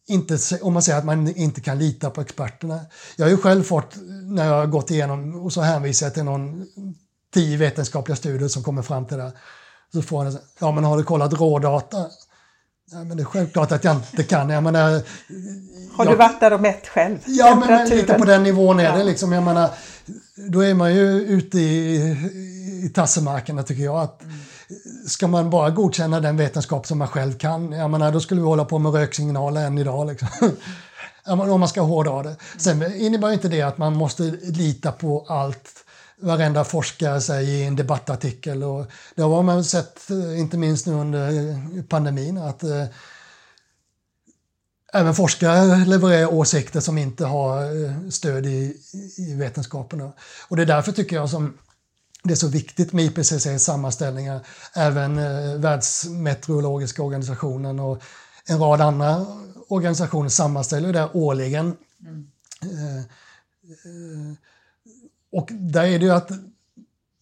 inte, 0.08 0.38
om 0.62 0.72
man 0.72 0.82
säger 0.82 0.98
att 0.98 1.04
man 1.04 1.36
inte 1.36 1.60
kan 1.60 1.78
lita 1.78 2.10
på 2.10 2.20
experterna. 2.20 2.80
Jag 3.16 3.24
har 3.24 3.30
ju 3.30 3.36
själv 3.36 3.62
fått, 3.62 3.96
när 4.22 4.46
jag 4.46 4.54
har 4.54 4.66
gått 4.66 4.90
igenom, 4.90 5.34
och 5.34 5.52
så 5.52 5.60
hänvisar 5.60 6.06
jag 6.06 6.14
till 6.14 6.24
någon 6.24 6.66
tio 7.34 7.56
vetenskapliga 7.56 8.16
studier 8.16 8.48
som 8.48 8.62
kommer 8.62 8.82
fram 8.82 9.06
till 9.06 9.16
det. 9.16 9.32
Så 9.92 10.02
får 10.02 10.24
jag 10.24 10.34
ja 10.58 10.72
men 10.72 10.84
har 10.84 10.96
du 10.96 11.04
kollat 11.04 11.32
rådata? 11.32 12.06
Ja, 12.90 13.04
men 13.04 13.16
det 13.16 13.22
är 13.22 13.24
självklart 13.24 13.72
att 13.72 13.84
jag 13.84 13.96
inte 13.96 14.22
kan. 14.22 14.50
Jag 14.50 14.62
menar, 14.62 14.90
har 15.92 16.04
jag, 16.04 16.14
du 16.14 16.16
varit 16.16 16.40
där 16.40 16.52
och 16.52 16.60
mätt 16.60 16.88
själv? 16.88 17.18
Ja, 17.26 17.64
men 17.68 17.88
lite 17.88 18.14
på 18.14 18.24
den 18.24 18.42
nivån 18.42 18.80
är 18.80 18.98
det. 18.98 19.04
Liksom, 19.04 19.32
jag 19.32 19.42
menar, 19.42 19.70
då 20.48 20.60
är 20.60 20.74
man 20.74 20.94
ju 20.94 21.20
ute 21.20 21.58
i, 21.58 21.96
i 22.84 22.88
tassemarkerna 22.88 23.62
tycker 23.62 23.82
jag. 23.82 23.96
Att, 23.96 24.22
mm 24.22 24.34
ska 25.06 25.26
man 25.26 25.50
bara 25.50 25.70
godkänna 25.70 26.20
den 26.20 26.36
vetenskap 26.36 26.86
som 26.86 26.98
man 26.98 27.08
själv 27.08 27.32
kan, 27.38 27.72
jag 27.72 27.90
menar, 27.90 28.12
då 28.12 28.20
skulle 28.20 28.40
vi 28.40 28.46
hålla 28.46 28.64
på 28.64 28.78
med 28.78 28.94
röksignaler 28.94 29.66
än 29.66 29.78
idag. 29.78 30.06
Liksom. 30.06 30.28
Om 31.26 31.60
man 31.60 31.68
ska 31.68 31.80
hårdra 31.80 32.22
det. 32.22 32.36
Sen 32.58 32.94
innebär 32.94 33.32
inte 33.32 33.48
det 33.48 33.62
att 33.62 33.78
man 33.78 33.96
måste 33.96 34.22
lita 34.42 34.92
på 34.92 35.26
allt 35.28 35.84
varenda 36.22 36.64
forskare 36.64 37.20
säger 37.20 37.48
i 37.48 37.64
en 37.64 37.76
debattartikel. 37.76 38.62
Och 38.62 38.86
det 39.14 39.22
har 39.22 39.42
man 39.42 39.64
sett, 39.64 40.10
eh, 40.10 40.40
inte 40.40 40.58
minst 40.58 40.86
nu 40.86 40.92
under 40.92 41.82
pandemin, 41.82 42.38
att 42.38 42.62
eh, 42.62 42.84
även 44.92 45.14
forskare 45.14 45.84
levererar 45.84 46.34
åsikter 46.34 46.80
som 46.80 46.98
inte 46.98 47.24
har 47.24 47.84
eh, 47.84 48.08
stöd 48.10 48.46
i, 48.46 48.76
i 49.16 49.34
vetenskapen. 49.34 50.12
Och 50.48 50.56
det 50.56 50.62
är 50.62 50.66
därför 50.66 50.92
tycker 50.92 51.16
jag 51.16 51.30
som 51.30 51.58
det 52.22 52.32
är 52.32 52.36
så 52.36 52.48
viktigt 52.48 52.92
med 52.92 53.04
IPCCs 53.04 53.64
sammanställningar. 53.64 54.46
Även 54.74 55.18
eh, 55.18 55.54
Världsmeteorologiska 55.58 57.02
organisationen 57.02 57.80
och 57.80 58.02
en 58.46 58.58
rad 58.58 58.80
andra 58.80 59.26
organisationer 59.68 60.28
sammanställer 60.28 60.92
det 60.92 61.08
årligen. 61.12 61.76
Mm. 62.00 62.28
Eh, 62.62 62.96
eh, 62.96 64.34
och 65.32 65.48
där 65.52 65.84
är 65.84 65.98
det 65.98 66.04
ju 66.04 66.12
att 66.12 66.30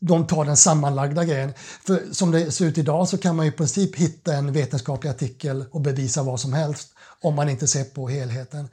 de 0.00 0.26
tar 0.26 0.44
den 0.44 0.56
sammanlagda 0.56 1.24
grejen. 1.24 1.52
För 1.86 2.02
som 2.12 2.30
det 2.30 2.52
ser 2.52 2.64
ut 2.66 2.78
idag 2.78 3.08
så 3.08 3.18
kan 3.18 3.36
man 3.36 3.46
i 3.46 3.50
princip 3.50 3.96
hitta 3.96 4.34
en 4.34 4.52
vetenskaplig 4.52 5.10
artikel 5.10 5.64
och 5.70 5.80
bevisa 5.80 6.22
vad 6.22 6.40
som 6.40 6.52
helst 6.52 6.94
om 7.20 7.34
man 7.34 7.48
inte 7.48 7.66
ser 7.66 7.84
på 7.84 8.08
helheten. 8.08 8.68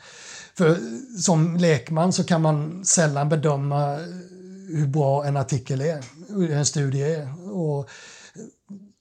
För 0.53 0.77
som 1.21 1.57
lekman 1.57 2.13
så 2.13 2.23
kan 2.23 2.41
man 2.41 2.85
sällan 2.85 3.29
bedöma 3.29 3.99
hur 4.67 4.87
bra 4.87 5.25
en 5.25 5.37
artikel 5.37 5.81
är, 5.81 6.03
en 6.51 6.65
studie 6.65 7.01
är. 7.01 7.51
Och 7.51 7.89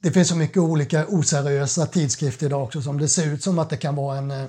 det 0.02 0.10
finns 0.10 0.28
så 0.28 0.36
mycket 0.36 0.56
olika 0.56 1.06
oseriösa 1.06 1.86
tidskrifter 1.86 2.46
idag 2.46 2.62
också 2.62 2.82
som 2.82 2.98
det 2.98 3.08
ser 3.08 3.26
ut 3.26 3.42
som 3.42 3.58
att 3.58 3.70
det 3.70 3.76
kan 3.76 3.96
vara 3.96 4.18
en, 4.18 4.30
eh, 4.30 4.46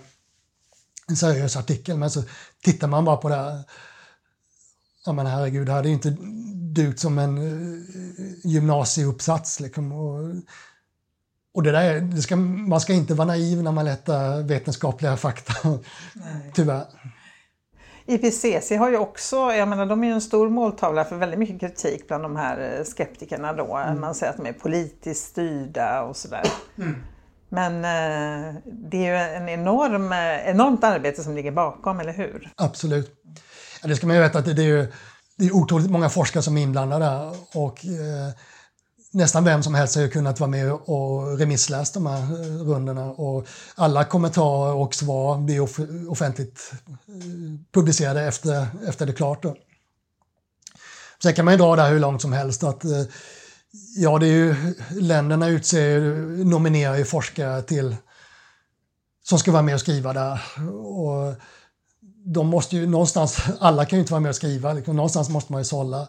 en 1.07 1.15
seriös 1.15 1.55
artikel 1.55 1.97
men 1.97 2.11
så 2.11 2.23
tittar 2.63 2.87
man 2.87 3.05
bara 3.05 3.17
på 3.17 3.29
det 3.29 3.35
här, 3.35 3.63
ja 5.05 5.13
men 5.13 5.25
herregud, 5.25 5.67
det 5.67 5.73
hade 5.73 5.87
ju 5.87 5.93
inte 5.93 6.17
dugt 6.77 6.99
som 6.99 7.19
en 7.19 7.37
uh, 7.37 7.81
gymnasieuppsats. 8.43 9.59
Liksom. 9.59 9.91
Och, 9.91 10.35
och 11.53 11.63
det 11.63 11.71
där, 11.71 12.01
det 12.01 12.21
ska, 12.21 12.35
man 12.35 12.81
ska 12.81 12.93
inte 12.93 13.13
vara 13.13 13.27
naiv 13.27 13.63
när 13.63 13.71
man 13.71 13.85
letar 13.85 14.43
vetenskapliga 14.43 15.17
fakta, 15.17 15.53
Nej. 16.13 16.51
tyvärr. 16.53 16.85
IPCC 18.07 18.71
har 18.71 18.89
ju 18.89 18.97
också, 18.97 19.35
jag 19.35 19.67
menar 19.67 19.85
de 19.85 20.03
är 20.03 20.07
ju 20.07 20.13
en 20.13 20.21
stor 20.21 20.49
måltavla 20.49 21.05
för 21.05 21.15
väldigt 21.15 21.39
mycket 21.39 21.59
kritik 21.59 22.07
bland 22.07 22.23
de 22.23 22.35
här 22.35 22.77
eh, 22.77 22.83
skeptikerna 22.83 23.53
då. 23.53 23.77
Mm. 23.77 24.01
Man 24.01 24.15
säger 24.15 24.31
att 24.31 24.37
de 24.37 24.45
är 24.45 24.53
politiskt 24.53 25.25
styrda 25.25 26.01
och 26.01 26.17
sådär. 26.17 26.43
Mm. 26.77 26.95
Men 27.49 27.75
eh, 27.75 28.55
det 28.65 29.07
är 29.07 29.11
ju 29.11 29.35
en 29.35 29.49
enorm, 29.49 30.11
eh, 30.11 30.49
enormt 30.49 30.83
arbete 30.83 31.23
som 31.23 31.35
ligger 31.35 31.51
bakom, 31.51 31.99
eller 31.99 32.13
hur? 32.13 32.51
Absolut. 32.55 33.11
Ja, 33.81 33.87
det 33.87 33.95
ska 33.95 34.07
man 34.07 34.15
ju 34.15 34.21
veta 34.21 34.39
att 34.39 34.45
det, 34.45 34.53
det 34.53 34.61
är 34.61 34.67
ju 34.67 34.87
det 35.37 35.45
är 35.45 35.55
otroligt 35.55 35.91
många 35.91 36.09
forskare 36.09 36.43
som 36.43 36.57
är 36.57 36.61
inblandade 36.61 37.37
och 37.53 37.85
eh, 37.85 38.33
nästan 39.17 39.43
vem 39.43 39.63
som 39.63 39.75
helst 39.75 39.95
har 39.95 40.07
kunnat 40.07 40.39
vara 40.39 40.49
med 40.49 40.71
och 40.71 41.37
remissläst 41.37 41.93
de 41.93 42.05
här 42.05 42.21
eh, 42.21 42.63
rundorna 42.63 43.05
och 43.05 43.47
alla 43.75 44.03
kommentarer 44.03 44.73
och 44.73 44.95
svar 44.95 45.37
blir 45.37 45.61
offentligt 46.11 46.71
eh, 46.91 47.13
publicerade 47.71 48.21
efter, 48.21 48.67
efter 48.87 49.05
det 49.05 49.11
är 49.11 49.15
klart. 49.15 49.43
Då. 49.43 49.55
Sen 51.23 51.33
kan 51.33 51.45
man 51.45 51.53
ju 51.53 51.57
dra 51.57 51.75
det 51.75 51.81
här 51.81 51.91
hur 51.91 51.99
långt 51.99 52.21
som 52.21 52.33
helst 52.33 52.63
att 52.63 52.83
eh, 52.83 53.03
ja, 53.95 54.19
det 54.19 54.27
är 54.27 54.31
ju, 54.31 54.55
länderna 54.89 55.47
utser, 55.47 55.99
nominerar 56.45 56.97
ju 56.97 57.05
forskare 57.05 57.61
till 57.61 57.95
som 59.23 59.39
ska 59.39 59.51
vara 59.51 59.63
med 59.63 59.73
och 59.73 59.81
skriva 59.81 60.13
där. 60.13 60.41
Och 60.71 61.35
de 62.25 62.47
måste 62.47 62.75
ju 62.75 62.87
någonstans, 62.87 63.37
alla 63.59 63.85
kan 63.85 63.97
ju 63.97 64.01
inte 64.01 64.13
vara 64.13 64.21
med 64.21 64.29
och 64.29 64.35
skriva, 64.35 64.73
liksom. 64.73 64.95
någonstans 64.95 65.29
måste 65.29 65.51
man 65.51 65.61
ju 65.61 65.65
sålla. 65.65 66.07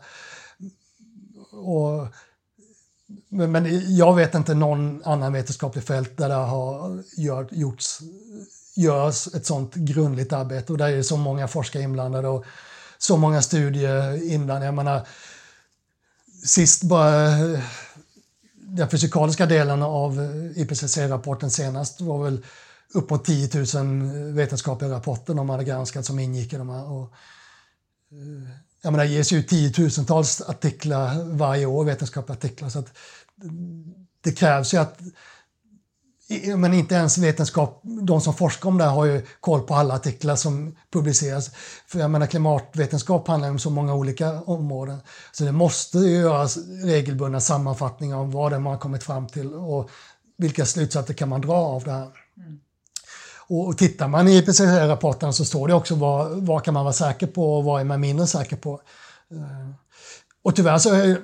Och, 1.52 2.08
men, 3.28 3.96
jag 3.96 4.14
vet 4.14 4.34
inte 4.34 4.54
någon 4.54 5.02
annan 5.04 5.32
vetenskaplig 5.32 5.84
fält 5.84 6.16
där 6.16 6.28
det 6.28 6.34
har 6.34 7.02
gör, 7.16 7.48
gjorts 7.50 8.00
görs 8.76 9.34
ett 9.34 9.46
sånt 9.46 9.74
grundligt 9.74 10.32
arbete 10.32 10.72
och 10.72 10.78
där 10.78 10.88
är 10.88 11.02
så 11.02 11.16
många 11.16 11.48
forskare 11.48 11.82
inblandade 11.82 12.28
och 12.28 12.44
så 12.98 13.16
många 13.16 13.42
studier 13.42 14.32
inblandade. 14.32 14.66
Jag 14.66 14.74
menar, 14.74 15.06
sist 16.44 16.82
bara 16.82 17.28
den 18.54 18.88
fysikaliska 18.88 19.46
delen 19.46 19.82
av 19.82 20.20
IPCC-rapporten 20.56 21.50
senast 21.50 22.00
var 22.00 22.24
väl 22.24 22.44
uppåt 22.94 23.24
10 23.24 23.50
000 23.82 24.34
vetenskapliga 24.34 24.90
rapporter 24.90 25.34
de 25.34 25.50
hade 25.50 25.64
granskat 25.64 26.06
som 26.06 26.18
ingick 26.18 26.52
i 26.52 26.56
de 26.56 26.68
här. 26.68 26.92
Och, 26.92 27.12
eh, 28.10 28.67
jag 28.82 28.92
menar, 28.92 29.04
det 29.04 29.10
ges 29.10 29.32
ut 29.32 29.48
tiotusentals 29.48 30.40
artiklar 30.40 31.24
varje 31.24 31.66
år, 31.66 31.84
vetenskapliga 31.84 32.36
artiklar, 32.36 32.68
så 32.68 32.78
att 32.78 32.98
det 34.20 34.32
krävs 34.32 34.74
ju 34.74 34.78
att 34.78 35.00
men 36.56 36.74
inte 36.74 36.94
ens 36.94 37.18
vetenskap, 37.18 37.80
de 37.82 38.20
som 38.20 38.34
forskar 38.34 38.68
om 38.68 38.78
det 38.78 38.84
här 38.84 38.90
har 38.90 39.04
ju 39.04 39.26
koll 39.40 39.60
på 39.60 39.74
alla 39.74 39.94
artiklar 39.94 40.36
som 40.36 40.76
publiceras. 40.92 41.50
För 41.86 41.98
jag 41.98 42.10
menar 42.10 42.26
klimatvetenskap 42.26 43.28
handlar 43.28 43.50
om 43.50 43.58
så 43.58 43.70
många 43.70 43.94
olika 43.94 44.42
områden. 44.42 45.00
Så 45.32 45.44
det 45.44 45.52
måste 45.52 45.98
ju 45.98 46.16
göras 46.16 46.58
regelbundna 46.84 47.40
sammanfattningar 47.40 48.16
om 48.16 48.30
vad 48.30 48.52
det 48.52 48.56
är 48.56 48.60
man 48.60 48.72
har 48.72 48.80
kommit 48.80 49.04
fram 49.04 49.26
till 49.26 49.54
och 49.54 49.90
vilka 50.38 50.66
slutsatser 50.66 51.14
kan 51.14 51.28
man 51.28 51.40
dra 51.40 51.54
av 51.54 51.84
det 51.84 51.92
här. 51.92 52.10
Mm. 52.36 52.60
Och 53.48 53.78
tittar 53.78 54.08
man 54.08 54.28
i 54.28 54.36
IPCC-rapporten 54.36 55.32
så 55.32 55.44
står 55.44 55.68
det 55.68 55.74
också 55.74 55.94
vad, 55.94 56.46
vad 56.46 56.64
kan 56.64 56.74
man 56.74 56.84
vara 56.84 56.92
säker 56.92 57.26
på 57.26 57.56
och 57.56 57.64
vad 57.64 57.80
är 57.80 57.84
man 57.84 58.00
mindre 58.00 58.26
säker 58.26 58.56
på. 58.56 58.80
Eh, 59.30 59.70
och 60.42 60.56
tyvärr 60.56 60.78
så 60.78 61.16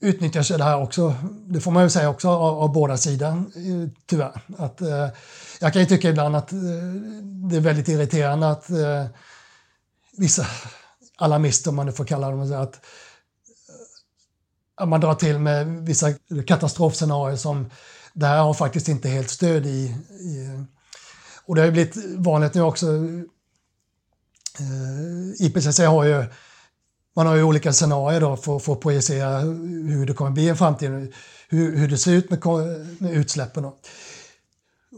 utnyttjas 0.00 0.48
det 0.48 0.64
här 0.64 0.82
också, 0.82 1.14
det 1.46 1.60
får 1.60 1.70
man 1.70 1.82
ju 1.82 1.90
säga 1.90 2.08
också 2.08 2.28
av, 2.28 2.58
av 2.58 2.72
båda 2.72 2.96
sidor, 2.96 3.28
eh, 3.28 3.88
tyvärr. 4.06 4.40
Att, 4.58 4.80
eh, 4.80 5.08
jag 5.60 5.72
kan 5.72 5.82
ju 5.82 5.86
tycka 5.86 6.08
ibland 6.08 6.36
att 6.36 6.52
eh, 6.52 6.58
det 7.50 7.56
är 7.56 7.60
väldigt 7.60 7.88
irriterande 7.88 8.50
att 8.50 8.70
eh, 8.70 9.06
vissa 10.16 10.46
alarmister, 11.18 11.70
om 11.70 11.76
man 11.76 11.86
nu 11.86 11.92
får 11.92 12.04
kalla 12.04 12.30
dem 12.30 12.48
så, 12.48 12.54
att, 12.54 12.74
eh, 12.74 12.80
att 14.74 14.88
man 14.88 15.00
drar 15.00 15.14
till 15.14 15.38
med 15.38 15.66
vissa 15.66 16.12
katastrofscenarier 16.46 17.36
som 17.36 17.70
det 18.12 18.26
här 18.26 18.42
har 18.42 18.54
faktiskt 18.54 18.88
inte 18.88 19.08
helt 19.08 19.30
stöd 19.30 19.66
i. 19.66 19.96
i 20.20 20.64
och 21.50 21.56
det 21.56 21.60
har 21.60 21.66
ju 21.66 21.72
blivit 21.72 21.96
vanligt 22.16 22.54
nu 22.54 22.62
också. 22.62 22.86
Eh, 24.58 25.46
IPCC 25.46 25.78
har 25.78 26.04
ju 26.04 26.24
man 27.16 27.26
har 27.26 27.34
ju 27.34 27.42
olika 27.42 27.72
scenarier 27.72 28.20
då 28.20 28.36
för, 28.36 28.58
för 28.58 28.72
att 28.72 28.80
projicera 28.80 29.38
hur 29.38 30.06
det 30.06 30.12
kommer 30.12 30.30
bli 30.30 30.50
i 30.50 30.54
framtiden, 30.54 31.12
hur, 31.48 31.76
hur 31.76 31.88
det 31.88 31.98
ser 31.98 32.12
ut 32.12 32.30
med, 32.30 32.40
med 32.98 33.12
utsläppen. 33.12 33.62
Då. 33.62 33.78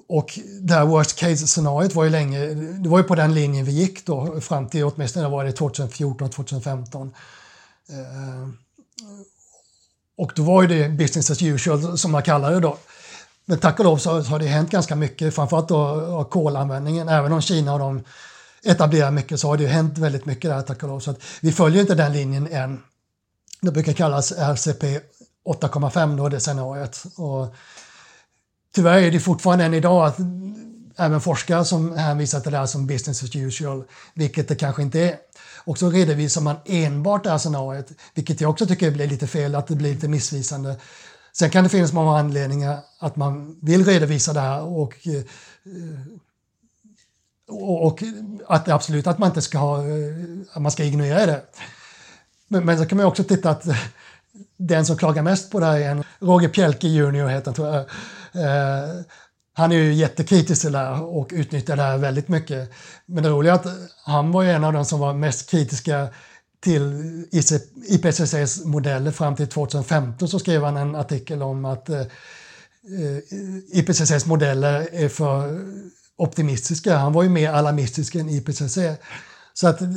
Och 0.09 0.39
det 0.61 0.75
här 0.75 0.85
worst 0.85 1.19
case-scenariot 1.19 1.95
var 1.95 2.05
ju 2.05 2.11
länge, 2.11 2.47
det 2.55 2.89
var 2.89 2.99
ju 2.99 3.05
på 3.05 3.15
den 3.15 3.35
linjen 3.35 3.65
vi 3.65 3.73
gick 3.73 4.07
då 4.07 4.41
fram 4.41 4.69
till 4.69 4.85
åtminstone 4.85 5.29
var 5.29 5.45
det 5.45 5.53
2014, 5.53 6.31
2015. 6.31 7.15
Eh, 7.89 8.49
och 10.17 10.33
då 10.37 10.43
var 10.43 10.63
ju 10.63 10.69
det 10.69 10.89
business 10.89 11.31
as 11.31 11.43
usual 11.43 11.99
som 11.99 12.13
man 12.13 12.23
kallar 12.23 12.53
det 12.53 12.61
då. 12.61 12.79
Men 13.45 13.59
tack 13.59 13.79
och 13.79 13.85
lov 13.85 13.99
så 13.99 14.21
har 14.21 14.39
det 14.39 14.47
hänt 14.47 14.71
ganska 14.71 14.97
mycket, 14.97 15.35
framförallt 15.35 15.69
då 15.69 16.25
kolanvändningen, 16.31 17.09
även 17.09 17.33
om 17.33 17.41
Kina 17.41 17.71
har 17.71 17.79
de 17.79 18.03
etablerar 18.65 19.11
mycket 19.11 19.41
så 19.41 19.49
har 19.49 19.57
det 19.57 19.63
ju 19.63 19.69
hänt 19.69 19.99
väldigt 19.99 20.27
mycket 20.27 20.51
där 20.51 20.63
tack 20.63 20.83
och 20.83 20.89
lov. 20.89 21.01
Så 21.01 21.11
att 21.11 21.23
vi 21.41 21.53
följer 21.53 21.81
inte 21.81 21.95
den 21.95 22.13
linjen 22.13 22.49
än. 22.53 22.83
Det 23.61 23.71
brukar 23.71 23.93
kallas 23.93 24.33
RCP 24.33 25.01
8,5 25.45 26.17
då 26.17 26.29
det 26.29 26.41
scenariot. 26.41 27.03
Och 27.17 27.55
tyvärr 28.75 28.99
är 28.99 29.11
det 29.11 29.21
fortfarande 29.21 29.65
än 29.65 29.75
idag 29.75 30.07
att 30.07 30.17
även 30.97 31.21
forskare 31.21 31.65
som 31.65 31.97
hänvisar 31.97 32.41
till 32.41 32.53
det 32.53 32.59
här 32.59 32.67
som 32.67 32.87
business 32.87 33.23
as 33.23 33.37
usual, 33.37 33.85
vilket 34.15 34.49
det 34.49 34.55
kanske 34.55 34.83
inte 34.83 35.01
är. 35.01 35.17
Och 35.65 35.79
så 35.79 35.91
redovisar 35.91 36.41
man 36.41 36.57
enbart 36.65 37.25
det 37.25 37.31
här 37.31 37.39
scenariot, 37.39 37.87
vilket 38.15 38.41
jag 38.41 38.51
också 38.51 38.67
tycker 38.67 38.91
blir 38.91 39.07
lite 39.07 39.27
fel, 39.27 39.55
att 39.55 39.67
det 39.67 39.75
blir 39.75 39.95
lite 39.95 40.09
missvisande. 40.09 40.77
Sen 41.33 41.51
kan 41.51 41.65
det 41.65 41.71
finnas 41.71 41.93
många 41.93 42.19
anledningar 42.19 42.79
att 42.99 43.17
man 43.17 43.59
vill 43.63 43.85
redovisa 43.85 44.33
det 44.33 44.41
här 44.41 44.63
och 44.63 45.07
eh, 45.07 45.23
och 47.49 48.03
att 48.49 48.69
absolut 48.69 49.07
att 49.07 49.19
man 49.19 49.29
inte 49.29 49.43
ska 49.43 49.59
ha, 49.59 49.79
eh, 49.79 50.15
att 50.53 50.63
man 50.63 50.73
ska 50.73 50.85
ignorera 50.85 51.27
det. 51.27 51.43
Men, 52.49 52.65
men 52.65 52.79
så 52.79 52.87
kan 52.87 52.99
man 52.99 53.07
också 53.07 53.25
titta 53.25 53.51
att 53.51 53.65
den 54.57 54.87
som 54.87 54.97
klagar 54.97 55.23
mest 55.23 55.51
på 55.51 55.61
det 55.61 55.67
här 55.67 55.81
är 55.81 55.91
en 55.91 56.05
Roger 56.21 56.49
Pjelke 56.49 56.89
junior, 56.89 57.29
heter 57.29 57.47
han, 57.47 57.55
tror 57.55 57.69
jag. 57.69 57.81
Eh, 58.33 59.03
han 59.55 59.73
är 59.73 59.77
ju 59.77 59.93
jättekritisk 59.93 60.61
till 60.61 60.73
det 60.73 60.79
här 60.79 61.03
och 61.03 61.31
utnyttjar 61.33 61.77
det 61.77 61.83
här 61.83 61.99
väldigt 61.99 62.29
mycket. 62.29 62.73
Men 63.07 63.23
det 63.23 63.31
roliga 63.31 63.53
är 63.53 63.57
att 63.57 63.67
han 64.05 64.33
var 64.33 64.43
ju 64.43 64.51
en 64.51 64.65
av 64.65 64.73
de 64.73 64.85
som 64.85 65.01
var 65.01 65.15
mest 65.15 65.51
kritiska 65.51 66.09
till 66.63 67.27
IPCCs 67.89 68.65
modeller 68.65 69.11
fram 69.11 69.37
till 69.37 69.49
2015 69.49 70.29
så 70.29 70.39
skrev 70.39 70.65
han 70.65 70.77
en 70.77 70.95
artikel 70.95 71.43
om 71.43 71.65
att 71.65 71.89
eh, 71.89 72.01
eh 72.01 72.09
IPCCs 73.73 74.27
modeller 74.27 74.89
är 74.93 75.09
för 75.09 75.61
optimistiska. 76.17 76.97
Han 76.97 77.13
var 77.13 77.23
ju 77.23 77.29
mer 77.29 77.51
alarmistisk 77.51 78.15
än 78.15 78.29
IPCC. 78.29 78.79
Så 79.55 79.69
att 79.69 79.81
eh, 79.81 79.89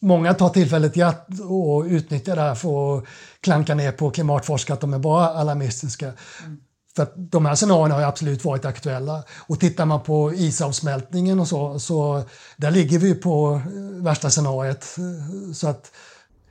många 0.00 0.34
tar 0.34 0.48
tillfället 0.48 0.96
i 0.96 1.02
akt 1.02 1.40
och 1.40 1.84
utnyttjar 1.84 2.36
det 2.36 2.42
här 2.42 2.54
för 2.54 2.98
att 2.98 3.04
klanka 3.40 3.74
ner 3.74 3.92
på 3.92 4.10
klimatforskare 4.10 4.74
att 4.74 4.80
de 4.80 4.94
är 4.94 4.98
bara 4.98 5.26
alarmistiska. 5.26 6.12
Mm. 6.44 6.60
För 6.96 7.02
att 7.02 7.12
de 7.16 7.46
här 7.46 7.54
scenarierna 7.54 7.94
har 7.94 8.02
absolut 8.02 8.44
varit 8.44 8.64
aktuella. 8.64 9.22
Och 9.46 9.60
tittar 9.60 9.86
man 9.86 10.02
på 10.02 10.32
isavsmältningen 10.32 11.40
och 11.40 11.48
så, 11.48 11.78
så 11.78 12.22
där 12.56 12.70
ligger 12.70 12.98
vi 12.98 13.14
på 13.14 13.60
värsta 14.02 14.30
scenariet. 14.30 14.96
Så 15.54 15.68
att, 15.68 15.92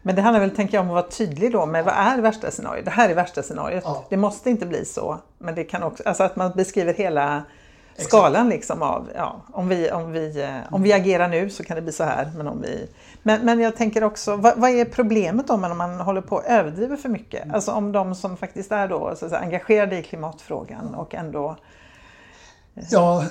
men 0.02 0.16
det 0.16 0.22
handlar 0.22 0.40
väl, 0.40 0.56
tänker 0.56 0.78
jag, 0.78 0.82
om 0.82 0.88
att 0.88 0.94
vara 0.94 1.12
tydlig 1.12 1.52
då 1.52 1.66
med 1.66 1.86
vad 1.86 1.94
är 1.94 2.22
värsta 2.22 2.52
scenariot? 2.52 2.86
Det 2.86 2.92
här 2.92 3.10
är 3.10 3.16
värsta 3.16 3.44
scenariot. 3.44 3.84
Ja. 3.86 4.06
Det 4.10 4.18
måste 4.18 4.50
inte 4.50 4.66
bli 4.66 4.86
så. 4.86 5.20
Men 5.38 5.56
det 5.56 5.64
kan 5.64 5.84
också, 5.84 6.04
alltså 6.06 6.24
att 6.24 6.36
man 6.36 6.52
beskriver 6.52 6.94
hela 6.94 7.44
skalan 7.98 8.50
liksom 8.50 8.82
av, 8.82 9.10
ja, 9.16 9.46
om 9.52 9.70
vi, 9.70 9.92
om, 9.92 10.12
vi, 10.12 10.42
eh, 10.42 10.74
om 10.74 10.84
vi 10.84 10.94
agerar 10.94 11.28
nu 11.28 11.50
så 11.50 11.64
kan 11.64 11.76
det 11.76 11.82
bli 11.82 11.92
så 11.92 12.04
här. 12.04 12.32
Men, 12.38 12.48
om 12.48 12.62
vi, 12.62 12.88
men, 13.24 13.46
men 13.46 13.60
jag 13.60 13.76
tänker 13.76 14.04
också, 14.04 14.36
vad, 14.36 14.58
vad 14.58 14.70
är 14.70 14.86
problemet 14.86 15.50
om 15.50 15.62
man, 15.62 15.78
man 15.78 16.00
håller 16.00 16.22
på 16.22 16.38
att 16.38 16.46
överdriva 16.46 16.98
för 16.98 17.10
mycket? 17.10 17.44
Mm. 17.44 17.56
Alltså 17.56 17.72
om 17.72 17.92
de 17.92 18.16
som 18.16 18.38
faktiskt 18.38 18.72
är 18.72 18.88
då, 18.88 19.16
så 19.20 19.30
säga, 19.30 19.42
engagerade 19.42 19.98
i 19.98 20.04
klimatfrågan 20.04 20.96
och 20.96 21.16
ändå... 21.16 21.58
Eh, 22.76 22.84
ja, 22.90 23.26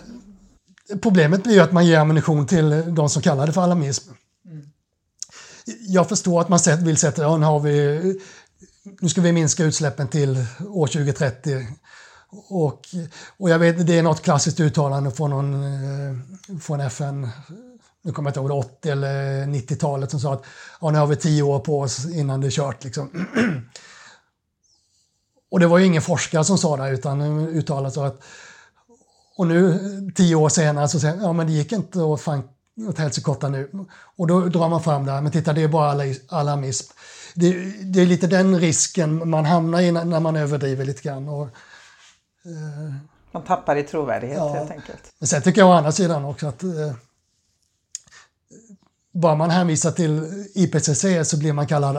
problemet 1.03 1.43
blir 1.43 1.55
ju 1.55 1.61
att 1.61 1.73
man 1.73 1.87
ger 1.87 1.99
ammunition 1.99 2.47
till 2.47 2.95
de 2.95 3.09
som 3.09 3.23
kallar 3.23 3.47
det 3.47 3.53
för 3.53 3.61
alarmism. 3.61 4.11
Mm. 4.47 4.67
Jag 5.89 6.09
förstår 6.09 6.41
att 6.41 6.49
man 6.49 6.59
vill 6.85 6.97
sätta, 6.97 7.23
ja, 7.23 7.37
nu, 7.37 7.47
har 7.47 7.61
vi, 7.61 8.01
nu 9.01 9.09
ska 9.09 9.21
vi 9.21 9.33
minska 9.33 9.65
utsläppen 9.65 10.09
till 10.09 10.45
år 10.69 10.87
2030 10.87 11.67
och, 12.49 12.81
och 13.39 13.51
jag 13.51 13.59
vet, 13.59 13.87
det 13.87 13.99
är 13.99 14.03
något 14.03 14.23
klassiskt 14.23 14.61
uttalande 14.61 15.11
från, 15.11 15.31
någon, 15.31 15.55
eh, 15.55 16.17
från 16.61 16.81
FN, 16.81 17.29
nu 18.03 18.13
kommer 18.13 18.29
jag 18.29 18.31
inte 18.31 18.41
ihåg 18.41 18.51
det, 18.51 18.69
80 18.77 18.91
eller 18.91 19.47
90-talet 19.47 20.11
som 20.11 20.21
sa 20.21 20.33
att 20.33 20.45
ja, 20.81 20.91
nu 20.91 20.99
har 20.99 21.07
vi 21.07 21.17
tio 21.17 21.43
år 21.43 21.59
på 21.59 21.81
oss 21.81 22.07
innan 22.07 22.41
det 22.41 22.47
är 22.47 22.51
kört. 22.51 22.85
Liksom. 22.85 23.11
Och 25.51 25.61
det 25.61 25.67
var 25.67 25.79
ju 25.79 25.85
ingen 25.87 26.03
forskare 26.03 26.45
som 26.45 26.59
sa 26.59 26.77
det 26.77 26.91
utan 26.91 27.49
uttalat 27.49 27.95
så 27.95 28.03
att 28.03 28.23
och 29.37 29.47
nu 29.47 29.79
tio 30.15 30.35
år 30.35 30.49
senare 30.49 30.89
så 30.89 31.01
säger 31.01 31.17
ja 31.23 31.33
men 31.33 31.47
det 31.47 31.53
gick 31.53 31.73
inte 31.73 31.99
att 31.99 32.21
fan 32.21 32.43
åt 32.89 32.99
helsikotta 32.99 33.49
nu. 33.49 33.71
Och 34.17 34.27
då 34.27 34.41
drar 34.41 34.69
man 34.69 34.83
fram 34.83 35.07
det 35.07 35.13
här, 35.13 35.21
men 35.21 35.33
titta 35.33 35.53
det 35.53 35.63
är 35.63 35.69
bara 35.69 36.05
alarmism. 36.29 36.93
Det, 37.35 37.53
det, 37.83 38.01
är 38.01 38.07
lite 38.07 38.27
den 38.27 38.61
risken 38.61 39.31
man 39.31 39.45
hamnar 39.45 39.81
i 39.81 39.93
när 39.93 40.21
man 40.21 40.37
överdriver 40.37 40.85
lite 40.85 41.03
grann. 41.03 41.29
Och, 41.29 41.49
man 43.33 43.43
tappar 43.45 43.77
i 43.77 43.83
trovärdighet 43.83 44.39
ja. 44.39 44.55
helt 44.55 44.71
enkelt. 44.71 45.13
Men 45.19 45.29
sen 45.29 45.43
tycker 45.43 45.61
jag 45.61 45.71
å 45.71 45.73
andra 45.73 45.93
sidan 45.93 46.25
också 46.25 46.47
att 46.47 46.63
eh, 46.63 46.71
bara 49.13 49.35
man 49.35 49.51
hänvisar 49.51 49.91
till 49.91 50.45
IPCC 50.55 51.31
så 51.31 51.39
blir 51.39 51.53
man 51.53 51.67
kallad 51.67 51.97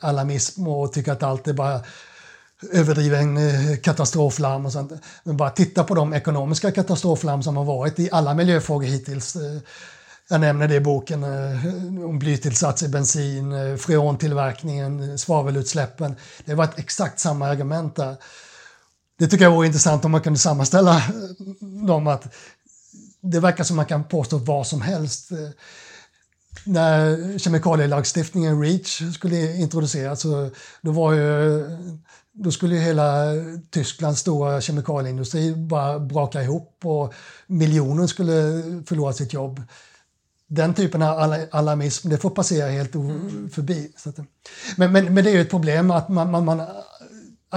alarmism 0.00 0.68
och 0.68 0.92
tycker 0.92 1.12
att 1.12 1.22
allt 1.22 1.48
är 1.48 1.52
bara 1.52 1.80
överdriven 2.72 3.36
eh, 3.36 3.76
katastroflarm 3.76 4.66
och 4.66 4.72
sånt. 4.72 4.92
Men 5.24 5.36
bara 5.36 5.50
titta 5.50 5.84
på 5.84 5.94
de 5.94 6.12
ekonomiska 6.12 6.72
katastroflarm 6.72 7.42
som 7.42 7.56
har 7.56 7.64
varit 7.64 7.98
i 7.98 8.08
alla 8.12 8.34
miljöfrågor 8.34 8.86
hittills. 8.86 9.36
Eh, 9.36 9.58
jag 10.28 10.40
nämner 10.40 10.68
det 10.68 10.74
i 10.74 10.80
boken 10.80 11.24
eh, 11.24 12.04
om 12.04 12.18
blytillsats 12.18 12.82
i 12.82 12.88
bensin, 12.88 13.78
freontillverkningen, 13.78 15.18
svavelutsläppen. 15.18 16.16
Det 16.44 16.52
har 16.52 16.56
varit 16.56 16.78
exakt 16.78 17.20
samma 17.20 17.48
argument 17.48 17.96
där. 17.96 18.16
Det 19.18 19.26
tycker 19.26 19.44
jag 19.44 19.52
vore 19.52 19.66
intressant 19.66 20.04
om 20.04 20.10
man 20.10 20.20
kunde 20.20 20.38
sammanställa 20.38 20.96
eh, 20.96 21.56
dem. 21.86 22.06
att 22.06 22.34
Det 23.20 23.40
verkar 23.40 23.64
som 23.64 23.76
man 23.76 23.86
kan 23.86 24.04
påstå 24.04 24.38
vad 24.38 24.66
som 24.66 24.80
helst. 24.80 25.32
Eh, 25.32 25.38
när 26.64 27.38
kemikalielagstiftningen 27.38 28.62
REACH 28.62 29.12
skulle 29.14 29.56
introduceras 29.56 30.20
så 30.20 30.50
då 30.80 30.92
var 30.92 31.12
ju 31.12 31.64
då 32.32 32.50
skulle 32.50 32.74
ju 32.74 32.80
hela 32.80 33.24
Tysklands 33.70 34.20
stora 34.20 34.60
kemikalieindustri 34.60 35.54
bara 35.54 35.98
braka 35.98 36.42
ihop 36.42 36.80
och 36.84 37.14
miljoner 37.46 38.06
skulle 38.06 38.34
förlora 38.86 39.12
sitt 39.12 39.32
jobb. 39.32 39.62
Den 40.48 40.74
typen 40.74 41.02
av 41.02 41.36
alarmism, 41.50 42.08
det 42.08 42.18
får 42.18 42.30
passera 42.30 42.70
helt 42.70 42.92
förbi. 43.52 43.92
Men, 44.76 44.92
men, 44.92 45.14
men 45.14 45.24
det 45.24 45.30
är 45.30 45.34
ju 45.34 45.40
ett 45.40 45.50
problem 45.50 45.90
att 45.90 46.08
man, 46.08 46.30
man, 46.30 46.44
man 46.44 46.62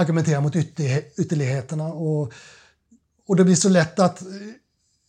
argumentera 0.00 0.40
mot 0.40 0.56
ytterligheterna 0.56 1.84
och, 1.84 2.32
och 3.26 3.36
det 3.36 3.44
blir 3.44 3.54
så 3.54 3.68
lätt 3.68 3.98
att 3.98 4.22
eh, 4.22 4.28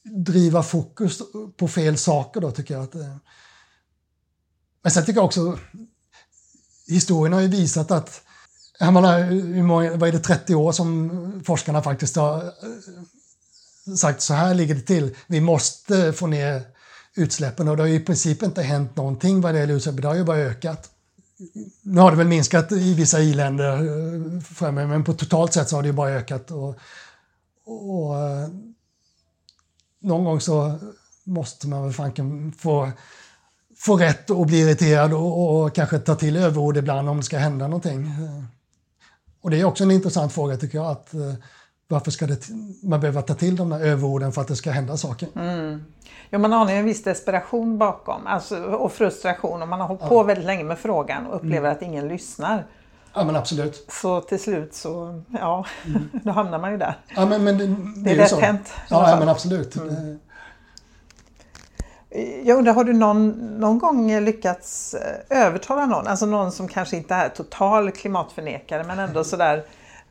driva 0.03 0.63
fokus 0.63 1.21
på 1.57 1.67
fel 1.67 1.97
saker 1.97 2.41
då 2.41 2.51
tycker 2.51 2.73
jag. 2.73 2.83
Att, 2.83 2.95
eh. 2.95 3.15
men 4.81 4.91
sen 4.91 5.05
tycker 5.05 5.19
jag 5.19 5.25
också, 5.25 5.59
historien 6.87 7.33
har 7.33 7.41
ju 7.41 7.47
visat 7.47 7.91
att 7.91 8.21
eh, 8.79 8.85
jag 8.85 8.93
menar, 8.93 9.23
hur 9.29 9.63
många, 9.63 9.95
vad 9.95 10.09
är 10.09 10.13
det, 10.13 10.19
30 10.19 10.55
år 10.55 10.71
som 10.71 11.43
forskarna 11.45 11.81
faktiskt 11.81 12.15
har 12.15 12.53
sagt 13.97 14.21
så 14.21 14.33
här 14.33 14.53
ligger 14.53 14.75
det 14.75 14.81
till. 14.81 15.15
Vi 15.27 15.41
måste 15.41 16.13
få 16.13 16.27
ner 16.27 16.63
utsläppen 17.15 17.67
och 17.67 17.77
det 17.77 17.83
har 17.83 17.87
ju 17.87 17.95
i 17.95 18.05
princip 18.05 18.43
inte 18.43 18.61
hänt 18.61 18.95
någonting 18.95 19.41
vad 19.41 19.53
det 19.53 19.59
gäller 19.59 19.73
utsläppen, 19.73 20.01
det 20.01 20.07
har 20.07 20.15
ju 20.15 20.23
bara 20.23 20.37
ökat. 20.37 20.89
Nu 21.81 22.01
har 22.01 22.11
det 22.11 22.17
väl 22.17 22.27
minskat 22.27 22.71
i 22.71 22.93
vissa 22.93 23.19
i-länder, 23.19 23.77
eh, 24.61 24.71
men 24.71 25.03
på 25.03 25.13
totalt 25.13 25.53
sett 25.53 25.69
så 25.69 25.75
har 25.75 25.83
det 25.83 25.87
ju 25.89 25.93
bara 25.93 26.09
ökat. 26.09 26.51
Och, 26.51 26.75
och, 27.65 28.19
eh, 28.19 28.47
någon 29.99 30.23
gång 30.23 30.41
så 30.41 30.79
måste 31.23 31.67
man 31.67 31.83
väl 31.83 31.93
fanken 31.93 32.51
få, 32.51 32.91
få 33.77 33.97
rätt 33.97 34.29
och 34.29 34.45
bli 34.45 34.59
irriterad 34.59 35.13
och, 35.13 35.61
och 35.61 35.75
kanske 35.75 35.99
ta 35.99 36.15
till 36.15 36.35
överord 36.35 36.77
ibland 36.77 37.09
om 37.09 37.17
det 37.17 37.23
ska 37.23 37.37
hända 37.37 37.67
någonting. 37.67 38.05
Eh, 38.05 38.43
och 39.41 39.49
det 39.49 39.59
är 39.59 39.65
också 39.65 39.83
en 39.83 39.91
intressant 39.91 40.33
fråga 40.33 40.57
tycker 40.57 40.77
jag. 40.77 40.91
att 40.91 41.13
eh, 41.13 41.33
varför 41.91 42.11
ska 42.11 42.27
det, 42.27 42.47
man 42.83 42.99
behöva 42.99 43.21
ta 43.21 43.33
till 43.33 43.55
de 43.55 43.71
här 43.71 43.79
överorden 43.79 44.31
för 44.31 44.41
att 44.41 44.47
det 44.47 44.55
ska 44.55 44.71
hända 44.71 44.97
saker? 44.97 45.27
Mm. 45.35 45.85
Ja, 46.29 46.39
man 46.39 46.53
anar 46.53 46.73
en 46.73 46.85
viss 46.85 47.03
desperation 47.03 47.77
bakom 47.77 48.27
alltså, 48.27 48.63
och 48.63 48.91
frustration 48.91 49.61
och 49.61 49.67
man 49.67 49.79
har 49.81 49.87
hållit 49.87 50.01
ja. 50.01 50.09
på 50.09 50.23
väldigt 50.23 50.45
länge 50.45 50.63
med 50.63 50.79
frågan 50.79 51.27
och 51.27 51.35
upplever 51.35 51.57
mm. 51.69 51.71
att 51.71 51.81
ingen 51.81 52.07
lyssnar. 52.07 52.65
Ja 53.13 53.23
men 53.23 53.35
absolut. 53.35 53.85
Så 53.89 54.21
till 54.21 54.39
slut 54.39 54.73
så, 54.73 55.21
ja, 55.39 55.65
mm. 55.85 56.09
då 56.23 56.31
hamnar 56.31 56.59
man 56.59 56.71
ju 56.71 56.77
där. 56.77 56.97
Ja, 57.15 57.25
men, 57.25 57.43
men 57.43 57.57
det, 57.57 57.67
det, 57.67 57.75
det 57.95 58.11
är 58.11 58.15
lätt 58.15 58.39
hänt. 58.39 58.73
Ja, 58.89 59.09
ja, 59.09 59.19
men 59.19 59.29
absolut. 59.29 59.75
Mm. 59.75 60.19
Jag 62.43 62.57
undrar, 62.57 62.73
har 62.73 62.83
du 62.83 62.93
någon, 62.93 63.29
någon 63.59 63.79
gång 63.79 64.19
lyckats 64.19 64.93
eh, 64.93 65.45
övertala 65.45 65.85
någon, 65.85 66.07
alltså 66.07 66.25
någon 66.25 66.51
som 66.51 66.67
kanske 66.67 66.97
inte 66.97 67.15
är 67.15 67.29
total 67.29 67.91
klimatförnekare 67.91 68.83
men 68.83 68.99
ändå 68.99 69.23
sådär, 69.23 69.63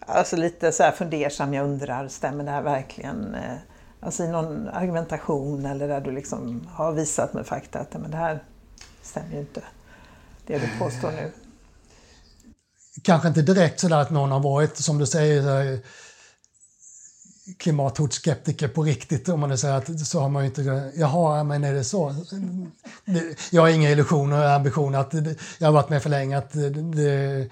alltså 0.06 0.36
lite 0.36 0.72
så 0.72 0.82
här 0.82 0.92
fundersam, 0.92 1.54
jag 1.54 1.64
undrar, 1.64 2.08
stämmer 2.08 2.44
det 2.44 2.50
här 2.50 2.62
verkligen? 2.62 3.34
Eh, 3.34 3.56
alltså 4.00 4.24
i 4.24 4.28
någon 4.28 4.68
argumentation 4.68 5.66
eller 5.66 5.88
där 5.88 6.00
du 6.00 6.10
liksom 6.10 6.68
har 6.72 6.92
visat 6.92 7.34
med 7.34 7.46
fakta 7.46 7.78
att 7.78 7.92
men 7.92 8.10
det 8.10 8.16
här 8.16 8.42
stämmer 9.02 9.32
ju 9.32 9.40
inte, 9.40 9.62
det 10.46 10.58
du 10.58 10.78
påstår 10.78 11.10
nu. 11.10 11.32
Kanske 13.02 13.28
inte 13.28 13.42
direkt 13.42 13.80
sådär 13.80 13.96
att 13.96 14.10
någon 14.10 14.30
har 14.30 14.40
varit, 14.40 14.76
som 14.76 14.98
du 14.98 15.06
säger, 15.06 15.80
klimathotskeptiker 17.58 18.68
på 18.68 18.82
riktigt 18.82 19.28
om 19.28 19.40
man 19.40 19.58
säger 19.58 19.74
att 19.74 20.00
så 20.00 20.20
har 20.20 20.28
man 20.28 20.42
ju 20.42 20.48
inte... 20.48 20.92
Jaha, 20.94 21.44
men 21.44 21.64
är 21.64 21.74
det 21.74 21.84
så? 21.84 22.14
Jag 23.50 23.62
har 23.62 23.68
inga 23.68 23.90
illusioner 23.90 24.44
och 24.44 24.50
ambitioner 24.50 24.98
att 24.98 25.14
jag 25.58 25.68
har 25.68 25.72
varit 25.72 25.88
med 25.88 26.02
för 26.02 26.10
länge 26.10 26.38
att 26.38 26.52
det, 26.52 27.48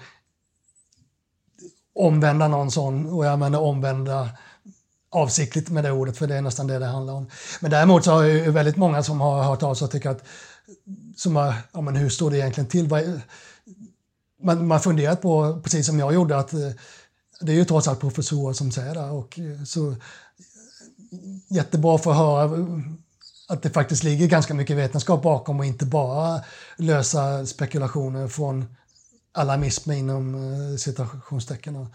omvända 1.99 2.47
någon 2.47 2.71
sån 2.71 3.09
och 3.09 3.25
jag 3.25 3.39
menar 3.39 3.59
omvända 3.59 4.29
avsiktligt 5.11 5.69
med 5.69 5.83
det 5.83 5.91
ordet 5.91 6.17
för 6.17 6.27
det 6.27 6.35
är 6.35 6.41
nästan 6.41 6.67
det 6.67 6.79
det 6.79 6.85
handlar 6.85 7.13
om. 7.13 7.29
Men 7.59 7.71
däremot 7.71 8.03
så 8.03 8.11
har 8.11 8.23
jag 8.23 8.51
väldigt 8.51 8.77
många 8.77 9.03
som 9.03 9.21
har 9.21 9.43
hört 9.43 9.63
av 9.63 9.75
sig 9.75 9.85
och 9.85 9.91
tycker 9.91 10.09
att 10.09 10.23
som 11.15 11.35
har, 11.35 11.53
ja 11.71 11.81
men 11.81 11.95
hur 11.95 12.09
står 12.09 12.31
det 12.31 12.37
egentligen 12.37 12.69
till? 12.69 12.89
Man, 14.41 14.67
man 14.67 14.79
funderat 14.79 15.21
på, 15.21 15.61
precis 15.63 15.85
som 15.85 15.99
jag 15.99 16.13
gjorde, 16.13 16.37
att 16.37 16.53
eh, 16.53 16.69
det 17.41 17.51
är 17.51 17.55
ju 17.55 17.65
trots 17.65 17.87
allt 17.87 17.99
professorer 17.99 18.53
som 18.53 18.71
säger 18.71 18.93
det. 18.93 19.09
Och 19.09 19.39
eh, 19.39 19.63
så, 19.63 19.91
eh, 19.91 19.97
jättebra 21.47 21.97
för 21.97 22.11
att 22.11 22.17
höra 22.17 22.59
att 23.47 23.61
det 23.61 23.69
faktiskt 23.69 24.03
ligger 24.03 24.27
ganska 24.27 24.53
mycket 24.53 24.77
vetenskap 24.77 25.23
bakom 25.23 25.59
och 25.59 25.65
inte 25.65 25.85
bara 25.85 26.41
lösa 26.77 27.45
spekulationer 27.45 28.27
från 28.27 28.65
alarmism 29.39 29.91
inom 29.91 30.35
eh, 30.35 30.77
citationstecken. 30.77 31.87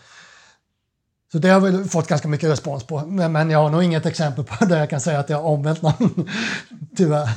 Så 1.33 1.39
det 1.39 1.49
har 1.49 1.61
vi 1.61 1.89
fått 1.89 2.09
ganska 2.09 2.29
mycket 2.29 2.51
respons 2.51 2.85
på. 2.85 3.01
Men 3.01 3.51
jag 3.51 3.59
har 3.59 3.71
nog 3.71 3.83
inget 3.83 4.07
exempel 4.07 4.45
på 4.45 4.65
där 4.69 4.79
jag 4.79 4.91
kan 4.91 5.01
säga 5.01 5.19
att 5.19 5.31
jag 5.31 5.37
har 5.37 5.49
omvänt 5.49 5.83
någon, 5.83 6.29
tyvärr. 6.97 7.29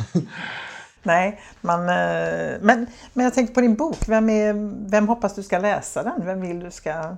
Nej, 1.03 1.41
man, 1.61 1.79
eh, 1.79 2.55
men, 2.61 2.87
men 3.13 3.23
jag 3.23 3.33
tänkte 3.33 3.53
på 3.53 3.61
din 3.61 3.75
bok. 3.75 3.97
Vem, 4.07 4.29
är, 4.29 4.53
vem 4.89 5.07
hoppas 5.07 5.35
du 5.35 5.43
ska 5.43 5.57
läsa 5.57 6.03
den? 6.03 6.25
Vem 6.25 6.41
vill 6.41 6.59
du 6.59 6.71
ska 6.71 7.15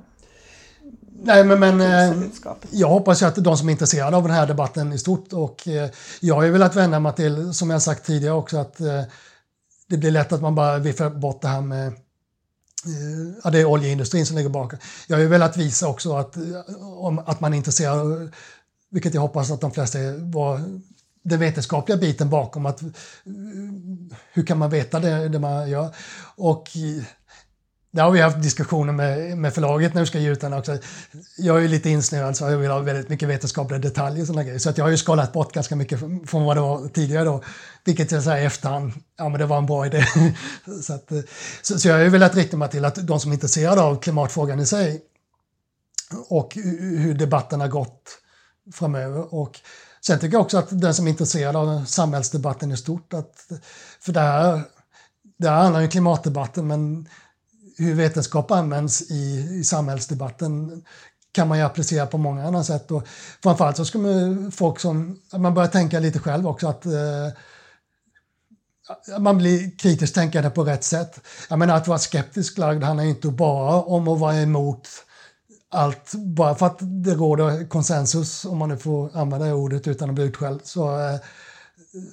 Nej, 1.22 1.44
men, 1.44 1.60
men 1.60 1.82
eh, 1.82 2.24
jag 2.70 2.88
hoppas 2.88 3.22
ju 3.22 3.26
att 3.26 3.36
de 3.36 3.58
som 3.58 3.68
är 3.70 3.72
intresserade 3.72 4.18
av 4.18 4.24
den 4.24 4.32
här 4.32 4.48
debatten 4.48 4.94
i 4.94 4.98
stort 4.98 5.34
och 5.34 5.68
jag 6.20 6.36
har 6.36 6.44
ju 6.44 6.52
velat 6.52 6.76
vända 6.76 7.00
mig 7.00 7.14
till, 7.14 7.54
som 7.54 7.70
jag 7.70 7.82
sagt 7.82 8.06
tidigare 8.06 8.36
också, 8.36 8.58
att 8.58 8.78
det 9.90 9.98
blir 9.98 10.12
lätt 10.12 10.34
att 10.34 10.42
man 10.42 10.56
bara 10.56 10.78
viffar 10.78 11.10
bort 11.10 11.42
det 11.42 11.48
här 11.48 11.62
med 11.62 11.94
Eh, 12.86 13.40
ja, 13.44 13.50
det 13.50 13.60
är 13.60 13.66
oljeindustrin 13.66 14.26
som 14.26 14.38
ligger 14.38 14.50
bakom. 14.50 14.80
Jag 15.08 15.18
har 15.18 15.22
ju 15.22 15.28
velat 15.28 15.58
visa 15.58 15.88
också 15.88 16.16
att, 16.16 16.38
eh, 16.38 16.44
om, 16.82 17.20
att 17.20 17.40
man 17.40 17.54
är 17.54 17.58
intresserad, 17.58 18.32
vilket 18.90 19.14
jag 19.14 19.22
hoppas 19.22 19.52
att 19.52 19.62
de 19.62 19.72
flesta 19.72 20.00
är, 20.00 20.32
var 20.32 20.62
den 21.24 21.40
vetenskapliga 21.40 21.98
biten 21.98 22.30
bakom. 22.30 22.66
Att, 22.66 22.82
eh, 22.82 22.90
hur 24.34 24.46
kan 24.46 24.58
man 24.58 24.70
veta 24.70 25.00
det, 25.00 25.30
det 25.30 25.40
man 25.40 25.70
gör? 25.70 25.96
Och 26.36 26.70
där 27.92 28.04
har 28.04 28.12
vi 28.12 28.22
haft 28.22 28.42
diskussioner 28.42 28.94
med, 28.94 29.38
med 29.38 29.54
förlaget 29.54 29.94
när 29.94 30.02
vi 30.02 30.08
ska 30.08 30.20
ge 30.20 30.30
ut 30.30 30.42
den 30.42 30.54
också. 30.54 30.78
Jag 31.38 31.58
är 31.58 31.62
ju 31.62 31.68
lite 31.68 31.90
insnöad 31.90 32.38
så 32.38 32.44
jag 32.44 32.58
vill 32.58 32.72
ha 32.72 32.80
väldigt 32.80 33.10
mycket 33.10 33.30
vetenskapliga 33.30 33.80
detaljer 33.80 34.22
och 34.22 34.28
sådana 34.28 34.44
grejer. 34.44 34.60
Så 34.60 34.70
att 34.70 34.78
jag 34.78 34.86
har 34.86 34.90
ju 34.90 34.98
skalat 34.98 35.34
bort 35.34 35.54
ganska 35.54 35.76
mycket 35.76 36.00
från 36.26 36.44
vad 36.44 36.58
det 36.58 36.62
var 36.62 36.88
tidigare 36.88 37.24
då. 37.24 37.44
Vilket 37.86 38.12
jag 38.12 38.24
säger 38.24 38.44
i 38.44 38.46
efterhand, 38.46 38.94
ja 39.18 39.30
men 39.30 39.40
det 39.40 39.46
var 39.46 39.58
en 39.58 39.66
bra 39.66 39.86
idé. 39.86 40.06
så, 40.84 40.94
att, 40.94 41.12
så, 41.62 41.80
så 41.80 41.88
jag 41.88 41.96
har 41.96 42.02
ju 42.02 42.10
velat 42.10 42.36
rikta 42.36 42.58
mig 42.58 42.70
till 42.70 42.86
att 42.86 43.08
de 43.08 43.20
som 43.20 43.32
är 43.32 43.36
intresserade 43.36 43.82
av 43.82 44.00
klimatfrågan 44.02 44.60
i 44.60 44.66
sig 44.66 45.02
och 46.30 46.56
hur 46.56 47.14
debatten 47.14 47.62
har 47.62 47.68
gått 47.68 48.18
framöver. 48.74 49.34
Och 49.34 49.60
sen 50.02 50.20
tycker 50.20 50.34
jag 50.34 50.42
också 50.42 50.58
att 50.58 50.82
den 50.82 50.94
som 50.94 51.08
är 51.08 51.12
intresserad 51.12 51.56
av 51.56 51.86
samhällsdebatten 51.86 52.72
i 52.72 52.78
stort, 52.78 53.14
att, 53.14 53.52
för 54.00 54.14
det 54.14 54.20
här, 54.20 54.62
det 55.38 55.50
här 55.50 55.62
handlar 55.62 55.80
ju 55.80 55.86
om 55.86 55.92
klimatdebatten 55.92 56.68
men 56.68 57.08
hur 57.80 57.94
vetenskap 57.94 58.52
används 58.52 59.12
i, 59.12 59.50
i 59.60 59.64
samhällsdebatten 59.64 60.84
kan 61.32 61.48
man 61.48 61.58
ju 61.58 61.64
applicera 61.64 62.06
på 62.06 62.18
många 62.18 62.48
andra 62.48 62.64
sätt. 62.64 62.92
Och 62.92 63.08
framförallt 63.44 63.78
så 63.78 63.86
ska 63.86 64.00
man, 64.00 64.52
folk 64.52 64.80
som, 64.80 65.20
man 65.38 65.54
börjar 65.54 65.70
tänka 65.70 66.00
lite 66.00 66.20
själv 66.20 66.48
också 66.48 66.68
att 66.68 66.86
eh, 66.86 67.30
man 69.20 69.38
blir 69.38 69.78
kritiskt 69.78 70.16
tänkande 70.16 70.50
på 70.50 70.64
rätt 70.64 70.84
sätt. 70.84 71.20
Jag 71.50 71.60
menar 71.60 71.78
att 71.78 71.88
vara 71.88 72.00
skeptisk 72.00 72.58
lagd 72.58 72.84
handlar 72.84 73.04
inte 73.04 73.28
bara 73.28 73.82
om 73.82 74.08
att 74.08 74.20
vara 74.20 74.36
emot 74.36 74.88
allt 75.72 76.12
bara 76.14 76.56
för 76.56 76.66
att 76.66 76.78
det 76.80 77.14
råder 77.14 77.68
konsensus, 77.68 78.46
om 78.46 78.58
man 78.58 78.70
nu 78.70 78.78
får 78.78 79.18
använda 79.18 79.46
det 79.46 79.54
ordet 79.54 79.88
utan 79.88 80.10
att 80.10 80.16
bli 80.16 80.24
utskälld. 80.24 80.62
Så, 80.64 81.00
eh, 81.00 81.20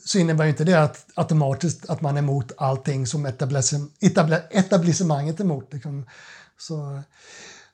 så 0.05 0.19
innebär 0.19 0.45
inte 0.45 0.65
det 0.65 0.83
att, 0.83 1.07
automatiskt 1.15 1.91
att 1.91 2.01
man 2.01 2.17
är 2.17 2.19
emot 2.19 2.53
allting 2.57 3.07
som 3.07 3.27
etablissemanget 4.51 5.41
är 5.41 5.45
emot. 5.45 5.73
Liksom. 5.73 6.07
Så, 6.59 7.03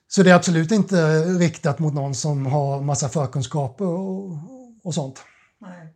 så 0.07 0.23
det 0.23 0.31
är 0.31 0.35
absolut 0.35 0.71
inte 0.71 1.23
riktat 1.23 1.79
mot 1.79 1.93
någon 1.93 2.15
som 2.15 2.45
har 2.45 2.81
massa 2.81 3.09
förkunskaper 3.09 3.85
och, 3.85 4.37
och 4.83 4.93
sånt. 4.93 5.23
Nej. 5.61 5.93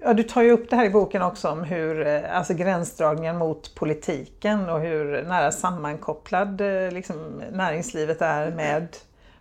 Ja, 0.00 0.14
du 0.14 0.22
tar 0.22 0.42
ju 0.42 0.50
upp 0.50 0.70
det 0.70 0.76
här 0.76 0.84
i 0.84 0.90
boken 0.90 1.22
också 1.22 1.48
om 1.48 1.64
hur 1.64 2.06
eh, 2.06 2.36
alltså 2.36 2.54
gränsdragningen 2.54 3.38
mot 3.38 3.74
politiken 3.74 4.68
och 4.68 4.80
hur 4.80 5.22
nära 5.22 5.52
sammankopplad 5.52 6.60
eh, 6.60 6.90
liksom, 6.90 7.42
näringslivet 7.52 8.22
är 8.22 8.50
med 8.50 8.88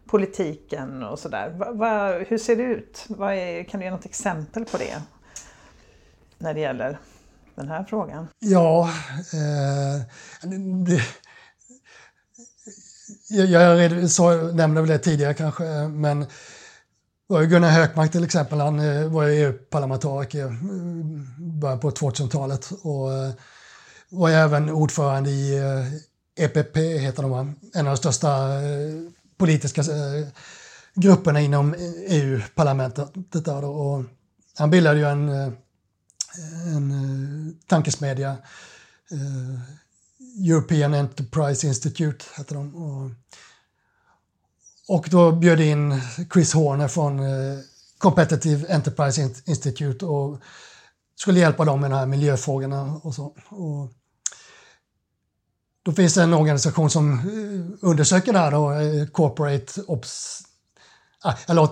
politiken 0.06 1.04
och 1.04 1.20
sådär. 1.20 2.26
Hur 2.30 2.38
ser 2.38 2.56
det 2.56 2.64
ut? 2.64 3.08
Är, 3.20 3.64
kan 3.64 3.80
du 3.80 3.86
ge 3.86 3.92
något 3.92 4.06
exempel 4.06 4.66
på 4.66 4.78
det? 4.78 5.02
När 6.38 6.54
det 6.54 6.60
gäller 6.60 6.98
den 7.56 7.68
här 7.68 7.84
frågan? 7.84 8.28
Ja, 8.40 8.90
eh, 9.34 10.02
det, 10.86 11.02
jag, 13.30 13.48
jag 13.48 14.12
så, 14.12 14.52
nämnde 14.52 14.82
väl 14.82 14.90
det 14.90 15.00
tidigare 15.00 15.34
kanske, 15.34 15.64
men 15.88 16.26
var 17.28 17.44
Gunnar 17.44 17.70
Hökmark 17.70 18.12
till 18.12 18.24
exempel, 18.24 18.60
han 18.60 18.80
eh, 18.80 19.02
var 19.02 19.10
var 19.10 19.28
EU-parlamentariker 19.28 20.38
i 20.38 20.42
eh, 20.42 20.56
början 21.38 21.80
på 21.80 21.92
2000-talet. 21.92 22.72
Och, 22.82 23.14
eh, 23.14 23.32
var 24.10 24.30
även 24.30 24.70
ordförande 24.70 25.30
i 25.30 25.62
EPP, 26.36 26.78
heter 26.78 27.24
de, 27.24 27.56
en 27.74 27.88
av 27.88 27.94
de 27.94 27.98
största 27.98 28.30
politiska 29.38 29.84
grupperna 30.94 31.42
inom 31.42 31.76
EU-parlamentet. 32.08 33.10
han 34.58 34.70
bildade 34.70 35.00
ju 35.00 35.06
en, 35.06 35.30
en 36.66 36.92
eh, 36.92 37.54
tankesmedja, 37.68 38.38
eh, 39.12 39.60
European 40.50 40.94
Enterprise 40.94 41.68
Institute 41.68 42.26
heter 42.38 42.56
de. 42.56 42.76
Och, 42.76 43.12
och 44.88 45.08
då 45.12 45.32
bjöd 45.32 45.60
in 45.60 46.02
Chris 46.34 46.54
Horner 46.54 46.88
från 46.88 47.20
eh, 47.20 47.60
Competitive 47.98 48.74
Enterprise 48.74 49.30
Institute 49.46 50.06
och 50.06 50.40
skulle 51.16 51.40
hjälpa 51.40 51.66
dem 51.66 51.82
med 51.82 51.92
de 51.92 51.96
här 51.96 52.06
miljöfrågorna 52.06 53.00
och 53.04 53.16
så. 53.16 53.26
Och 53.50 53.92
då 55.84 55.92
finns 55.92 56.14
det 56.14 56.24
en 56.24 56.34
organisation 56.34 56.90
som 56.90 57.22
undersöker 57.82 58.34
det 58.34 58.40
här 58.40 58.52
då, 58.52 58.72
Corporate 59.12 59.82
Ops... 59.82 60.47
Ah, 61.24 61.34
jag, 61.48 61.70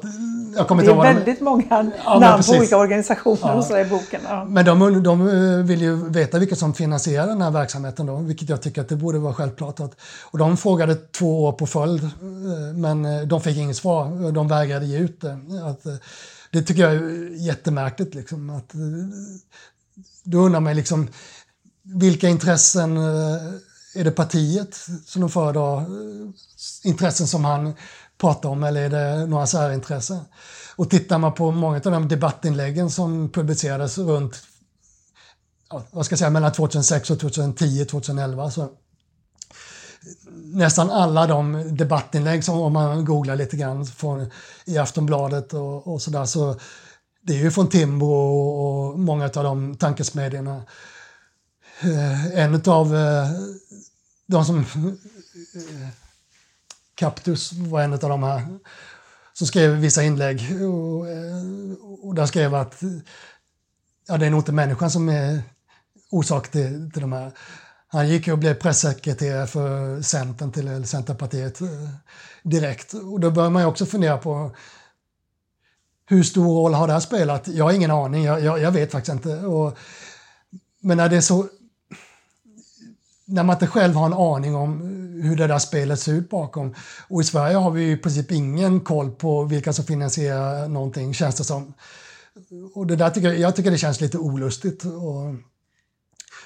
jag 0.56 0.68
kommer 0.68 0.84
det 0.84 0.91
är 0.91 1.14
väldigt 1.14 1.41
många 1.41 1.91
ja, 2.06 2.20
namn 2.20 2.43
på 2.43 2.52
olika 2.52 2.78
organisationer 2.78 3.39
ja. 3.41 3.54
och 3.54 3.64
så 3.64 3.78
i 3.78 3.86
boken. 3.86 4.22
Ja. 4.24 4.46
Men 4.46 4.66
de, 4.66 5.04
de 5.04 5.28
eh, 5.28 5.66
vill 5.66 5.82
ju 5.82 6.10
veta 6.10 6.39
vilka 6.39 6.56
som 6.56 6.74
finansierar 6.74 7.28
den 7.28 7.41
här 7.41 7.52
verksamheten 7.52 8.06
då, 8.06 8.16
vilket 8.16 8.50
jag 8.50 8.62
tycker 8.62 8.82
att 8.82 8.89
det 8.89 8.96
borde 8.96 9.20
vara 9.20 9.34
självklart. 9.34 9.80
Att, 9.80 9.96
och 10.24 10.38
de 10.38 10.58
frågade 10.58 10.96
två 10.96 11.43
år 11.43 11.52
på 11.52 11.68
följd, 11.68 12.10
men 12.76 13.28
de 13.28 13.41
fick 13.41 13.58
inget 13.58 13.78
svar. 13.78 14.32
De 14.32 14.48
vägrade 14.48 14.86
ge 14.86 14.98
ut 14.98 15.22
det. 15.22 15.39
Att, 15.64 15.84
det 16.52 16.62
tycker 16.62 16.82
jag 16.82 16.93
är 16.93 17.30
jättemärkligt. 17.48 18.16
Liksom, 18.16 18.50
att, 18.50 18.74
då 20.24 20.38
undrar 20.38 20.60
man 20.60 20.76
liksom, 20.76 21.08
vilka 21.84 22.28
intressen 22.28 22.98
är 23.96 24.04
det 24.04 24.12
partiet 24.12 24.76
som 25.06 25.22
de 25.22 25.30
föredrar, 25.30 25.78
eh, 25.78 26.30
intressen 26.84 27.28
som 27.28 27.46
han 27.46 27.74
prata 28.18 28.47
om 28.47 28.63
eller 28.63 28.82
är 28.82 28.89
det 28.89 29.26
några 29.26 29.47
särintressen? 29.47 30.20
Och 30.76 30.89
tittar 30.89 31.18
man 31.18 31.34
på 31.34 31.51
många 31.51 31.76
av 31.76 31.91
de 31.91 32.07
debattinläggen 32.07 32.91
som 32.91 33.30
publicerades 33.30 33.97
runt 33.97 34.43
vad 35.91 36.05
ska 36.05 36.13
jag 36.13 36.20
säga, 36.20 36.30
mellan 36.30 36.51
2006 36.51 37.09
och 37.09 37.20
2010, 37.20 37.86
2011 37.86 38.51
så 38.51 38.70
nästan 40.36 40.89
alla 40.91 41.28
de 41.28 41.76
debattinlägg 41.78 42.43
som 42.43 42.59
om 42.59 42.74
man 42.74 43.05
googlar 43.05 43.36
lite 43.36 43.57
grann 43.57 43.86
från, 43.86 44.32
i 44.66 44.78
Aftonbladet 44.78 45.53
och, 45.53 45.88
och 45.88 46.01
sådär 46.01 46.26
så 46.26 46.59
det 47.22 47.34
är 47.34 47.38
ju 47.38 47.51
från 47.51 47.70
Timbro 47.70 48.07
och, 48.07 48.89
och 48.91 48.99
många 48.99 49.26
av 49.26 49.43
de 49.43 49.78
tankesmedjorna. 49.78 50.63
Eh, 51.80 52.39
en 52.39 52.61
av 52.66 52.95
eh, 52.95 53.30
de 54.26 54.45
som... 54.45 54.59
Eh, 54.59 56.05
Kaptus 56.96 57.54
var 57.54 57.82
en 57.82 57.93
av 57.93 58.00
de 58.00 58.24
här 58.24 58.60
som 59.34 59.48
skrev 59.48 59.72
vissa 59.72 60.04
inlägg 60.04 60.39
och, 60.52 61.10
eh, 61.10 61.74
och 62.02 62.16
där 62.16 62.26
skrev 62.26 62.56
att 62.56 62.82
ja, 64.08 64.18
det 64.18 64.26
är 64.26 64.30
nog 64.30 64.39
inte 64.39 64.52
människan 64.52 64.91
som 64.91 65.10
är 65.10 65.41
orsak 66.10 66.48
till, 66.48 66.91
till 66.91 67.02
de 67.02 67.14
här. 67.14 67.32
Han 67.88 68.10
gick 68.10 68.28
ju 68.28 68.34
och 68.34 68.39
blev 68.39 68.54
pressekreterare 68.54 69.48
för 69.48 70.02
Centern 70.02 70.52
till 70.52 70.68
eller 70.68 70.86
Centerpartiet 70.86 71.62
eh, 71.62 71.68
direkt. 72.43 72.93
Och 72.93 73.20
då 73.20 73.32
bör 73.32 73.50
man 73.50 73.62
ju 73.62 73.68
också 73.68 73.86
fundera 73.86 74.18
på 74.18 74.56
hur 76.08 76.24
stor 76.24 76.46
roll 76.46 76.74
har 76.74 76.88
det 76.88 76.93
här 76.93 77.00
spelat? 77.00 77.48
Jag 77.48 77.66
har 77.66 77.72
ingen 77.72 77.91
aning, 77.91 78.24
jag, 78.24 78.41
jag, 78.43 78.60
jag 78.60 78.72
vet 78.72 78.91
faktiskt 78.91 79.14
inte. 79.14 79.38
Och, 79.38 79.78
men 80.80 80.98
när 80.98 81.10
det 81.10 81.18
är 81.18 81.22
så 81.22 81.48
när 83.26 83.44
man 83.44 83.56
inte 83.56 83.68
själv 83.68 83.96
har 83.96 84.06
en 84.06 84.14
aning 84.14 84.56
om 84.56 84.82
hur 85.24 85.36
det 85.36 85.48
där 85.48 85.60
spelet 85.60 86.00
ser 86.00 86.14
ut 86.14 86.30
bakom. 86.30 86.76
Och 87.08 87.22
i 87.22 87.24
Sverige 87.24 87.56
har 87.56 87.72
vi 87.72 87.92
i 87.92 87.98
princip 87.98 88.32
ingen 88.32 88.80
koll 88.80 89.12
på 89.12 89.44
vilka 89.44 89.74
som 89.74 89.86
finansierar 89.86 90.68
någonting, 90.68 91.14
känns 91.14 91.36
det 91.36 91.44
som. 91.44 91.74
Och 92.74 92.88
det 92.88 92.96
där 92.96 93.10
tycker 93.10 93.28
jag, 93.28 93.40
jag 93.40 93.56
tycker 93.56 93.72
det 93.72 93.78
känns 93.78 94.02
lite 94.02 94.18
olustigt. 94.18 94.86
Och 94.86 95.36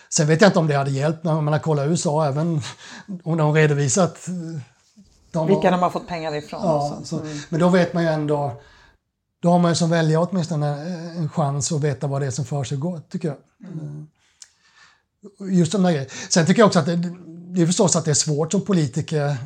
sen 0.09 0.27
vet 0.27 0.41
jag 0.41 0.49
inte 0.49 0.59
om 0.59 0.67
det 0.67 0.75
hade 0.75 0.91
hjälpt 0.91 1.23
när 1.23 1.41
man 1.41 1.53
har 1.53 1.59
kollat 1.59 1.87
USA, 1.87 2.25
även 2.25 2.61
om 3.23 3.37
de 3.37 3.39
har 3.39 3.53
redovisat 3.53 4.27
de 5.31 5.47
vilka 5.47 5.71
de 5.71 5.79
har 5.79 5.89
fått 5.89 6.07
pengar 6.07 6.35
ifrån. 6.35 6.59
Ja, 6.63 7.01
så, 7.03 7.19
mm. 7.19 7.37
Men 7.49 7.59
då 7.59 7.69
vet 7.69 7.93
man 7.93 8.03
ju 8.03 8.09
ändå, 8.09 8.61
då 9.39 9.49
har 9.49 9.59
man 9.59 9.71
ju 9.71 9.75
som 9.75 9.89
väljare 9.89 10.25
åtminstone 10.25 10.67
en 11.17 11.29
chans 11.29 11.71
att 11.71 11.81
veta 11.81 12.07
vad 12.07 12.21
det 12.21 12.27
är 12.27 12.31
som 12.31 12.45
för 12.45 12.63
sig 12.63 12.77
går, 12.77 13.01
tycker 13.09 13.27
jag. 13.27 13.37
Mm. 13.71 14.07
Just 15.39 15.71
de 15.71 15.83
där 15.83 15.91
grejerna. 15.91 16.09
Sen 16.29 16.45
tycker 16.45 16.61
jag 16.61 16.67
också 16.67 16.79
att 16.79 16.85
det, 16.85 16.95
det 17.55 17.61
är 17.61 17.65
förstås 17.65 17.95
att 17.95 18.05
det 18.05 18.11
är 18.11 18.15
svårt 18.15 18.51
som 18.51 18.61
politiker. 18.61 19.37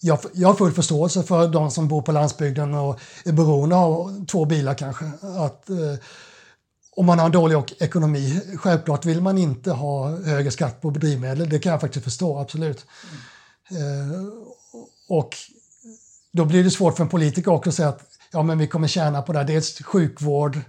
Jag, 0.00 0.18
jag 0.32 0.48
har 0.48 0.54
full 0.54 0.72
förståelse 0.72 1.22
för 1.22 1.48
de 1.48 1.70
som 1.70 1.88
bor 1.88 2.02
på 2.02 2.12
landsbygden 2.12 2.74
och 2.74 3.00
är 3.24 3.32
beroende 3.32 3.76
av 3.76 4.26
två 4.26 4.44
bilar 4.44 4.74
kanske. 4.74 5.04
Att, 5.22 5.70
eh, 5.70 5.94
om 6.96 7.06
man 7.06 7.18
har 7.18 7.26
en 7.26 7.32
dålig 7.32 7.62
ekonomi, 7.80 8.40
självklart 8.56 9.04
vill 9.04 9.20
man 9.20 9.38
inte 9.38 9.70
ha 9.70 10.16
högre 10.16 10.50
skatt 10.50 10.80
på 10.80 10.90
drivmedel. 10.90 11.48
Det 11.48 11.58
kan 11.58 11.72
jag 11.72 11.80
faktiskt 11.80 12.04
förstå, 12.04 12.38
absolut. 12.38 12.86
Mm. 13.70 14.10
Eh, 14.10 14.18
och 15.08 15.36
då 16.32 16.44
blir 16.44 16.64
det 16.64 16.70
svårt 16.70 16.96
för 16.96 17.04
en 17.04 17.10
politiker 17.10 17.50
också 17.50 17.70
att 17.70 17.76
säga 17.76 17.88
att 17.88 18.02
ja, 18.32 18.42
men 18.42 18.58
vi 18.58 18.66
kommer 18.66 18.88
tjäna 18.88 19.22
på 19.22 19.32
det 19.32 19.38
här. 19.38 19.46
Dels 19.46 19.82
sjukvård, 19.82 20.60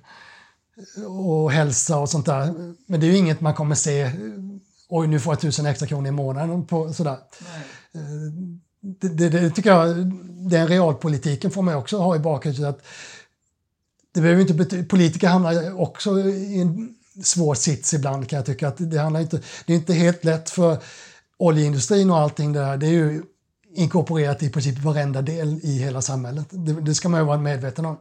och 1.08 1.52
hälsa 1.52 2.00
och 2.00 2.10
sånt 2.10 2.26
där. 2.26 2.54
Men 2.88 3.00
det 3.00 3.06
är 3.06 3.12
ju 3.12 3.18
inget 3.18 3.42
man 3.42 3.54
kommer 3.54 3.76
se, 3.76 4.12
oj 4.90 5.08
nu 5.08 5.20
får 5.20 5.34
jag 5.34 5.40
tusen 5.42 5.66
extra 5.66 5.88
kronor 5.88 6.08
i 6.08 6.12
månaden 6.12 6.66
på 6.66 6.94
sådär. 6.94 7.18
Det, 8.82 9.10
det, 9.10 9.30
det, 9.30 9.50
tycker 9.50 9.70
jag, 9.70 9.96
den 10.50 10.68
realpolitiken 10.68 11.52
får 11.52 11.62
man 11.62 11.76
också 11.76 11.98
ha 11.98 12.16
i 12.16 12.20
bakhuvudet. 12.20 12.70
Att 12.70 12.86
det 14.14 14.22
behöver 14.22 14.42
inte 14.42 14.84
politiker 14.84 15.28
hamnar 15.28 15.82
också 15.82 16.20
i 16.20 16.62
en 16.62 16.96
svår 17.24 17.56
sits 17.56 17.94
ibland 17.94 18.30
kan 18.30 18.38
jag 18.38 18.46
tycka. 18.46 18.68
Att 18.68 18.92
det, 18.92 18.98
handlar 18.98 19.22
inte, 19.22 19.42
det 19.66 19.74
är 19.74 19.78
inte 19.78 19.94
helt 19.94 20.24
lätt 20.24 20.50
för 20.50 20.78
oljeindustrin 21.38 22.10
och 22.10 22.18
allting 22.18 22.54
det 22.54 22.60
där. 22.60 22.78
Det 22.78 22.86
är 22.86 22.92
ju 22.92 23.24
inkorporerat 23.76 24.44
i 24.44 24.50
princip 24.50 24.80
varenda 24.80 25.22
del 25.22 25.60
i 25.64 25.78
hela 25.78 26.02
samhället. 26.02 26.46
Det, 26.50 26.82
det 26.82 26.96
ska 26.96 27.10
man 27.10 27.20
ju 27.20 27.26
vara 27.26 27.38
medveten 27.38 27.86
om. 27.86 27.98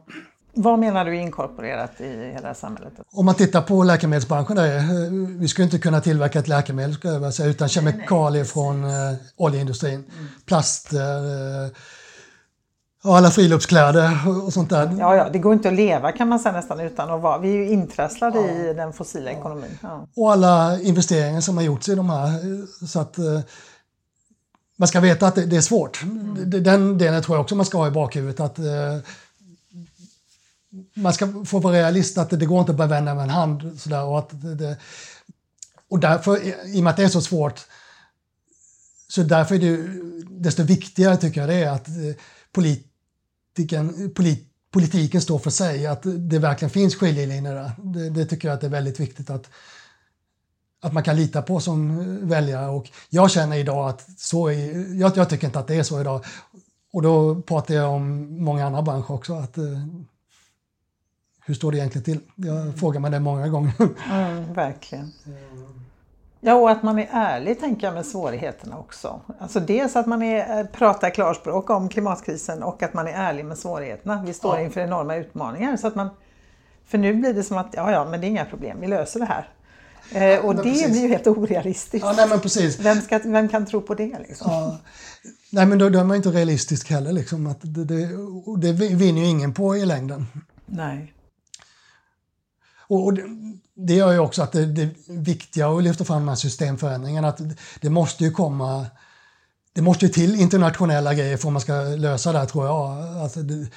Vad 0.55 0.79
menar 0.79 1.05
du 1.05 1.15
inkorporerat 1.15 2.01
i 2.01 2.31
hela 2.33 2.53
samhället? 2.53 2.93
Om 3.11 3.25
man 3.25 3.35
tittar 3.35 3.61
på 3.61 3.83
läkemedelsbranschen, 3.83 4.55
där, 4.55 4.77
eh, 4.77 4.83
vi 5.39 5.47
skulle 5.47 5.65
inte 5.65 5.79
kunna 5.79 6.01
tillverka 6.01 6.39
ett 6.39 6.47
läkemedel 6.47 7.33
säga, 7.33 7.49
utan 7.49 7.69
kemikalier 7.69 8.43
från 8.43 8.83
äh, 8.83 9.15
oljeindustrin, 9.35 9.93
mm. 9.93 10.27
plaster, 10.45 11.65
äh, 11.65 11.71
alla 13.03 13.31
friluftskläder 13.31 14.17
och 14.45 14.53
sånt 14.53 14.69
där. 14.69 14.95
Ja, 14.99 15.15
ja, 15.15 15.29
det 15.29 15.39
går 15.39 15.53
inte 15.53 15.67
att 15.67 15.73
leva 15.73 16.11
kan 16.11 16.29
man 16.29 16.39
säga 16.39 16.53
nästan 16.53 16.79
utan 16.79 17.11
att 17.11 17.21
vara, 17.21 17.37
vi 17.37 17.49
är 17.49 17.55
ju 17.55 17.69
intrasslade 17.69 18.39
ja. 18.39 18.47
i 18.47 18.73
den 18.73 18.93
fossila 18.93 19.31
ja. 19.31 19.37
ekonomin. 19.37 19.77
Ja. 19.81 20.07
Och 20.15 20.31
alla 20.31 20.79
investeringar 20.81 21.41
som 21.41 21.57
har 21.57 21.63
gjorts 21.63 21.89
i 21.89 21.95
de 21.95 22.09
här. 22.09 22.39
Så 22.87 22.99
att 22.99 23.17
man 24.75 24.87
ska 24.87 24.99
veta 24.99 25.27
att 25.27 25.35
det, 25.35 25.45
det 25.45 25.57
är 25.57 25.61
svårt. 25.61 26.03
Mm. 26.03 26.63
Den 26.63 26.97
delen 26.97 27.23
tror 27.23 27.37
jag 27.37 27.41
också 27.41 27.55
man 27.55 27.65
ska 27.65 27.77
ha 27.77 27.87
i 27.87 27.91
bakhuvudet. 27.91 28.39
Att, 28.39 28.59
man 30.93 31.13
ska 31.13 31.45
få 31.45 31.59
vara 31.59 31.73
realist 31.73 32.17
att 32.17 32.29
det, 32.29 32.37
det 32.37 32.45
går 32.45 32.59
inte 32.59 32.71
att 32.71 32.77
bara 32.77 32.87
vända 32.87 33.15
med 33.15 33.23
en 33.23 33.29
hand. 33.29 33.81
Sådär, 33.81 34.03
och, 34.03 34.19
att 34.19 34.29
det, 34.57 34.77
och 35.89 35.99
därför, 35.99 36.37
i 36.75 36.79
och 36.79 36.83
med 36.83 36.91
att 36.91 36.97
det 36.97 37.03
är 37.03 37.09
så 37.09 37.21
svårt, 37.21 37.65
så 39.07 39.23
därför 39.23 39.55
är 39.55 39.59
det 39.59 39.77
desto 40.43 40.63
viktigare 40.63 41.17
tycker 41.17 41.41
jag 41.41 41.49
det 41.49 41.55
är 41.55 41.69
att 41.69 41.87
eh, 41.87 42.15
politiken, 42.51 44.13
polit, 44.15 44.49
politiken 44.71 45.21
står 45.21 45.39
för 45.39 45.49
sig, 45.49 45.87
att 45.87 46.01
det 46.03 46.39
verkligen 46.39 46.69
finns 46.69 46.95
skiljelinjer 46.95 47.53
där. 47.55 47.71
Det, 47.83 48.09
det, 48.09 48.25
tycker 48.25 48.47
jag 48.47 48.55
att 48.55 48.61
det 48.61 48.67
är 48.67 48.71
väldigt 48.71 48.99
viktigt 48.99 49.29
att, 49.29 49.49
att 50.81 50.93
man 50.93 51.03
kan 51.03 51.15
lita 51.15 51.41
på 51.41 51.59
som 51.59 51.99
eh, 51.99 52.27
väljare. 52.27 52.69
Och 52.69 52.91
jag 53.09 53.31
känner 53.31 53.57
idag 53.57 53.89
att 53.89 54.09
så 54.17 54.47
är, 54.47 54.99
jag, 54.99 55.17
jag 55.17 55.29
tycker 55.29 55.47
inte 55.47 55.59
att 55.59 55.67
det 55.67 55.75
är 55.75 55.83
så 55.83 56.01
idag. 56.01 56.25
Och 56.93 57.01
då 57.01 57.41
pratar 57.41 57.75
jag 57.75 57.91
om 57.93 58.37
många 58.43 58.65
andra 58.65 58.81
branscher 58.81 59.11
också. 59.11 59.33
Att, 59.33 59.57
eh, 59.57 59.63
hur 61.45 61.53
står 61.53 61.71
det 61.71 61.77
egentligen 61.77 62.03
till? 62.03 62.19
Jag 62.35 62.79
frågar 62.79 62.99
mig 62.99 63.11
det 63.11 63.19
många 63.19 63.47
gånger. 63.47 63.73
Mm, 64.11 64.53
verkligen. 64.53 65.11
Ja, 66.45 66.55
och 66.55 66.71
att 66.71 66.83
man 66.83 66.99
är 66.99 67.07
ärlig 67.11 67.59
tänker 67.59 67.87
jag 67.87 67.93
med 67.93 68.05
svårigheterna 68.05 68.77
också. 68.77 69.21
Alltså 69.39 69.59
dels 69.59 69.95
att 69.95 70.07
man 70.07 70.23
är, 70.23 70.59
eh, 70.59 70.65
pratar 70.65 71.09
klarspråk 71.09 71.69
om 71.69 71.89
klimatkrisen 71.89 72.63
och 72.63 72.83
att 72.83 72.93
man 72.93 73.07
är 73.07 73.13
ärlig 73.13 73.45
med 73.45 73.57
svårigheterna. 73.57 74.23
Vi 74.25 74.33
står 74.33 74.55
ja. 74.55 74.63
inför 74.63 74.81
enorma 74.81 75.15
utmaningar. 75.15 75.77
Så 75.77 75.87
att 75.87 75.95
man, 75.95 76.09
för 76.85 76.97
nu 76.97 77.13
blir 77.13 77.33
det 77.33 77.43
som 77.43 77.57
att 77.57 77.73
ja, 77.73 77.91
ja, 77.91 78.05
men 78.05 78.21
det 78.21 78.27
är 78.27 78.29
inga 78.29 78.45
problem, 78.45 78.77
vi 78.81 78.87
löser 78.87 79.19
det 79.19 79.25
här. 79.25 79.49
Eh, 80.11 80.45
och 80.45 80.55
det 80.55 80.63
precis. 80.63 80.91
blir 80.91 81.01
ju 81.01 81.07
helt 81.07 81.27
orealistiskt. 81.27 82.05
Ja, 82.05 82.13
nej, 82.17 82.29
men 82.29 82.39
precis. 82.39 82.79
Vem, 82.79 83.01
ska, 83.01 83.19
vem 83.23 83.49
kan 83.49 83.65
tro 83.65 83.81
på 83.81 83.93
det? 83.93 84.19
Liksom? 84.27 84.51
Ja. 84.51 84.77
Nej, 85.49 85.65
men 85.65 85.77
då, 85.77 85.89
då 85.89 85.99
är 85.99 86.03
man 86.03 86.17
inte 86.17 86.29
realistisk 86.29 86.89
heller. 86.89 87.11
Liksom, 87.11 87.47
att 87.47 87.59
det, 87.61 87.85
det, 87.85 88.09
det 88.57 88.71
vinner 88.73 89.21
ju 89.21 89.27
ingen 89.27 89.53
på 89.53 89.77
i 89.77 89.85
längden. 89.85 90.25
Nej 90.65 91.13
och 92.95 93.13
det, 93.13 93.23
det 93.75 93.93
gör 93.93 94.11
ju 94.11 94.19
också 94.19 94.41
att 94.43 94.51
det, 94.51 94.65
det 94.65 94.89
viktiga 95.07 95.67
att 95.67 95.83
lyfta 95.83 96.03
fram 96.03 96.19
de 96.21 96.27
här 96.27 96.35
systemförändringarna. 96.35 97.27
Att 97.27 97.41
det 97.81 97.89
måste 97.89 98.23
ju 98.23 98.31
komma 98.31 98.85
det 99.73 99.81
måste 99.81 100.05
ju 100.05 100.11
till 100.11 100.35
internationella 100.35 101.13
grejer 101.13 101.37
för 101.37 101.47
att 101.47 101.53
man 101.53 101.61
ska 101.61 101.81
lösa 101.81 102.31
det 102.31 102.39
här 102.39 102.45
tror 102.45 102.65
jag. 102.65 103.17
Alltså 103.17 103.41
det, 103.41 103.67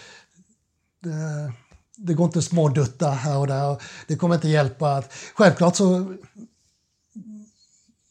det, 1.00 1.52
det 1.96 2.14
går 2.14 2.26
inte 2.26 2.42
smådutta 2.42 3.10
här 3.10 3.38
och 3.38 3.46
där. 3.46 3.82
Det 4.06 4.16
kommer 4.16 4.34
inte 4.34 4.48
hjälpa. 4.48 4.96
Att, 4.96 5.12
självklart 5.34 5.76
så 5.76 6.14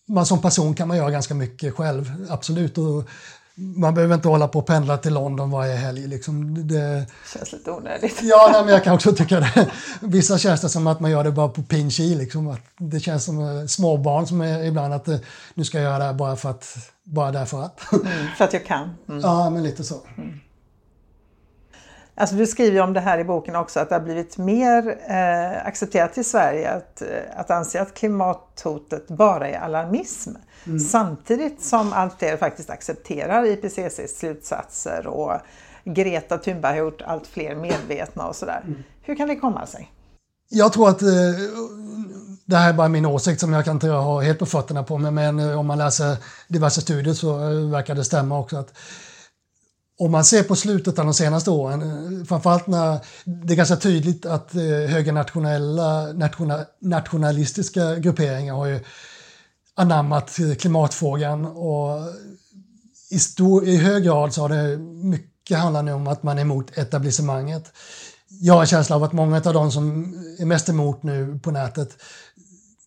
man 0.07 0.25
som 0.25 0.41
person 0.41 0.75
kan 0.75 0.87
man 0.87 0.97
göra 0.97 1.11
ganska 1.11 1.33
mycket 1.33 1.73
själv, 1.73 2.27
absolut. 2.29 2.77
Och 2.77 3.09
man 3.55 3.93
behöver 3.93 4.15
inte 4.15 4.27
hålla 4.27 4.47
på 4.47 4.59
och 4.59 4.65
pendla 4.65 4.97
till 4.97 5.13
London 5.13 5.51
varje 5.51 5.75
helg. 5.75 6.07
Liksom. 6.07 6.67
Det 6.67 7.05
känns 7.33 7.53
lite 7.53 7.71
onödigt. 7.71 8.19
Ja, 8.23 8.49
nej, 8.51 8.63
men 8.63 8.73
jag 8.73 8.83
kan 8.83 8.95
också 8.95 9.15
tycka 9.15 9.39
det. 9.39 9.71
Vissa 10.01 10.37
känns 10.37 10.61
det 10.61 10.69
som 10.69 10.87
att 10.87 10.99
man 10.99 11.11
gör 11.11 11.23
det 11.23 11.31
bara 11.31 11.49
på 11.49 11.63
pin 11.63 11.89
liksom. 11.97 12.57
Det 12.77 12.99
känns 12.99 13.25
som 13.25 13.39
eh, 13.39 13.65
småbarn 13.65 14.27
som 14.27 14.41
är 14.41 14.63
ibland 14.63 14.93
att 14.93 15.07
eh, 15.07 15.17
nu 15.53 15.63
ska 15.63 15.77
jag 15.77 15.85
göra 15.85 15.97
det 15.97 16.03
här 16.03 16.13
bara 16.13 16.35
för 16.35 16.49
att, 16.49 16.77
bara 17.03 17.31
därför 17.31 17.63
att. 17.63 17.93
Mm, 17.93 18.27
för 18.37 18.45
att 18.45 18.53
jag 18.53 18.65
kan. 18.65 18.89
Mm. 19.09 19.21
Ja, 19.21 19.49
men 19.49 19.63
lite 19.63 19.83
så. 19.83 19.95
Mm. 20.17 20.39
Alltså 22.17 22.35
du 22.35 22.47
skriver 22.47 22.81
om 22.81 22.93
det 22.93 22.99
här 22.99 23.19
i 23.19 23.23
boken 23.23 23.55
också, 23.55 23.79
att 23.79 23.89
det 23.89 23.95
har 23.95 24.01
blivit 24.01 24.37
mer 24.37 24.97
eh, 25.09 25.67
accepterat 25.67 26.17
i 26.17 26.23
Sverige 26.23 26.71
att, 26.71 27.01
eh, 27.01 27.07
att 27.35 27.51
anse 27.51 27.81
att 27.81 27.93
klimathotet 27.93 29.07
bara 29.07 29.47
är 29.47 29.59
alarmism. 29.59 30.31
Mm. 30.65 30.79
Samtidigt 30.79 31.61
som 31.61 31.93
allt 31.93 32.19
fler 32.19 32.37
faktiskt 32.37 32.69
accepterar 32.69 33.45
IPCCs 33.45 34.19
slutsatser 34.19 35.07
och 35.07 35.39
Greta 35.83 36.37
Thunberg 36.37 36.71
har 36.71 36.85
gjort 36.85 37.01
allt 37.01 37.27
fler 37.27 37.55
medvetna 37.55 38.27
och 38.27 38.35
sådär. 38.35 38.61
Mm. 38.65 38.83
Hur 39.01 39.15
kan 39.15 39.27
det 39.27 39.35
komma 39.35 39.65
sig? 39.65 39.91
Jag 40.49 40.73
tror 40.73 40.89
att 40.89 41.01
eh, 41.01 41.07
det 42.45 42.55
här 42.55 42.69
är 42.69 42.73
bara 42.73 42.87
min 42.87 43.05
åsikt 43.05 43.39
som 43.39 43.53
jag 43.53 43.65
kan 43.65 43.75
inte 43.75 43.87
ha 43.87 44.21
helt 44.21 44.39
på 44.39 44.45
fötterna 44.45 44.83
på 44.83 44.97
mig, 44.97 45.11
men 45.11 45.39
eh, 45.39 45.59
om 45.59 45.67
man 45.67 45.77
läser 45.77 46.17
diverse 46.47 46.81
studier 46.81 47.13
så 47.13 47.39
eh, 47.39 47.69
verkar 47.69 47.95
det 47.95 48.03
stämma 48.03 48.39
också. 48.39 48.57
att 48.57 48.73
om 49.97 50.11
man 50.11 50.25
ser 50.25 50.43
på 50.43 50.55
slutet 50.55 50.99
av 50.99 51.05
de 51.05 51.13
senaste 51.13 51.51
åren, 51.51 52.25
framförallt 52.25 52.67
när 52.67 52.99
det 53.25 53.53
är 53.53 53.57
ganska 53.57 53.75
tydligt 53.75 54.25
att 54.25 54.53
högernationella 54.89 56.13
national, 56.13 56.59
nationalistiska 56.79 57.95
grupperingar 57.95 58.53
har 58.53 58.65
ju 58.65 58.79
anammat 59.75 60.39
klimatfrågan 60.59 61.45
och 61.45 61.99
i, 63.09 63.19
stor, 63.19 63.65
i 63.65 63.77
hög 63.77 64.03
grad 64.03 64.33
så 64.33 64.41
har 64.41 64.49
det 64.49 64.77
mycket 64.77 65.57
handlat 65.57 65.95
om 65.95 66.07
att 66.07 66.23
man 66.23 66.37
är 66.37 66.41
emot 66.41 66.77
etablissemanget. 66.77 67.71
Jag 68.27 68.53
har 68.53 68.61
en 68.61 68.67
känsla 68.67 68.95
av 68.95 69.03
att 69.03 69.13
många 69.13 69.37
av 69.37 69.53
de 69.53 69.71
som 69.71 70.13
är 70.39 70.45
mest 70.45 70.69
emot 70.69 71.03
nu 71.03 71.39
på 71.43 71.51
nätet 71.51 71.89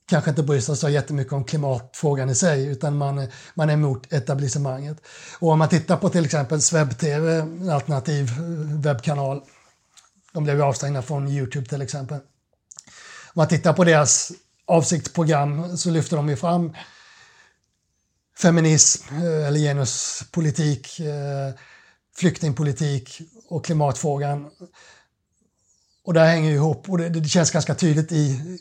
kanske 0.08 0.30
inte 0.30 0.42
bryr 0.42 0.60
sig 0.60 0.76
så 0.76 0.88
jättemycket 0.88 1.32
om 1.32 1.44
klimatfrågan 1.44 2.30
i 2.30 2.34
sig 2.34 2.66
utan 2.66 2.96
man, 2.96 3.28
man 3.54 3.70
är 3.70 3.74
emot 3.74 4.12
etablissemanget. 4.12 4.96
Och 5.38 5.50
om 5.50 5.58
man 5.58 5.68
tittar 5.68 5.96
på 5.96 6.08
till 6.08 6.24
exempel 6.24 6.62
SvebTV, 6.62 7.28
en 7.28 7.70
alternativ 7.70 8.30
webbkanal, 8.82 9.42
de 10.32 10.44
blev 10.44 10.56
ju 10.56 10.62
avstängda 10.62 11.02
från 11.02 11.28
Youtube 11.28 11.66
till 11.66 11.82
exempel. 11.82 12.16
Om 12.18 12.22
man 13.34 13.48
tittar 13.48 13.72
på 13.72 13.84
deras 13.84 14.32
avsiktsprogram 14.68 15.76
så 15.76 15.90
lyfter 15.90 16.16
de 16.16 16.28
ju 16.28 16.36
fram 16.36 16.72
feminism 18.38 19.14
eh, 19.14 19.46
eller 19.46 19.58
genuspolitik, 19.58 21.00
eh, 21.00 21.54
flyktingpolitik 22.16 23.20
och 23.48 23.64
klimatfrågan. 23.64 24.50
Och 26.04 26.14
det 26.14 26.20
hänger 26.20 26.50
ju 26.50 26.54
ihop 26.54 26.88
och 26.88 26.98
det, 26.98 27.08
det 27.08 27.28
känns 27.28 27.50
ganska 27.50 27.74
tydligt 27.74 28.12
i 28.12 28.58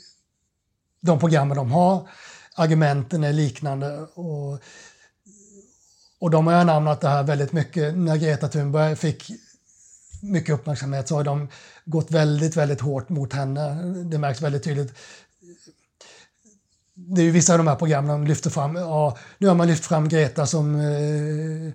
de 1.01 1.19
programmen 1.19 1.57
de 1.57 1.71
har. 1.71 2.09
Argumenten 2.55 3.23
är 3.23 3.33
liknande. 3.33 3.97
Och, 4.13 4.59
och 6.19 6.31
de 6.31 6.47
har 6.47 6.53
anammat 6.53 7.01
det 7.01 7.09
här 7.09 7.23
väldigt 7.23 7.51
mycket. 7.51 7.97
När 7.97 8.17
Greta 8.17 8.47
Thunberg 8.47 8.95
fick 8.95 9.31
mycket 10.21 10.55
uppmärksamhet 10.55 11.07
så 11.07 11.15
har 11.15 11.23
de 11.23 11.47
gått 11.85 12.11
väldigt, 12.11 12.55
väldigt 12.55 12.81
hårt 12.81 13.09
mot 13.09 13.33
henne. 13.33 13.83
Det 14.03 14.17
märks 14.17 14.41
väldigt 14.41 14.63
tydligt. 14.63 14.93
Det 16.99 17.21
är 17.21 17.25
ju 17.25 17.31
vissa 17.31 17.53
av 17.53 17.57
de 17.57 17.67
här 17.67 17.75
programmen 17.75 18.21
de 18.21 18.27
lyfter 18.27 18.49
fram. 18.49 18.75
Ja, 18.75 19.17
nu 19.37 19.47
har 19.47 19.55
man 19.55 19.67
lyft 19.67 19.85
fram 19.85 20.09
Greta 20.09 20.45
som 20.45 20.75
eh, 20.75 21.73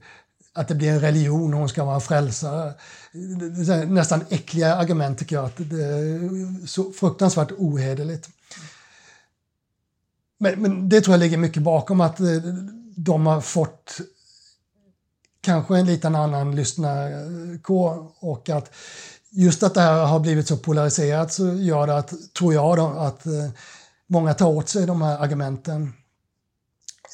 att 0.53 0.68
det 0.68 0.75
blir 0.75 0.91
en 0.91 1.01
religion 1.01 1.55
och 1.55 1.61
hon 1.61 1.68
ska 1.68 1.85
vara 1.85 1.95
en 1.95 2.01
frälsare. 2.01 2.75
Nästan 3.87 4.25
äckliga 4.29 4.75
argument 4.75 5.18
tycker 5.18 5.37
jag. 5.37 5.45
Att 5.45 5.57
det 5.57 5.85
är 5.85 6.66
så 6.66 6.93
fruktansvärt 6.93 7.53
ohederligt. 7.53 8.29
Men, 10.39 10.62
men 10.62 10.89
det 10.89 11.01
tror 11.01 11.14
jag 11.14 11.20
ligger 11.20 11.39
mycket 11.39 11.62
bakom 11.62 12.01
att 12.01 12.20
eh, 12.20 12.27
de 12.97 13.27
har 13.27 13.41
fått 13.41 14.01
kanske 15.41 15.79
en 15.79 15.87
liten 15.87 16.14
annan 16.14 16.57
lyssnarkår 16.57 18.12
och 18.18 18.49
att 18.49 18.70
just 19.31 19.62
att 19.62 19.75
det 19.75 19.81
här 19.81 20.07
har 20.07 20.20
blivit 20.20 20.49
så 20.49 20.57
polariserat 20.57 21.33
så 21.33 21.55
gör 21.55 21.87
det 21.87 21.97
att, 21.97 22.12
tror 22.39 22.55
jag, 22.55 22.77
då, 22.77 22.87
att 22.87 23.27
eh, 23.27 23.51
många 24.13 24.35
tar 24.35 24.47
åt 24.47 24.69
sig 24.69 24.87
de 24.87 25.03
här 25.03 25.19
argumenten 25.19 25.93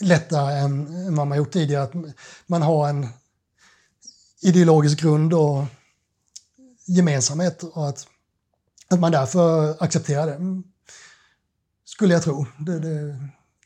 lättare 0.00 0.58
än 0.58 1.14
vad 1.14 1.26
man 1.26 1.38
gjort 1.38 1.52
tidigare. 1.52 1.82
Att 1.82 1.92
man 2.46 2.62
har 2.62 2.88
en 2.88 3.08
ideologisk 4.42 5.00
grund 5.00 5.34
och 5.34 5.64
gemensamhet 6.86 7.62
och 7.62 7.88
att, 7.88 8.06
att 8.90 9.00
man 9.00 9.12
därför 9.12 9.76
accepterar 9.82 10.26
det. 10.26 10.62
Skulle 11.84 12.14
jag 12.14 12.22
tro. 12.22 12.46
Det, 12.58 12.78
det, 12.78 13.18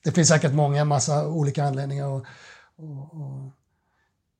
det 0.05 0.12
finns 0.12 0.28
säkert 0.28 0.53
många, 0.53 0.85
massa 0.85 1.26
olika 1.26 1.64
anledningar. 1.64 2.07
Och, 2.07 2.26
och, 2.76 3.14
och, 3.14 3.51